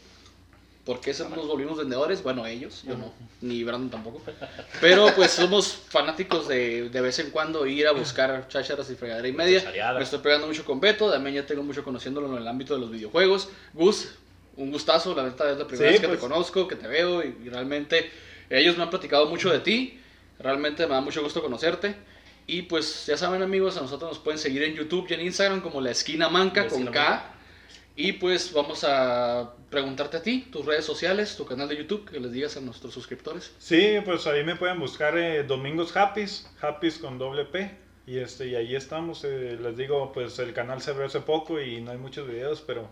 [0.84, 2.22] por qué nos volvimos vendedores.
[2.22, 3.12] Bueno, ellos, yo no,
[3.42, 4.22] ni Brandon tampoco.
[4.80, 9.28] Pero pues somos fanáticos de de vez en cuando ir a buscar chácharas y fregadera
[9.28, 9.60] y media.
[9.60, 9.98] Chachareada.
[9.98, 12.80] Me estoy pegando mucho con Beto, también ya tengo mucho conociéndolo en el ámbito de
[12.80, 13.50] los videojuegos.
[13.74, 14.12] Gus,
[14.56, 16.18] un gustazo, la verdad es la primera Sí, vez que pues.
[16.20, 18.10] te conozco, que te veo y, y realmente
[18.48, 20.00] ellos me han platicado mucho de ti.
[20.38, 21.94] Realmente me da mucho gusto conocerte.
[22.47, 25.61] Y pues ya saben amigos, a nosotros nos pueden seguir en YouTube y en Instagram
[25.61, 26.84] como La Esquina Manca La con K.
[26.84, 27.30] Manca.
[27.97, 32.18] Y pues vamos a preguntarte a ti, tus redes sociales, tu canal de YouTube, que
[32.18, 33.53] les digas a nuestros suscriptores.
[33.59, 37.70] Sí, pues ahí me pueden buscar eh, Domingos Happys, Happys con doble P.
[38.07, 41.61] Y, este, y ahí estamos, eh, les digo, pues el canal se abrió hace poco
[41.61, 42.90] y no hay muchos videos, pero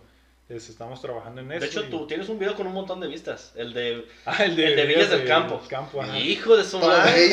[0.56, 1.60] es- estamos trabajando en eso.
[1.60, 3.52] De hecho, y- tú tienes un video con un montón de vistas.
[3.56, 5.62] El de, Ah, el de, el de Villas del Campo.
[6.02, 6.18] ajá.
[6.18, 7.26] Hijo de su madre.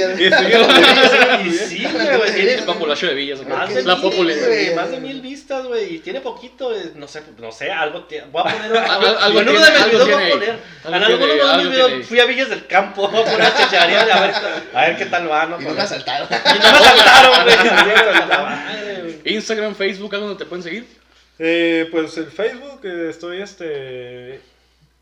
[1.46, 3.46] Y sí, güey, tiene El populacho de Villas.
[3.48, 4.12] más de La mil,
[4.46, 8.04] güey, más de mil vistas, güey, y tiene poquito, eh, no sé, no sé, algo
[8.06, 11.58] tiene, voy a poner Algo- mis algo videos voy a poner, Algo en alguno de
[11.64, 14.32] mis videos fui a Villas del Campo, voy a poner una chacharería a ver,
[14.74, 15.62] a ver qué tal va, ¿no?
[15.62, 16.28] Y no me asaltaron.
[16.30, 17.44] Y no me saltaron,
[19.24, 19.36] güey.
[19.36, 20.88] Instagram, Facebook, algo donde te pueden seguir.
[21.40, 24.42] Eh, pues el Facebook, eh, estoy este.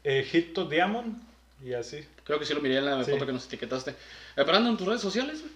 [0.03, 1.21] Egipto Diamond.
[1.63, 2.05] Y así.
[2.23, 3.11] Creo que sí lo miré en la Sí.
[3.11, 3.95] foto que nos etiquetaste.
[4.35, 5.51] Eh, Brandon, tus redes sociales, güey?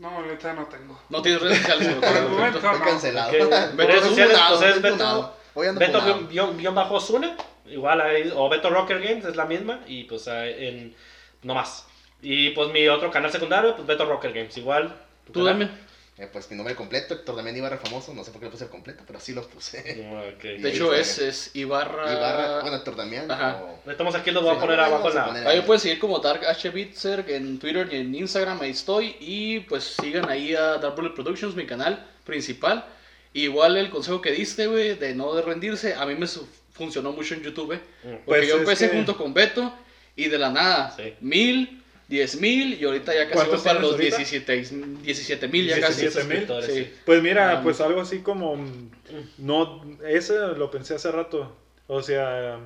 [0.00, 1.00] No, ahorita no tengo.
[1.08, 1.94] No tienes redes sociales.
[2.00, 2.84] Por el momento Estoy no.
[2.84, 3.30] cancelado.
[3.30, 3.36] Ok.
[3.76, 7.34] Beto Redes es sociales, pues es Beto, Beto guion, guión- guion bajo Zune,
[7.66, 10.94] igual ahí, o Beto Rocker Games es la misma, y pues ahí en,
[11.42, 11.86] no más.
[12.22, 14.94] Y pues mi otro canal secundario, pues Beto Rocker Games, igual.
[15.32, 15.70] Tú canal.
[16.18, 18.64] Eh, pues mi nombre completo, Héctor Damián Ibarra famoso, no sé por qué lo puse
[18.64, 19.78] el completo, pero así lo puse.
[20.36, 20.42] Ok.
[20.42, 22.12] De hecho, es, es Ibarra.
[22.12, 23.30] Ibarra, bueno, Héctor Damián.
[23.30, 23.62] Ajá.
[23.62, 25.26] o- De todos aquí los voy a Sí, poner no, abajo la...
[25.26, 26.70] poner Ahí me pueden seguir como Dark H.
[26.70, 29.14] Bitzer en Twitter y en Instagram, ahí estoy.
[29.20, 32.84] Y pues sigan ahí a Dark Bullet Productions, mi canal principal.
[33.32, 36.26] Igual el consejo que diste, güey, de no de rendirse, a mí me
[36.72, 37.80] funcionó mucho en YouTube, eh.
[38.02, 38.08] Mm.
[38.08, 39.72] Porque Pues yo empecé que- junto con Beto
[40.16, 41.14] y de la nada, Sí.
[41.20, 41.77] mil,
[42.08, 44.16] diez mil y ahorita ya casi ¿Cuántos voy para los ahorita?
[44.16, 44.64] 17
[45.02, 46.00] 17 mil ya casi.
[46.02, 46.62] 17 mil.
[46.62, 46.90] Sí.
[47.04, 48.56] Pues mira, pues algo así como.
[48.56, 48.90] mm,
[49.38, 51.56] No, ese lo pensé hace rato.
[51.86, 52.58] O sea,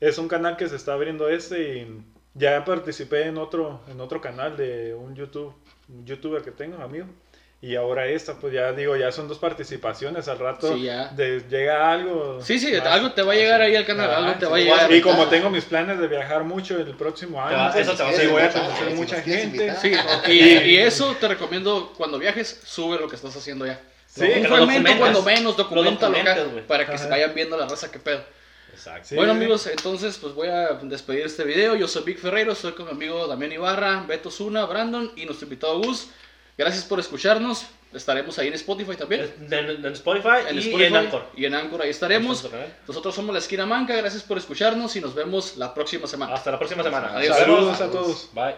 [0.00, 2.02] es un canal que se está abriendo este y
[2.34, 5.54] ya participé en otro, en otro canal de un YouTube,
[5.88, 7.06] un youtuber que tengo, amigo.
[7.66, 10.72] Y ahora esta, pues ya digo, ya son dos participaciones al rato.
[10.72, 11.08] Sí, ya.
[11.08, 12.40] de- llega algo.
[12.40, 12.86] Sí, sí, más.
[12.86, 14.52] algo te va a llegar ahí al canal, Ah, algo te sí.
[14.52, 14.92] va a llegar.
[14.92, 18.08] Y como tengo mis planes de viajar mucho el próximo Te año, eso te va
[18.08, 19.74] a sí, hacer voy a conocer mucha gente.
[19.82, 19.92] Sí,
[20.28, 20.32] y,
[20.70, 23.80] y eso te recomiendo cuando viajes, sube lo que estás haciendo ya.
[24.06, 27.02] Sí, un fragmento cuando menos, documentalo Lo para que Ajá.
[27.02, 28.22] se vayan viendo la raza que pedo.
[28.72, 29.16] Exacto.
[29.16, 31.74] Bueno amigos, entonces pues voy a despedir este video.
[31.74, 35.46] Yo soy Vic Ferreiro, soy con mi amigo Damián Ibarra, Beto Zuna, Brandon y nuestro
[35.46, 36.10] invitado Gus.
[36.58, 37.66] Gracias por escucharnos.
[37.92, 39.30] Estaremos ahí en Spotify también.
[39.40, 41.24] En, en- en Spotify, En y Spotify en Anchor.
[41.36, 42.48] y en Anchor ahí estaremos.
[42.88, 43.94] Nosotros somos la Esquina Manca.
[43.96, 46.34] Gracias por escucharnos y nos vemos la próxima semana.
[46.34, 47.12] Hasta la próxima semana.
[47.16, 47.36] Adiós.
[47.36, 48.30] Saludos a todos.
[48.34, 48.54] Bye.